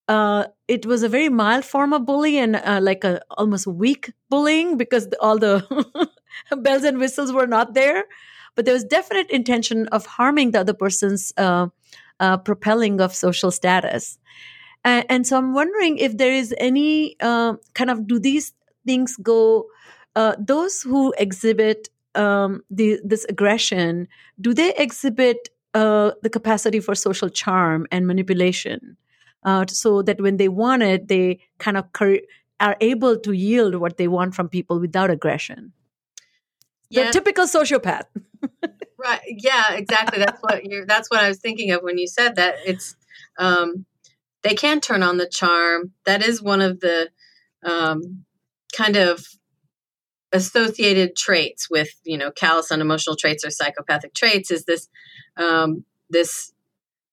uh, 0.09 0.47
it 0.69 0.87
was 0.87 1.03
a 1.03 1.09
very 1.09 1.29
mild 1.29 1.65
form 1.65 1.93
of 1.93 2.07
bullying 2.07 2.55
and 2.55 2.57
uh, 2.57 2.81
like 2.83 3.05
a 3.05 3.21
almost 3.31 3.67
weak 3.67 4.13
bullying 4.29 4.77
because 4.77 5.09
all 5.21 5.39
the 5.39 5.65
bells 6.57 6.85
and 6.85 6.99
whistles 6.99 7.33
were 7.33 7.47
not 7.47 7.75
there. 7.75 8.05
But 8.55 8.65
there 8.65 8.75
was 8.75 8.85
definite 8.85 9.31
intention 9.31 9.89
of 9.89 10.07
harming 10.07 10.53
the 10.53 10.61
other 10.61 10.75
person's 10.75 11.33
uh, 11.37 11.69
uh 12.21 12.37
propelling 12.39 13.01
of 13.01 13.15
social 13.15 13.51
status. 13.51 14.19
And, 14.85 15.07
and, 15.09 15.27
so 15.27 15.39
I'm 15.39 15.55
wondering 15.55 15.97
if 15.97 16.19
there 16.19 16.33
is 16.33 16.55
any 16.59 17.17
uh, 17.21 17.55
kind 17.73 17.91
of 17.91 18.07
do 18.07 18.19
these 18.19 18.53
things 18.87 19.17
go 19.17 19.67
uh, 20.17 20.35
those 20.39 20.83
who 20.83 21.13
exhibit 21.19 21.89
um, 22.15 22.63
the, 22.71 23.01
this 23.05 23.25
aggression, 23.29 24.09
do 24.41 24.55
they 24.55 24.75
exhibit 24.77 25.49
uh, 25.75 26.13
the 26.23 26.31
capacity 26.31 26.81
for 26.81 26.95
social 26.95 27.29
charm 27.29 27.87
and 27.91 28.07
manipulation? 28.07 28.97
Uh, 29.43 29.65
so 29.69 30.03
that 30.03 30.21
when 30.21 30.37
they 30.37 30.49
want 30.49 30.83
it, 30.83 31.09
they 31.09 31.41
kind 31.59 31.77
of 31.77 31.93
cur- 31.93 32.21
are 32.61 32.77
able 32.81 33.19
to 33.19 33.33
yield 33.33 33.75
what 33.75 33.97
they 33.97 34.09
want 34.09 34.35
from 34.35 34.49
people 34.49 34.79
without 34.81 35.11
aggression. 35.11 35.73
Yeah. 36.95 37.07
The 37.07 37.13
typical 37.13 37.47
sociopath. 37.47 38.05
right. 38.99 39.21
Yeah, 39.27 39.75
exactly. 39.75 40.19
That's 40.19 40.41
what 40.41 40.65
you're 40.65 40.87
that's 40.87 41.11
what 41.11 41.21
I 41.21 41.29
was 41.29 41.39
thinking 41.39 41.71
of 41.73 41.83
when 41.83 41.99
you 41.99 42.07
said 42.07 42.37
that. 42.37 42.57
It's 42.65 42.97
um 43.39 43.87
they 44.43 44.55
can 44.55 44.81
turn 44.81 45.03
on 45.03 45.17
the 45.17 45.29
charm. 45.29 45.93
That 46.05 46.23
is 46.23 46.43
one 46.43 46.61
of 46.61 46.81
the 46.81 47.11
um 47.65 48.25
kind 48.77 48.97
of 48.97 49.25
associated 50.35 51.15
traits 51.15 51.71
with 51.71 51.91
you 52.05 52.19
know 52.19 52.31
callous 52.31 52.73
unemotional 52.73 53.17
traits 53.17 53.45
or 53.45 53.51
psychopathic 53.51 54.13
traits 54.15 54.51
is 54.51 54.65
this 54.65 54.89
um, 55.37 55.85
this 56.11 56.53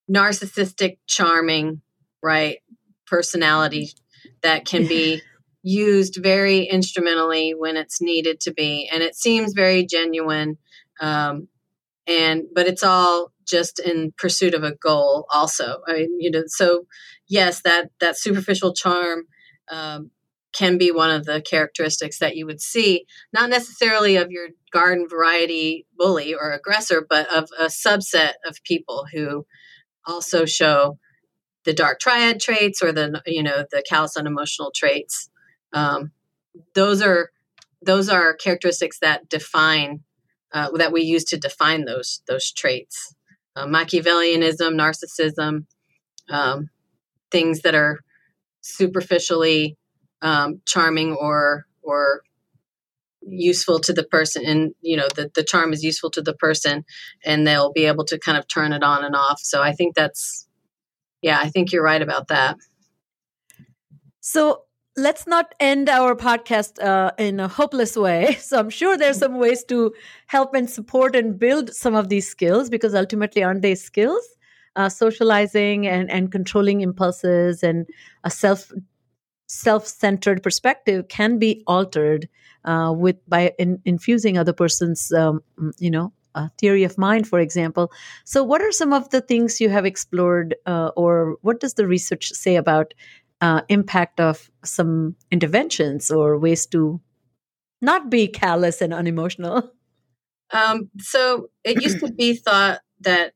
narcissistic 0.09 0.97
charming 1.07 1.81
right 2.21 2.57
personality 3.05 3.91
that 4.41 4.65
can 4.65 4.87
be 4.87 5.21
used 5.63 6.17
very 6.21 6.63
instrumentally 6.63 7.53
when 7.55 7.77
it's 7.77 8.01
needed 8.01 8.39
to 8.39 8.53
be 8.53 8.89
and 8.91 9.03
it 9.03 9.15
seems 9.15 9.53
very 9.53 9.85
genuine 9.85 10.57
um, 10.99 11.47
and 12.07 12.43
but 12.53 12.67
it's 12.67 12.83
all 12.83 13.31
just 13.47 13.79
in 13.79 14.13
pursuit 14.17 14.53
of 14.53 14.63
a 14.63 14.75
goal 14.75 15.25
also 15.33 15.77
i 15.87 15.93
mean 15.93 16.19
you 16.19 16.31
know 16.31 16.43
so 16.47 16.85
yes 17.27 17.61
that 17.61 17.89
that 17.99 18.17
superficial 18.17 18.73
charm 18.73 19.23
um, 19.71 20.11
can 20.53 20.77
be 20.77 20.91
one 20.91 21.11
of 21.11 21.25
the 21.25 21.41
characteristics 21.41 22.19
that 22.19 22.35
you 22.35 22.45
would 22.45 22.61
see, 22.61 23.05
not 23.33 23.49
necessarily 23.49 24.17
of 24.17 24.31
your 24.31 24.49
garden 24.71 25.07
variety 25.09 25.85
bully 25.97 26.33
or 26.33 26.51
aggressor, 26.51 27.05
but 27.07 27.31
of 27.33 27.49
a 27.57 27.65
subset 27.65 28.33
of 28.45 28.63
people 28.63 29.05
who 29.13 29.45
also 30.05 30.45
show 30.45 30.97
the 31.63 31.73
dark 31.73 31.99
triad 31.99 32.39
traits 32.39 32.81
or 32.81 32.91
the 32.91 33.21
you 33.25 33.43
know 33.43 33.65
the 33.71 33.83
callous 33.87 34.17
unemotional 34.17 34.71
traits. 34.75 35.29
Um, 35.73 36.11
those 36.75 37.01
are 37.01 37.31
those 37.81 38.09
are 38.09 38.33
characteristics 38.33 38.99
that 38.99 39.29
define 39.29 40.01
uh, 40.53 40.69
that 40.75 40.91
we 40.91 41.01
use 41.01 41.23
to 41.25 41.37
define 41.37 41.85
those 41.85 42.21
those 42.27 42.51
traits. 42.51 43.15
Uh, 43.55 43.65
Machiavellianism, 43.65 44.75
narcissism, 44.75 45.65
um, 46.29 46.69
things 47.31 47.61
that 47.61 47.75
are 47.75 47.99
superficially 48.61 49.77
um, 50.21 50.61
charming 50.65 51.13
or 51.13 51.65
or 51.81 52.21
useful 53.27 53.79
to 53.79 53.93
the 53.93 54.03
person 54.03 54.43
and 54.45 54.73
you 54.81 54.97
know 54.97 55.07
the, 55.15 55.29
the 55.35 55.43
charm 55.43 55.73
is 55.73 55.83
useful 55.83 56.09
to 56.09 56.21
the 56.21 56.33
person 56.33 56.83
and 57.23 57.45
they'll 57.45 57.71
be 57.71 57.85
able 57.85 58.03
to 58.03 58.17
kind 58.17 58.37
of 58.37 58.47
turn 58.47 58.73
it 58.73 58.83
on 58.83 59.03
and 59.03 59.15
off 59.15 59.39
so 59.39 59.61
i 59.61 59.71
think 59.71 59.95
that's 59.95 60.47
yeah 61.21 61.39
i 61.39 61.47
think 61.47 61.71
you're 61.71 61.83
right 61.83 62.01
about 62.01 62.29
that 62.29 62.57
so 64.21 64.63
let's 64.97 65.25
not 65.25 65.55
end 65.59 65.89
our 65.89 66.15
podcast 66.15 66.83
uh, 66.83 67.11
in 67.17 67.39
a 67.39 67.47
hopeless 67.47 67.95
way. 67.95 68.37
So 68.39 68.59
i'm 68.59 68.69
sure 68.69 68.97
there's 68.97 69.19
some 69.19 69.37
ways 69.37 69.63
to 69.65 69.93
help 70.27 70.53
and 70.53 70.69
support 70.69 71.15
and 71.15 71.39
build 71.39 71.73
some 71.73 71.95
of 71.95 72.09
these 72.09 72.27
skills 72.27 72.69
because 72.69 72.93
ultimately 72.93 73.43
aren't 73.43 73.61
they 73.61 73.75
skills? 73.75 74.27
Uh, 74.77 74.87
socializing 74.87 75.85
and, 75.85 76.09
and 76.09 76.31
controlling 76.31 76.79
impulses 76.79 77.61
and 77.61 77.85
a 78.23 78.29
self 78.29 78.71
self-centered 79.47 80.41
perspective 80.41 81.09
can 81.09 81.37
be 81.37 81.61
altered 81.67 82.29
uh, 82.63 82.93
with 82.95 83.17
by 83.27 83.51
in, 83.59 83.81
infusing 83.83 84.37
other 84.37 84.53
person's 84.53 85.11
um, 85.11 85.41
you 85.77 85.91
know 85.91 86.13
theory 86.57 86.83
of 86.83 86.97
mind 86.97 87.27
for 87.27 87.39
example. 87.39 87.91
So 88.23 88.43
what 88.43 88.61
are 88.61 88.71
some 88.71 88.93
of 88.93 89.09
the 89.09 89.21
things 89.21 89.59
you 89.59 89.69
have 89.69 89.85
explored 89.85 90.55
uh, 90.65 90.91
or 90.95 91.35
what 91.41 91.59
does 91.59 91.73
the 91.73 91.87
research 91.87 92.29
say 92.31 92.55
about 92.55 92.93
uh, 93.41 93.61
impact 93.69 94.19
of 94.19 94.49
some 94.63 95.15
interventions 95.31 96.11
or 96.11 96.37
ways 96.37 96.65
to 96.67 97.01
not 97.81 98.09
be 98.09 98.27
callous 98.27 98.81
and 98.81 98.93
unemotional 98.93 99.71
um, 100.51 100.89
so 100.99 101.49
it 101.63 101.81
used 101.81 101.99
to 101.99 102.11
be 102.11 102.35
thought 102.35 102.81
that 102.99 103.33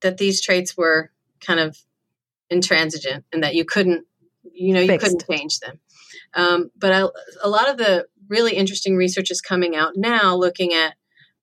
that 0.00 0.18
these 0.18 0.40
traits 0.40 0.76
were 0.76 1.10
kind 1.40 1.60
of 1.60 1.76
intransigent 2.50 3.24
and 3.32 3.42
that 3.42 3.54
you 3.54 3.64
couldn't 3.64 4.04
you 4.58 4.74
know, 4.74 4.80
you 4.80 4.88
Fixed. 4.88 5.06
couldn't 5.06 5.24
change 5.30 5.60
them. 5.60 5.80
Um, 6.34 6.70
but 6.76 6.92
a, 6.92 7.12
a 7.42 7.48
lot 7.48 7.70
of 7.70 7.76
the 7.76 8.06
really 8.28 8.54
interesting 8.54 8.96
research 8.96 9.30
is 9.30 9.40
coming 9.40 9.74
out 9.74 9.92
now 9.96 10.36
looking 10.36 10.74
at 10.74 10.94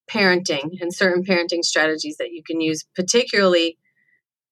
parenting 0.10 0.80
and 0.82 0.94
certain 0.94 1.24
parenting 1.24 1.64
strategies 1.64 2.18
that 2.18 2.32
you 2.32 2.44
can 2.44 2.62
use, 2.62 2.86
particularly, 2.96 3.78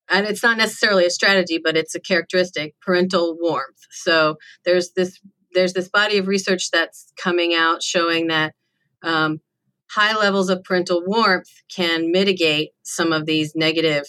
and 0.10 0.26
it's 0.28 0.44
not 0.44 0.58
necessarily 0.58 1.06
a 1.06 1.10
strategy, 1.10 1.60
but 1.64 1.78
it's 1.78 1.96
a 1.96 2.00
characteristic 2.00 2.76
parental 2.82 3.38
warmth. 3.40 3.80
So 3.92 4.38
there's 4.66 4.92
this 4.92 5.20
there's 5.54 5.74
this 5.74 5.90
body 5.90 6.18
of 6.18 6.28
research 6.28 6.72
that's 6.72 7.12
coming 7.16 7.54
out 7.54 7.84
showing 7.84 8.28
that 8.28 8.54
um, 9.04 9.40
high 9.92 10.18
levels 10.18 10.50
of 10.50 10.64
parental 10.64 11.04
warmth 11.06 11.50
can 11.74 12.12
mitigate 12.12 12.72
some 12.82 13.14
of 13.14 13.26
these 13.26 13.54
negative 13.56 14.06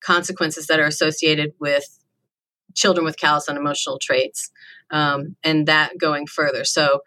consequences 0.00 0.68
that 0.68 0.78
are 0.78 0.86
associated 0.86 1.52
with 1.58 1.84
children 2.74 3.04
with 3.04 3.18
callous 3.18 3.48
and 3.48 3.58
emotional 3.58 3.98
traits 3.98 4.50
um, 4.90 5.34
and 5.42 5.66
that 5.66 5.98
going 5.98 6.26
further 6.26 6.64
so 6.64 7.00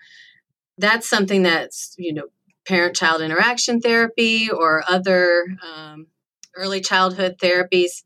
that's 0.77 1.07
something 1.07 1.43
that's 1.43 1.93
you 1.97 2.13
know 2.13 2.25
parent 2.67 2.95
child 2.95 3.21
interaction 3.21 3.79
therapy 3.79 4.49
or 4.49 4.83
other 4.87 5.45
um, 5.63 6.07
early 6.55 6.81
childhood 6.81 7.37
therapies 7.41 8.03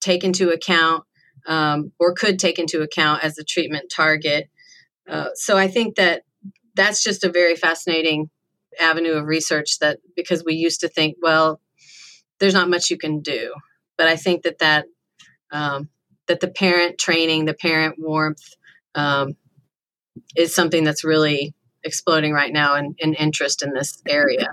take 0.00 0.24
into 0.24 0.50
account 0.50 1.04
um, 1.46 1.92
or 1.98 2.12
could 2.12 2.38
take 2.38 2.58
into 2.58 2.82
account 2.82 3.24
as 3.24 3.38
a 3.38 3.44
treatment 3.44 3.92
target. 3.94 4.48
Uh, 5.08 5.28
so 5.34 5.56
i 5.56 5.66
think 5.66 5.96
that 5.96 6.22
that's 6.74 7.02
just 7.02 7.24
a 7.24 7.32
very 7.32 7.56
fascinating 7.56 8.30
avenue 8.78 9.14
of 9.14 9.26
research 9.26 9.78
that 9.80 9.98
because 10.14 10.44
we 10.44 10.54
used 10.54 10.80
to 10.80 10.88
think 10.88 11.16
well 11.20 11.60
there's 12.38 12.54
not 12.54 12.70
much 12.70 12.90
you 12.90 12.98
can 12.98 13.20
do. 13.20 13.52
But 13.98 14.08
i 14.08 14.16
think 14.16 14.42
that 14.42 14.58
that 14.60 14.86
um, 15.52 15.88
that 16.26 16.40
the 16.40 16.48
parent 16.48 16.98
training 16.98 17.44
the 17.44 17.54
parent 17.54 17.96
warmth 17.98 18.54
um, 18.94 19.32
is 20.36 20.54
something 20.54 20.84
that's 20.84 21.04
really 21.04 21.54
exploding 21.82 22.32
right 22.32 22.52
now 22.52 22.76
in, 22.76 22.94
in 22.98 23.14
interest 23.14 23.62
in 23.62 23.72
this 23.72 24.00
area 24.06 24.46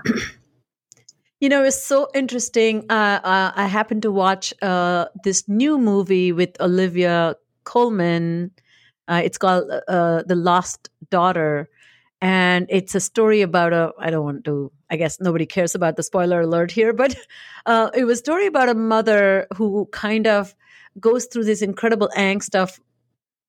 you 1.40 1.48
know 1.48 1.64
it's 1.64 1.82
so 1.82 2.08
interesting. 2.14 2.84
Uh, 2.90 3.20
uh, 3.22 3.52
i 3.54 3.66
happened 3.66 4.02
to 4.02 4.10
watch 4.10 4.52
uh, 4.62 5.06
this 5.24 5.48
new 5.48 5.78
movie 5.78 6.32
with 6.32 6.60
olivia 6.60 7.36
colman. 7.64 8.50
Uh, 9.08 9.22
it's 9.24 9.38
called 9.38 9.70
uh, 9.88 10.22
the 10.26 10.34
lost 10.34 10.90
daughter. 11.10 11.68
And 12.20 12.66
it's 12.68 12.94
a 12.96 13.00
story 13.00 13.42
about 13.42 13.72
a 13.72 13.92
i 13.98 14.10
don't 14.10 14.24
want 14.24 14.44
to 14.46 14.72
i 14.90 14.96
guess 14.96 15.20
nobody 15.20 15.46
cares 15.46 15.76
about 15.76 15.94
the 15.96 16.02
spoiler 16.02 16.40
alert 16.40 16.72
here 16.72 16.92
but 16.92 17.14
it 17.94 18.04
was 18.04 18.18
a 18.18 18.22
story 18.22 18.46
about 18.46 18.68
a 18.68 18.74
mother 18.74 19.46
who 19.56 19.86
kind 19.92 20.26
of 20.26 20.52
goes 20.98 21.26
through 21.26 21.44
this 21.44 21.62
incredible 21.62 22.10
angst 22.16 22.56
of 22.56 22.80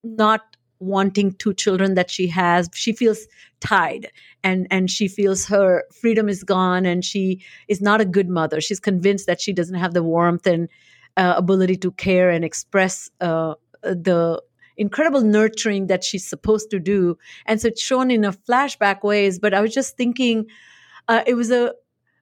not 0.04 0.42
wanting 0.80 1.34
two 1.34 1.54
children 1.54 1.96
that 1.96 2.10
she 2.10 2.28
has 2.28 2.70
she 2.74 2.94
feels 2.94 3.28
tied 3.60 4.10
and 4.44 4.66
and 4.72 4.90
she 4.90 5.08
feels 5.08 5.46
her 5.46 5.84
freedom 5.94 6.30
is 6.30 6.44
gone 6.44 6.86
and 6.86 7.04
she 7.04 7.44
is 7.68 7.82
not 7.82 8.00
a 8.00 8.06
good 8.06 8.30
mother 8.30 8.62
she's 8.62 8.80
convinced 8.80 9.28
that 9.28 9.42
she 9.42 9.52
doesn't 9.52 9.76
have 9.76 9.94
the 9.94 10.04
warmth 10.04 10.48
and 10.48 10.70
uh, 11.18 11.34
ability 11.36 11.76
to 11.76 11.92
care 11.92 12.30
and 12.30 12.46
express 12.46 13.10
uh, 13.20 13.54
the 13.82 14.42
incredible 14.78 15.22
nurturing 15.22 15.88
that 15.88 16.04
she's 16.04 16.26
supposed 16.26 16.72
to 16.72 16.80
do. 16.80 17.18
And 17.46 17.62
so 17.62 17.68
it's 17.68 17.82
shown 17.82 18.10
in 18.10 18.24
a 18.24 18.32
flashback 18.32 19.04
ways. 19.04 19.38
But 19.38 19.54
I 19.54 19.60
was 19.62 19.74
just 19.74 19.98
thinking, 19.98 20.48
uh, 21.10 21.24
it 21.28 21.34
was 21.34 21.52
a 21.52 21.74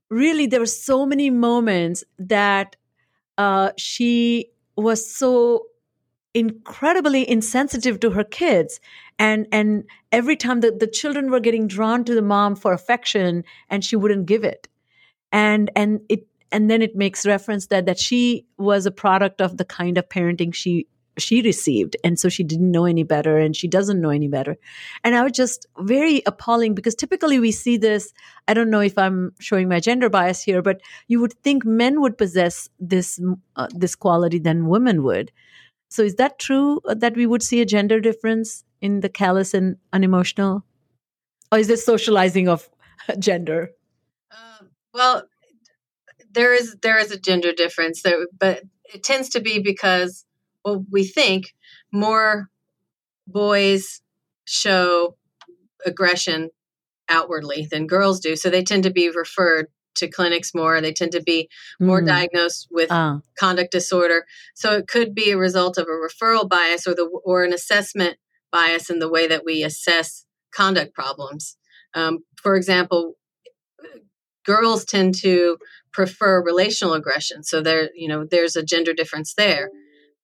really, 0.10 0.48
there 0.48 0.60
were 0.60 0.66
so 0.66 1.06
many 1.06 1.30
moments 1.30 2.04
that 2.18 2.76
uh, 3.38 3.72
she 3.78 4.50
was 4.76 5.10
so 5.10 5.68
incredibly 6.38 7.28
insensitive 7.28 8.00
to 8.00 8.12
her 8.12 8.24
kids 8.24 8.80
and 9.18 9.48
and 9.52 9.84
every 10.12 10.36
time 10.36 10.60
the, 10.60 10.72
the 10.72 10.86
children 10.86 11.32
were 11.32 11.40
getting 11.40 11.68
drawn 11.68 12.04
to 12.04 12.14
the 12.14 12.22
mom 12.22 12.56
for 12.56 12.74
affection 12.74 13.44
and 13.72 13.84
she 13.84 13.96
wouldn't 13.96 14.28
give 14.28 14.44
it 14.44 14.68
and 15.32 15.72
and 15.76 16.00
it 16.10 16.28
and 16.52 16.70
then 16.70 16.84
it 16.84 16.96
makes 16.96 17.26
reference 17.26 17.68
that 17.68 17.88
that 17.88 17.98
she 17.98 18.46
was 18.60 18.86
a 18.86 18.92
product 18.92 19.42
of 19.42 19.58
the 19.58 19.66
kind 19.66 19.98
of 19.98 20.08
parenting 20.10 20.54
she 20.54 20.86
she 21.18 21.42
received. 21.42 21.98
And 22.04 22.20
so 22.20 22.30
she 22.30 22.44
didn't 22.44 22.72
know 22.72 22.86
any 22.86 23.04
better 23.04 23.38
and 23.38 23.56
she 23.56 23.68
doesn't 23.68 24.00
know 24.00 24.10
any 24.10 24.28
better. 24.28 24.58
And 25.04 25.16
I 25.16 25.24
was 25.24 25.32
just 25.32 25.66
very 25.80 26.22
appalling 26.26 26.76
because 26.76 26.96
typically 26.96 27.40
we 27.40 27.52
see 27.52 27.78
this. 27.78 28.14
I 28.48 28.54
don't 28.54 28.70
know 28.70 28.82
if 28.82 28.98
I'm 28.98 29.34
showing 29.40 29.68
my 29.68 29.80
gender 29.80 30.10
bias 30.10 30.42
here, 30.42 30.62
but 30.62 30.82
you 31.08 31.20
would 31.20 31.34
think 31.44 31.66
men 31.66 32.02
would 32.02 32.18
possess 32.18 32.70
this, 32.80 33.20
uh, 33.56 33.68
this 33.74 33.96
quality 33.96 34.40
than 34.40 34.68
women 34.68 35.04
would. 35.04 35.32
So 35.90 36.04
is 36.04 36.16
that 36.16 36.40
true 36.40 36.82
uh, 36.86 36.94
that 36.96 37.16
we 37.16 37.26
would 37.26 37.44
see 37.44 37.62
a 37.62 37.66
gender 37.66 38.00
difference 38.00 38.64
in 38.82 39.00
the 39.00 39.10
callous 39.10 39.54
and 39.54 39.78
unemotional? 39.94 40.64
Or 41.52 41.60
is 41.60 41.68
this 41.68 41.86
socializing 41.86 42.48
of 42.48 42.70
gender? 43.20 43.72
Uh, 44.32 44.66
well, 44.94 45.24
there 46.32 46.54
is 46.54 46.76
there 46.82 47.00
is 47.00 47.12
a 47.12 47.20
gender 47.20 47.54
difference 47.54 48.02
there, 48.02 48.28
but 48.38 48.64
it 48.94 49.04
tends 49.04 49.30
to 49.30 49.40
be 49.40 49.60
because 49.60 50.26
well, 50.64 50.86
we 50.92 51.06
think 51.06 51.56
more 51.92 52.50
boys 53.28 54.02
show 54.46 55.16
aggression 55.86 56.50
outwardly 57.10 57.68
than 57.70 57.88
girls 57.88 58.20
do. 58.20 58.36
So 58.36 58.50
they 58.50 58.64
tend 58.64 58.84
to 58.84 58.92
be 58.92 59.10
referred 59.10 59.68
to 59.98 60.08
clinics 60.08 60.54
more. 60.54 60.80
They 60.82 60.94
tend 60.94 61.12
to 61.14 61.22
be 61.22 61.50
more 61.80 62.02
mm. 62.02 62.08
diagnosed 62.08 62.68
with 62.72 62.92
uh. 62.92 63.20
conduct 63.40 63.72
disorder. 63.72 64.26
So 64.56 64.74
it 64.74 64.88
could 64.88 65.14
be 65.14 65.32
a 65.32 65.38
result 65.38 65.78
of 65.78 65.88
a 65.88 65.92
referral 65.92 66.48
bias 66.48 66.88
or 66.88 66.96
the 66.96 67.06
or 67.24 67.44
an 67.44 67.54
assessment 67.54 68.18
bias 68.52 68.90
in 68.90 69.00
the 69.00 69.10
way 69.10 69.28
that 69.28 69.44
we 69.46 69.64
assess 69.64 70.26
conduct 70.54 70.94
problems. 70.94 71.58
Um, 71.94 72.20
for 72.42 72.56
example, 72.56 73.14
girls 74.46 74.86
tend 74.86 75.16
to 75.16 75.58
prefer 75.92 76.44
relational 76.44 76.94
aggression. 76.94 77.44
So 77.44 77.62
there, 77.62 77.90
you 77.94 78.08
know, 78.08 78.26
there's 78.30 78.56
a 78.56 78.64
gender 78.64 78.94
difference 78.94 79.34
there. 79.36 79.70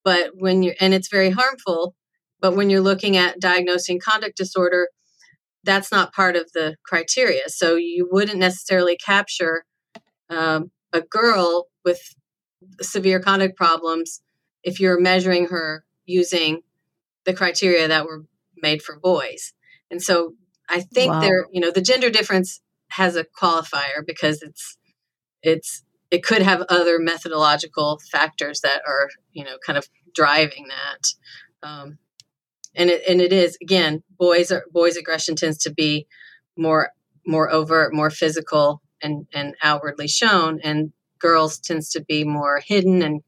But 0.03 0.31
when 0.35 0.63
you're, 0.63 0.75
and 0.79 0.93
it's 0.93 1.09
very 1.09 1.29
harmful, 1.29 1.95
but 2.39 2.55
when 2.55 2.69
you're 2.69 2.81
looking 2.81 3.17
at 3.17 3.39
diagnosing 3.39 3.99
conduct 3.99 4.37
disorder, 4.37 4.89
that's 5.63 5.91
not 5.91 6.13
part 6.13 6.35
of 6.35 6.51
the 6.53 6.75
criteria. 6.85 7.47
So 7.47 7.75
you 7.75 8.07
wouldn't 8.11 8.39
necessarily 8.39 8.97
capture 8.97 9.65
um, 10.29 10.71
a 10.91 11.01
girl 11.01 11.67
with 11.85 12.01
severe 12.81 13.19
conduct 13.19 13.55
problems 13.55 14.21
if 14.63 14.79
you're 14.79 14.99
measuring 14.99 15.47
her 15.47 15.83
using 16.05 16.61
the 17.25 17.33
criteria 17.33 17.87
that 17.87 18.05
were 18.05 18.25
made 18.61 18.81
for 18.81 18.99
boys. 18.99 19.53
And 19.89 20.01
so 20.01 20.33
I 20.69 20.81
think 20.81 21.13
wow. 21.13 21.21
there, 21.21 21.45
you 21.51 21.61
know, 21.61 21.71
the 21.71 21.81
gender 21.81 22.09
difference 22.09 22.61
has 22.89 23.15
a 23.15 23.23
qualifier 23.23 24.05
because 24.05 24.41
it's 24.41 24.77
it's 25.41 25.83
it 26.11 26.23
could 26.23 26.41
have 26.43 26.61
other 26.69 26.99
methodological 26.99 27.99
factors 28.11 28.61
that 28.61 28.81
are 28.87 29.09
you 29.31 29.43
know 29.43 29.57
kind 29.65 29.77
of 29.77 29.87
driving 30.13 30.67
that 30.67 31.67
um, 31.67 31.97
and 32.75 32.89
it 32.89 33.01
and 33.07 33.21
it 33.21 33.33
is 33.33 33.57
again 33.61 34.03
boys 34.17 34.51
are 34.51 34.65
boys 34.71 34.97
aggression 34.97 35.35
tends 35.35 35.57
to 35.57 35.71
be 35.71 36.07
more 36.57 36.89
more 37.25 37.51
overt 37.51 37.93
more 37.93 38.09
physical 38.09 38.81
and 39.01 39.27
and 39.33 39.55
outwardly 39.63 40.07
shown 40.07 40.59
and 40.63 40.91
girls 41.19 41.59
tends 41.59 41.89
to 41.89 42.01
be 42.03 42.23
more 42.23 42.61
hidden 42.65 43.01
and 43.01 43.21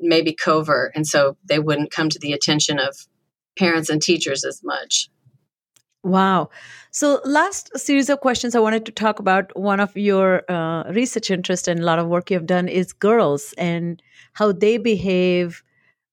maybe 0.00 0.32
covert 0.32 0.92
and 0.94 1.06
so 1.06 1.36
they 1.44 1.58
wouldn't 1.58 1.90
come 1.90 2.08
to 2.08 2.18
the 2.20 2.32
attention 2.32 2.78
of 2.78 2.96
parents 3.58 3.88
and 3.88 4.02
teachers 4.02 4.44
as 4.44 4.60
much 4.62 5.08
Wow. 6.04 6.50
So, 6.92 7.20
last 7.24 7.76
series 7.76 8.08
of 8.08 8.20
questions 8.20 8.54
I 8.54 8.60
wanted 8.60 8.86
to 8.86 8.92
talk 8.92 9.18
about 9.18 9.54
one 9.56 9.80
of 9.80 9.96
your 9.96 10.48
uh, 10.48 10.84
research 10.92 11.28
interest 11.28 11.66
and 11.66 11.80
a 11.80 11.84
lot 11.84 11.98
of 11.98 12.06
work 12.06 12.30
you've 12.30 12.46
done 12.46 12.68
is 12.68 12.92
girls 12.92 13.52
and 13.58 14.00
how 14.32 14.52
they 14.52 14.78
behave 14.78 15.62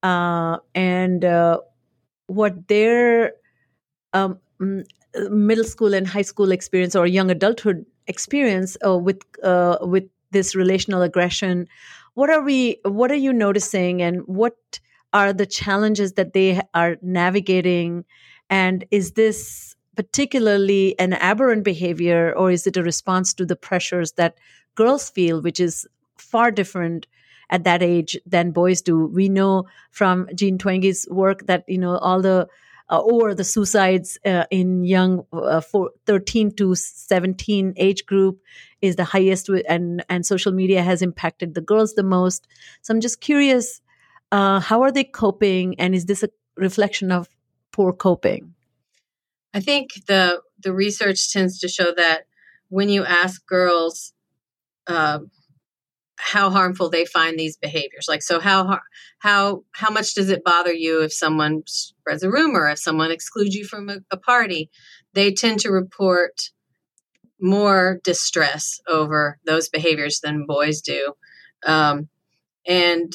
uh, 0.01 0.57
and 0.74 1.24
uh, 1.24 1.59
what 2.28 2.67
their 2.67 3.34
um, 4.13 4.39
middle 5.30 5.63
school 5.63 5.93
and 5.93 6.07
high 6.07 6.21
school 6.21 6.51
experience 6.51 6.95
or 6.95 7.07
young 7.07 7.32
adulthood 7.32 7.86
experience 8.07 8.78
uh, 8.86 8.97
with 8.97 9.21
uh, 9.43 9.78
with 9.82 10.03
this 10.32 10.55
relational 10.55 11.01
aggression. 11.01 11.67
What 12.13 12.30
are 12.30 12.41
we? 12.41 12.80
What 12.84 13.11
are 13.11 13.15
you 13.15 13.34
noticing, 13.34 14.01
and 14.01 14.21
what 14.28 14.80
are 15.13 15.34
the 15.34 15.45
challenges 15.45 16.13
that 16.13 16.34
they 16.34 16.61
are 16.73 16.97
navigating? 17.01 18.05
And 18.49 18.86
is 18.91 19.11
this 19.11 19.76
particularly 19.95 20.97
an 20.99 21.13
aberrant 21.13 21.63
behavior, 21.63 22.34
or 22.36 22.51
is 22.51 22.67
it 22.67 22.78
a 22.78 22.84
response 22.84 23.34
to 23.34 23.45
the 23.45 23.55
pressures 23.55 24.13
that 24.13 24.38
girls 24.76 25.09
feel, 25.09 25.41
which 25.41 25.59
is 25.59 25.88
far 26.17 26.51
different 26.51 27.07
at 27.49 27.63
that 27.63 27.83
age 27.83 28.17
than 28.25 28.51
boys 28.51 28.81
do? 28.81 29.05
We 29.07 29.29
know 29.29 29.65
from 29.91 30.27
Jean 30.35 30.57
Twenge's 30.57 31.07
work 31.09 31.45
that 31.47 31.63
you 31.67 31.77
know 31.77 31.97
all 31.97 32.21
the 32.21 32.47
uh, 32.89 32.99
or 32.99 33.33
the 33.33 33.43
suicides 33.43 34.17
uh, 34.25 34.45
in 34.51 34.83
young 34.83 35.25
uh, 35.33 35.61
for 35.61 35.91
13 36.05 36.51
to 36.55 36.75
17 36.75 37.73
age 37.77 38.05
group 38.05 38.39
is 38.81 38.95
the 38.95 39.03
highest 39.03 39.49
and 39.67 40.03
and 40.07 40.25
social 40.25 40.51
media 40.51 40.83
has 40.83 41.01
impacted 41.01 41.55
the 41.55 41.61
girls 41.61 41.95
the 41.95 42.03
most 42.03 42.47
so 42.83 42.93
i'm 42.93 43.01
just 43.01 43.21
curious 43.21 43.81
uh, 44.31 44.59
how 44.59 44.83
are 44.83 44.91
they 44.91 45.03
coping 45.03 45.79
and 45.79 45.95
is 45.95 46.05
this 46.05 46.21
a 46.21 46.29
reflection 46.57 47.11
of 47.11 47.27
poor 47.71 47.91
coping 47.91 48.53
I 49.55 49.61
think 49.61 49.91
the 50.05 50.41
the 50.59 50.73
research 50.73 51.31
tends 51.31 51.59
to 51.59 51.69
show 51.69 51.93
that 51.95 52.25
when 52.67 52.89
you 52.89 53.05
ask 53.05 53.45
girls 53.47 54.11
uh, 54.85 55.19
how 56.18 56.49
harmful 56.49 56.89
they 56.89 57.05
find 57.05 57.38
these 57.38 57.57
behaviors, 57.57 58.05
like 58.07 58.22
so 58.22 58.39
how 58.39 58.80
how 59.20 59.63
how 59.74 59.89
much 59.89 60.13
does 60.13 60.30
it 60.30 60.43
bother 60.43 60.74
you 60.74 61.01
if 61.01 61.13
someone 61.13 61.63
spreads 61.66 62.24
a 62.24 62.32
rumor, 62.32 62.70
if 62.70 62.80
someone 62.80 63.11
excludes 63.11 63.55
you 63.55 63.66
from 63.66 63.89
a, 63.89 63.97
a 64.11 64.18
party, 64.18 64.70
they 65.13 65.32
tend 65.34 65.59
to 65.61 65.72
report 65.72 66.51
more 67.39 67.99
distress 68.03 68.80
over 68.88 69.38
those 69.45 69.68
behaviors 69.70 70.20
than 70.22 70.45
boys 70.45 70.82
do, 70.82 71.13
um, 71.66 72.07
and 72.66 73.13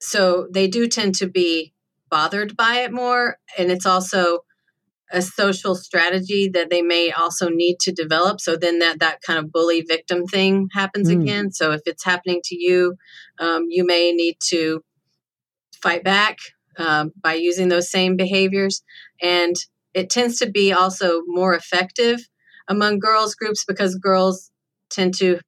so 0.00 0.48
they 0.50 0.66
do 0.66 0.88
tend 0.88 1.14
to 1.16 1.28
be 1.28 1.72
bothered 2.10 2.56
by 2.56 2.80
it 2.80 2.92
more. 2.92 3.38
And 3.56 3.70
it's 3.70 3.86
also 3.86 4.40
a 5.12 5.20
social 5.20 5.74
strategy 5.74 6.48
that 6.52 6.70
they 6.70 6.82
may 6.82 7.10
also 7.10 7.48
need 7.48 7.78
to 7.80 7.92
develop. 7.92 8.40
So 8.40 8.56
then 8.56 8.78
that, 8.78 9.00
that 9.00 9.22
kind 9.22 9.38
of 9.38 9.50
bully 9.50 9.82
victim 9.82 10.26
thing 10.26 10.68
happens 10.72 11.10
mm. 11.10 11.20
again. 11.20 11.52
So 11.52 11.72
if 11.72 11.80
it's 11.86 12.04
happening 12.04 12.40
to 12.44 12.56
you, 12.56 12.96
um, 13.38 13.66
you 13.68 13.84
may 13.84 14.12
need 14.12 14.36
to 14.50 14.82
fight 15.82 16.04
back 16.04 16.38
um, 16.78 17.12
by 17.20 17.34
using 17.34 17.68
those 17.68 17.90
same 17.90 18.16
behaviors. 18.16 18.82
And 19.20 19.56
it 19.94 20.10
tends 20.10 20.38
to 20.38 20.50
be 20.50 20.72
also 20.72 21.22
more 21.26 21.54
effective 21.54 22.20
among 22.68 23.00
girls 23.00 23.34
groups 23.34 23.64
because 23.66 23.96
girls 23.96 24.50
tend 24.90 25.14
to 25.18 25.40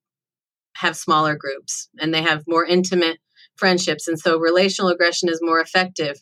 have 0.76 0.96
smaller 0.96 1.36
groups 1.36 1.88
and 2.00 2.12
they 2.12 2.22
have 2.22 2.42
more 2.48 2.64
intimate 2.64 3.18
friendships 3.56 4.08
and 4.08 4.18
so 4.18 4.38
relational 4.38 4.90
aggression 4.90 5.28
is 5.28 5.38
more 5.42 5.60
effective 5.60 6.16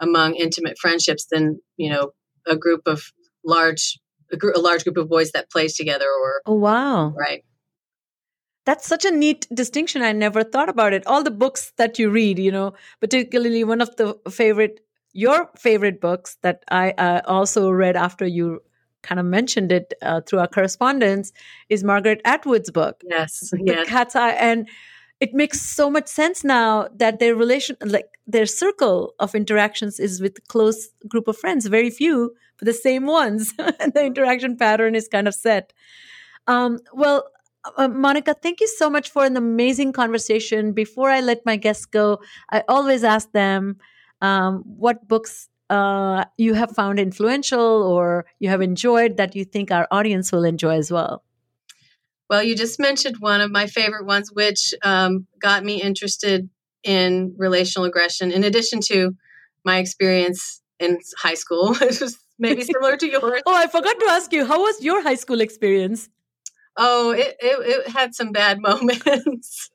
among 0.00 0.34
intimate 0.36 0.78
friendships 0.78 1.26
than 1.30 1.60
you 1.76 1.90
know 1.90 2.12
a 2.46 2.56
group 2.56 2.82
of 2.86 3.12
large 3.44 3.98
a, 4.32 4.36
gr- 4.36 4.50
a 4.50 4.58
large 4.58 4.84
group 4.84 4.96
of 4.96 5.08
boys 5.08 5.30
that 5.32 5.50
plays 5.50 5.76
together 5.76 6.06
or 6.06 6.42
oh 6.46 6.54
wow. 6.54 7.10
Right. 7.10 7.44
That's 8.64 8.86
such 8.86 9.04
a 9.04 9.12
neat 9.12 9.46
distinction. 9.54 10.02
I 10.02 10.10
never 10.10 10.42
thought 10.42 10.68
about 10.68 10.92
it. 10.92 11.06
All 11.06 11.22
the 11.22 11.30
books 11.30 11.72
that 11.76 11.98
you 11.98 12.10
read 12.10 12.38
you 12.38 12.50
know 12.50 12.74
particularly 13.00 13.64
one 13.64 13.80
of 13.80 13.94
the 13.96 14.18
favorite 14.30 14.80
your 15.12 15.50
favorite 15.56 16.00
books 16.00 16.36
that 16.42 16.62
i 16.70 16.90
uh, 16.98 17.22
also 17.26 17.70
read 17.70 17.96
after 17.96 18.26
you 18.26 18.60
kind 19.02 19.18
of 19.18 19.24
mentioned 19.24 19.72
it 19.72 19.94
uh, 20.02 20.20
through 20.20 20.40
our 20.40 20.46
correspondence 20.46 21.32
is 21.70 21.82
margaret 21.82 22.20
atwood's 22.24 22.70
book 22.70 23.00
yes 23.08 23.48
the 23.50 23.60
yes. 23.64 23.88
cat's 23.88 24.14
eye. 24.14 24.32
And 24.32 24.68
it 25.20 25.32
makes 25.32 25.60
so 25.60 25.90
much 25.90 26.08
sense 26.08 26.44
now 26.44 26.88
that 26.94 27.18
their 27.18 27.34
relation 27.34 27.76
like 27.84 28.18
their 28.26 28.46
circle 28.46 29.14
of 29.18 29.34
interactions 29.34 29.98
is 29.98 30.20
with 30.20 30.46
close 30.48 30.88
group 31.08 31.28
of 31.28 31.36
friends 31.38 31.66
very 31.66 31.90
few 31.90 32.34
but 32.58 32.66
the 32.66 32.72
same 32.72 33.06
ones. 33.06 33.52
And 33.80 33.92
the 33.92 34.04
interaction 34.04 34.56
pattern 34.56 34.94
is 34.94 35.08
kind 35.08 35.28
of 35.28 35.34
set. 35.34 35.72
Um, 36.46 36.78
well 36.92 37.24
uh, 37.76 37.88
monica 37.88 38.34
thank 38.34 38.60
you 38.60 38.68
so 38.68 38.88
much 38.88 39.10
for 39.10 39.24
an 39.24 39.36
amazing 39.36 39.92
conversation. 39.92 40.72
Before 40.72 41.10
i 41.10 41.20
let 41.20 41.44
my 41.46 41.56
guests 41.56 41.86
go 41.86 42.18
i 42.50 42.62
always 42.68 43.02
ask 43.04 43.32
them 43.32 43.76
um, 44.22 44.62
what 44.66 45.06
books 45.08 45.48
uh, 45.68 46.24
you 46.38 46.54
have 46.54 46.70
found 46.70 47.00
influential 47.00 47.82
or 47.82 48.24
you 48.38 48.48
have 48.48 48.62
enjoyed 48.62 49.16
that 49.16 49.34
you 49.34 49.44
think 49.44 49.70
our 49.72 49.88
audience 49.90 50.30
will 50.30 50.44
enjoy 50.44 50.76
as 50.76 50.92
well 50.92 51.24
well, 52.28 52.42
you 52.42 52.56
just 52.56 52.80
mentioned 52.80 53.16
one 53.18 53.40
of 53.40 53.50
my 53.50 53.66
favorite 53.66 54.06
ones, 54.06 54.30
which 54.32 54.74
um, 54.82 55.26
got 55.40 55.64
me 55.64 55.80
interested 55.80 56.48
in 56.82 57.34
relational 57.36 57.86
aggression, 57.86 58.32
in 58.32 58.44
addition 58.44 58.80
to 58.80 59.16
my 59.64 59.78
experience 59.78 60.62
in 60.78 60.98
high 61.18 61.34
school, 61.34 61.74
which 61.80 62.00
was 62.00 62.18
maybe 62.38 62.62
similar 62.72 62.96
to 62.96 63.06
yours. 63.08 63.42
oh, 63.46 63.54
I 63.54 63.66
forgot 63.66 63.98
to 64.00 64.06
ask 64.10 64.32
you, 64.32 64.44
how 64.44 64.60
was 64.60 64.82
your 64.82 65.02
high 65.02 65.14
school 65.14 65.40
experience? 65.40 66.08
Oh, 66.78 67.10
it, 67.12 67.36
it, 67.40 67.86
it 67.86 67.88
had 67.88 68.14
some 68.14 68.32
bad 68.32 68.60
moments. 68.60 69.70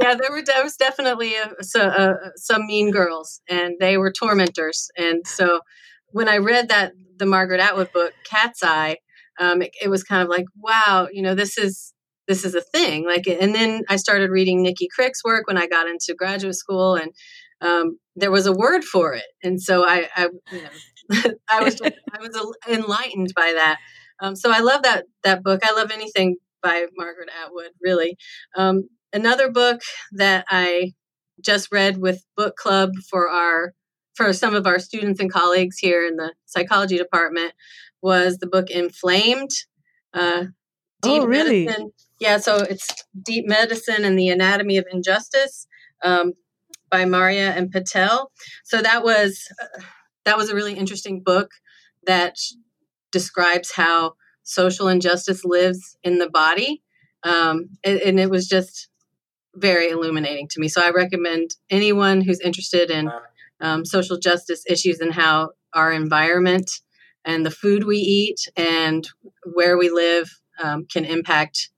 yeah, 0.00 0.14
there 0.14 0.30
were 0.30 0.42
there 0.42 0.62
was 0.62 0.76
definitely 0.76 1.34
a, 1.36 1.54
a, 1.78 2.14
some 2.36 2.66
mean 2.66 2.90
girls, 2.90 3.40
and 3.48 3.76
they 3.78 3.96
were 3.96 4.10
tormentors. 4.10 4.90
And 4.96 5.26
so, 5.26 5.60
when 6.08 6.28
I 6.28 6.38
read 6.38 6.68
that 6.68 6.92
the 7.18 7.26
Margaret 7.26 7.60
Atwood 7.60 7.92
book, 7.92 8.12
Cat's 8.24 8.62
Eye, 8.64 8.96
um, 9.38 9.62
it, 9.62 9.70
it, 9.82 9.88
was 9.88 10.02
kind 10.02 10.22
of 10.22 10.28
like, 10.28 10.44
wow, 10.56 11.08
you 11.12 11.22
know, 11.22 11.34
this 11.34 11.58
is 11.58 11.92
this 12.28 12.44
is 12.44 12.54
a 12.54 12.60
thing. 12.60 13.06
Like, 13.06 13.26
and 13.26 13.54
then 13.54 13.82
I 13.88 13.96
started 13.96 14.30
reading 14.30 14.62
Nicki 14.62 14.88
Crick's 14.94 15.24
work 15.24 15.46
when 15.46 15.58
I 15.58 15.66
got 15.66 15.88
into 15.88 16.14
graduate 16.16 16.54
school, 16.54 16.94
and 16.94 17.12
um, 17.60 17.98
there 18.16 18.30
was 18.30 18.46
a 18.46 18.52
word 18.52 18.84
for 18.84 19.14
it, 19.14 19.24
and 19.42 19.60
so 19.60 19.84
I, 19.86 20.08
I 20.16 20.28
you 20.52 20.62
know, 20.62 21.34
I 21.48 21.62
was 21.62 21.80
I 21.82 22.18
was 22.20 22.54
enlightened 22.68 23.32
by 23.34 23.52
that. 23.54 23.78
Um, 24.20 24.36
so 24.36 24.52
I 24.52 24.60
love 24.60 24.82
that 24.82 25.04
that 25.24 25.42
book. 25.42 25.60
I 25.64 25.72
love 25.72 25.90
anything 25.90 26.36
by 26.62 26.86
Margaret 26.96 27.28
Atwood, 27.44 27.70
really. 27.82 28.16
Um, 28.56 28.88
another 29.12 29.50
book 29.50 29.80
that 30.12 30.44
I 30.48 30.92
just 31.40 31.72
read 31.72 31.98
with 31.98 32.24
book 32.36 32.56
club 32.56 32.92
for 33.10 33.28
our 33.28 33.72
for 34.14 34.32
some 34.32 34.54
of 34.54 34.66
our 34.66 34.78
students 34.78 35.20
and 35.20 35.32
colleagues 35.32 35.78
here 35.78 36.06
in 36.06 36.16
the 36.16 36.32
psychology 36.44 36.98
department 36.98 37.52
was 38.02 38.38
the 38.38 38.46
book 38.46 38.70
Inflamed. 38.70 39.50
Uh, 40.12 40.46
oh, 41.04 41.24
really? 41.24 41.64
Medicine. 41.64 41.92
Yeah, 42.20 42.38
so 42.38 42.56
it's 42.58 42.86
Deep 43.20 43.46
Medicine 43.48 44.04
and 44.04 44.18
the 44.18 44.28
Anatomy 44.28 44.76
of 44.76 44.86
Injustice 44.92 45.66
um, 46.04 46.34
by 46.90 47.04
Marya 47.04 47.50
and 47.50 47.70
Patel. 47.70 48.30
So 48.64 48.82
that 48.82 49.02
was 49.02 49.48
uh, 49.60 49.82
that 50.24 50.36
was 50.36 50.50
a 50.50 50.54
really 50.54 50.74
interesting 50.74 51.22
book 51.24 51.50
that 52.06 52.36
describes 53.10 53.72
how 53.74 54.14
social 54.42 54.88
injustice 54.88 55.44
lives 55.44 55.96
in 56.02 56.18
the 56.18 56.30
body, 56.30 56.82
um, 57.22 57.70
and, 57.84 57.98
and 58.00 58.20
it 58.20 58.30
was 58.30 58.46
just 58.46 58.88
very 59.54 59.90
illuminating 59.90 60.48
to 60.48 60.60
me. 60.60 60.68
So 60.68 60.80
I 60.84 60.90
recommend 60.90 61.50
anyone 61.70 62.20
who's 62.20 62.40
interested 62.40 62.90
in 62.90 63.10
um, 63.60 63.84
social 63.84 64.18
justice 64.18 64.64
issues 64.68 65.00
and 65.00 65.12
how 65.12 65.50
our 65.74 65.92
environment 65.92 66.70
and 67.24 67.44
the 67.46 67.50
food 67.50 67.84
we 67.84 67.98
eat 67.98 68.48
and 68.56 69.08
where 69.52 69.78
we 69.78 69.90
live 69.90 70.30
um, 70.62 70.86
can 70.86 71.04
impact 71.04 71.70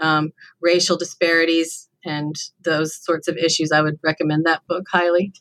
um, 0.00 0.32
racial 0.60 0.96
disparities 0.96 1.88
and 2.04 2.36
those 2.64 2.94
sorts 2.94 3.28
of 3.28 3.36
issues. 3.36 3.72
I 3.72 3.82
would 3.82 3.98
recommend 4.02 4.44
that 4.46 4.66
book 4.68 4.86
highly. 4.90 5.32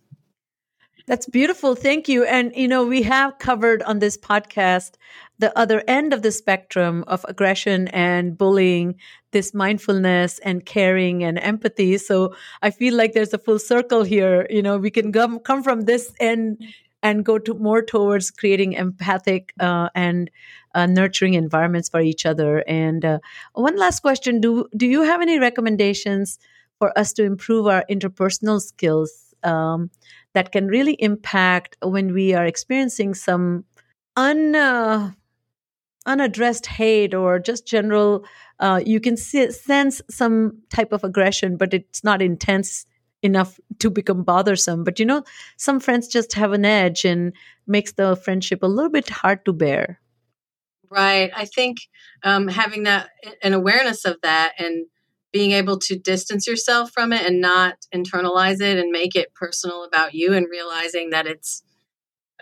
That's 1.08 1.26
beautiful. 1.26 1.76
Thank 1.76 2.08
you. 2.08 2.24
And, 2.24 2.56
you 2.56 2.68
know, 2.68 2.86
we 2.86 3.02
have 3.02 3.40
covered 3.40 3.82
on 3.84 4.00
this 4.00 4.18
podcast 4.18 4.92
the 5.40 5.58
other 5.58 5.84
end 5.88 6.14
of 6.14 6.22
the 6.22 6.32
spectrum 6.32 7.04
of 7.08 7.26
aggression 7.28 7.88
and 7.88 8.38
bullying, 8.38 8.96
this 9.32 9.54
mindfulness 9.54 10.40
and 10.40 10.66
caring 10.66 11.24
and 11.24 11.40
empathy. 11.40 11.98
So 11.98 12.36
I 12.62 12.70
feel 12.70 12.96
like 12.96 13.14
there's 13.14 13.34
a 13.34 13.40
full 13.40 13.58
circle 13.58 14.04
here. 14.04 14.46
You 14.50 14.62
know, 14.62 14.78
we 14.78 14.92
can 14.92 15.12
come, 15.12 15.40
come 15.40 15.64
from 15.64 15.82
this 15.82 16.14
end 16.20 16.64
and 17.04 17.26
go 17.26 17.38
to 17.38 17.54
more 17.56 17.82
towards 17.82 18.32
creating 18.32 18.74
empathic 18.74 19.54
uh, 19.60 19.90
and 19.96 20.30
uh, 20.76 20.86
nurturing 20.86 21.34
environments 21.34 21.90
for 21.90 22.02
each 22.02 22.26
other. 22.26 22.64
And 22.68 23.04
uh, 23.04 23.20
one 23.54 23.78
last 23.78 24.02
question: 24.02 24.42
Do 24.42 24.68
do 24.76 24.86
you 24.86 25.04
have 25.04 25.22
any 25.22 25.40
recommendations 25.40 26.40
for 26.80 26.98
us 26.98 27.14
to 27.14 27.24
improve 27.24 27.68
our 27.68 27.84
interpersonal 27.90 28.62
skills 28.62 29.36
um, 29.44 29.90
that 30.34 30.52
can 30.52 30.68
really 30.68 30.94
impact 30.94 31.78
when 31.82 32.14
we 32.14 32.34
are 32.34 32.46
experiencing 32.46 33.14
some 33.14 33.66
un 34.16 34.56
uh, 34.56 35.12
unaddressed 36.06 36.66
hate 36.68 37.14
or 37.14 37.40
just 37.40 37.66
general? 37.66 38.26
Uh, 38.60 38.80
you 38.86 39.00
can 39.00 39.18
see, 39.18 39.52
sense 39.52 40.02
some 40.10 40.62
type 40.70 40.92
of 40.92 41.04
aggression, 41.04 41.58
but 41.58 41.74
it's 41.74 42.04
not 42.04 42.22
intense 42.22 42.86
enough 43.22 43.60
to 43.80 43.90
become 43.90 44.24
bothersome. 44.24 44.84
But 44.84 45.00
you 45.00 45.06
know, 45.06 45.24
some 45.58 45.80
friends 45.80 46.08
just 46.08 46.34
have 46.34 46.54
an 46.54 46.66
edge 46.66 47.06
and 47.06 47.34
makes 47.68 47.94
the 47.94 48.16
friendship 48.16 48.64
a 48.64 48.68
little 48.68 48.92
bit 48.92 49.10
hard 49.10 49.46
to 49.46 49.54
bear. 49.54 50.00
Right. 50.90 51.32
I 51.36 51.46
think 51.46 51.78
um, 52.24 52.48
having 52.48 52.84
that 52.84 53.10
an 53.42 53.54
awareness 53.54 54.04
of 54.04 54.18
that 54.24 54.54
and 54.60 54.88
being 55.32 55.52
able 55.52 55.80
to 55.80 55.98
distance 55.98 56.46
yourself 56.46 56.92
from 56.92 57.14
it 57.14 57.26
and 57.26 57.40
not 57.40 57.76
internalize 57.96 58.60
it 58.60 58.78
and 58.78 58.92
make 58.92 59.16
it 59.16 59.34
personal 59.34 59.86
about 59.86 60.14
you 60.14 60.34
and 60.34 60.48
realizing 60.52 61.12
that 61.12 61.28
it's 61.28 61.64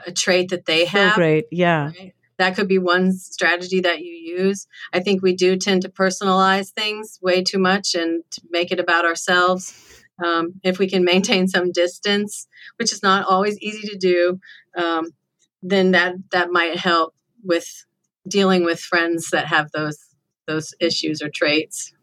a 0.07 0.11
trait 0.11 0.49
that 0.49 0.65
they 0.65 0.85
have. 0.85 1.11
So 1.11 1.15
great. 1.15 1.45
Yeah. 1.51 1.91
Right? 1.99 2.13
That 2.39 2.55
could 2.55 2.69
be 2.69 2.79
one 2.79 3.11
strategy 3.11 3.81
that 3.81 3.99
you 3.99 4.13
use. 4.13 4.65
I 4.93 5.01
think 5.01 5.21
we 5.21 5.35
do 5.35 5.57
tend 5.57 5.81
to 5.83 5.89
personalize 5.89 6.71
things 6.71 7.19
way 7.21 7.43
too 7.43 7.59
much 7.59 7.95
and 7.95 8.23
to 8.31 8.41
make 8.49 8.71
it 8.71 8.79
about 8.79 9.05
ourselves 9.05 9.88
um, 10.23 10.53
if 10.63 10.79
we 10.79 10.89
can 10.89 11.03
maintain 11.03 11.47
some 11.47 11.71
distance, 11.71 12.47
which 12.77 12.91
is 12.91 13.03
not 13.03 13.25
always 13.25 13.59
easy 13.59 13.87
to 13.87 13.97
do, 13.97 14.39
um, 14.77 15.11
then 15.61 15.91
that 15.91 16.15
that 16.31 16.51
might 16.51 16.77
help 16.77 17.13
with 17.43 17.85
dealing 18.27 18.63
with 18.63 18.79
friends 18.79 19.29
that 19.31 19.47
have 19.47 19.71
those 19.71 19.97
those 20.47 20.73
issues 20.79 21.21
or 21.21 21.29
traits. 21.29 21.93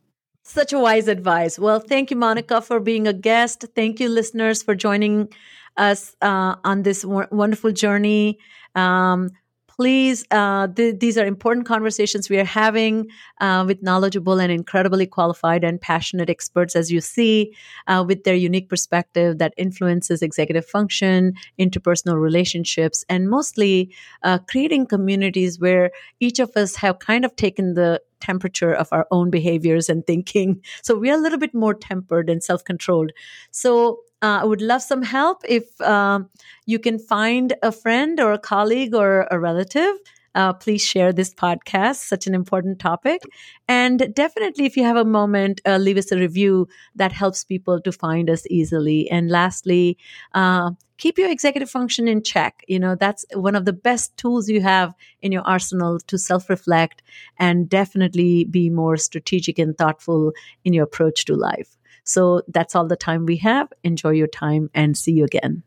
Such 0.45 0.73
a 0.73 0.79
wise 0.79 1.09
advice. 1.09 1.59
Well, 1.59 1.81
thank 1.81 2.11
you, 2.11 2.17
Monica, 2.17 2.61
for 2.61 2.79
being 2.79 3.09
a 3.09 3.13
guest. 3.13 3.65
Thank 3.75 3.99
you, 3.99 4.09
listeners, 4.09 4.63
for 4.63 4.77
joining 4.77 5.29
us 5.77 6.15
uh, 6.23 6.55
on 6.65 6.83
this 6.83 7.05
wonderful 7.05 7.73
journey. 7.73 8.39
Um, 8.77 9.31
please, 9.77 10.25
uh, 10.31 10.69
th- 10.69 10.99
these 11.01 11.19
are 11.19 11.27
important 11.27 11.67
conversations 11.67 12.31
we 12.31 12.39
are 12.39 12.45
having 12.45 13.09
uh, 13.41 13.63
with 13.67 13.83
knowledgeable 13.83 14.41
and 14.41 14.51
incredibly 14.51 15.07
qualified 15.07 15.65
and 15.65 15.81
passionate 15.81 16.31
experts, 16.31 16.75
as 16.75 16.91
you 16.91 17.01
see, 17.01 17.55
uh, 17.87 18.03
with 18.07 18.25
their 18.25 18.35
unique 18.35 18.69
perspective 18.69 19.39
that 19.39 19.53
influences 19.59 20.23
executive 20.23 20.65
function, 20.65 21.35
interpersonal 21.59 22.21
relationships, 22.21 23.05
and 23.09 23.29
mostly 23.29 23.95
uh, 24.23 24.39
creating 24.49 24.87
communities 24.87 25.61
where 25.61 25.91
each 26.21 26.39
of 26.39 26.51
us 26.57 26.77
have 26.77 26.99
kind 26.99 27.25
of 27.25 27.37
taken 27.37 27.75
the 27.75 28.01
temperature 28.21 28.73
of 28.73 28.89
our 28.93 29.07
own 29.11 29.31
behaviors 29.31 29.89
and 29.89 30.07
thinking. 30.07 30.63
So 30.83 30.97
we 30.97 31.11
are 31.11 31.19
a 31.19 31.21
little 31.21 31.39
bit 31.39 31.55
more 31.55 31.75
tempered 31.75 32.31
and 32.31 32.43
self 32.43 32.65
controlled. 32.65 33.11
So 33.51 34.01
Uh, 34.27 34.41
I 34.43 34.45
would 34.45 34.63
love 34.63 34.83
some 34.83 35.03
help 35.03 35.39
if 35.49 35.81
um, 35.81 36.29
you 36.67 36.79
can 36.79 36.99
find 36.99 37.55
a 37.63 37.71
friend 37.71 38.19
or 38.21 38.33
a 38.33 38.39
colleague 38.39 38.95
or 38.95 39.29
a 39.31 39.39
relative 39.39 39.95
uh, 40.37 40.53
please 40.53 40.85
share 40.85 41.13
this 41.13 41.33
podcast, 41.33 41.97
such 41.97 42.27
an 42.27 42.35
important 42.35 42.79
topic. 42.79 43.23
And 43.69 44.15
definitely, 44.15 44.67
if 44.67 44.77
you 44.77 44.85
have 44.85 44.97
a 44.97 45.05
moment, 45.05 45.63
uh, 45.67 45.79
leave 45.79 45.97
us 45.97 46.13
a 46.13 46.19
review 46.19 46.69
that 46.95 47.11
helps 47.11 47.43
people 47.43 47.81
to 47.81 47.91
find 47.91 48.29
us 48.29 48.47
easily. 48.51 49.11
And 49.11 49.31
lastly, 49.31 49.97
uh, 50.35 50.73
keep 50.99 51.17
your 51.19 51.31
executive 51.31 51.71
function 51.71 52.07
in 52.07 52.23
check. 52.23 52.63
You 52.69 52.79
know, 52.79 52.95
that's 52.95 53.25
one 53.33 53.57
of 53.57 53.65
the 53.65 53.73
best 53.73 54.15
tools 54.19 54.49
you 54.51 54.61
have 54.61 54.95
in 55.23 55.33
your 55.33 55.43
arsenal 55.43 55.99
to 56.01 56.19
self 56.19 56.51
reflect 56.51 57.03
and 57.39 57.67
definitely 57.69 58.45
be 58.45 58.69
more 58.69 58.99
strategic 58.99 59.59
and 59.59 59.77
thoughtful 59.79 60.33
in 60.67 60.75
your 60.75 60.85
approach 60.85 61.25
to 61.27 61.35
life. 61.35 61.79
So 62.07 62.41
that's 62.49 62.75
all 62.75 62.87
the 62.87 62.97
time 62.97 63.27
we 63.27 63.37
have. 63.39 63.71
Enjoy 63.85 64.11
your 64.11 64.29
time 64.29 64.71
and 64.73 64.97
see 64.97 65.13
you 65.13 65.25
again. 65.25 65.63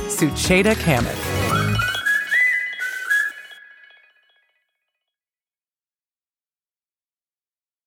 Sucheta 0.09 0.73
Kamath. 0.73 1.40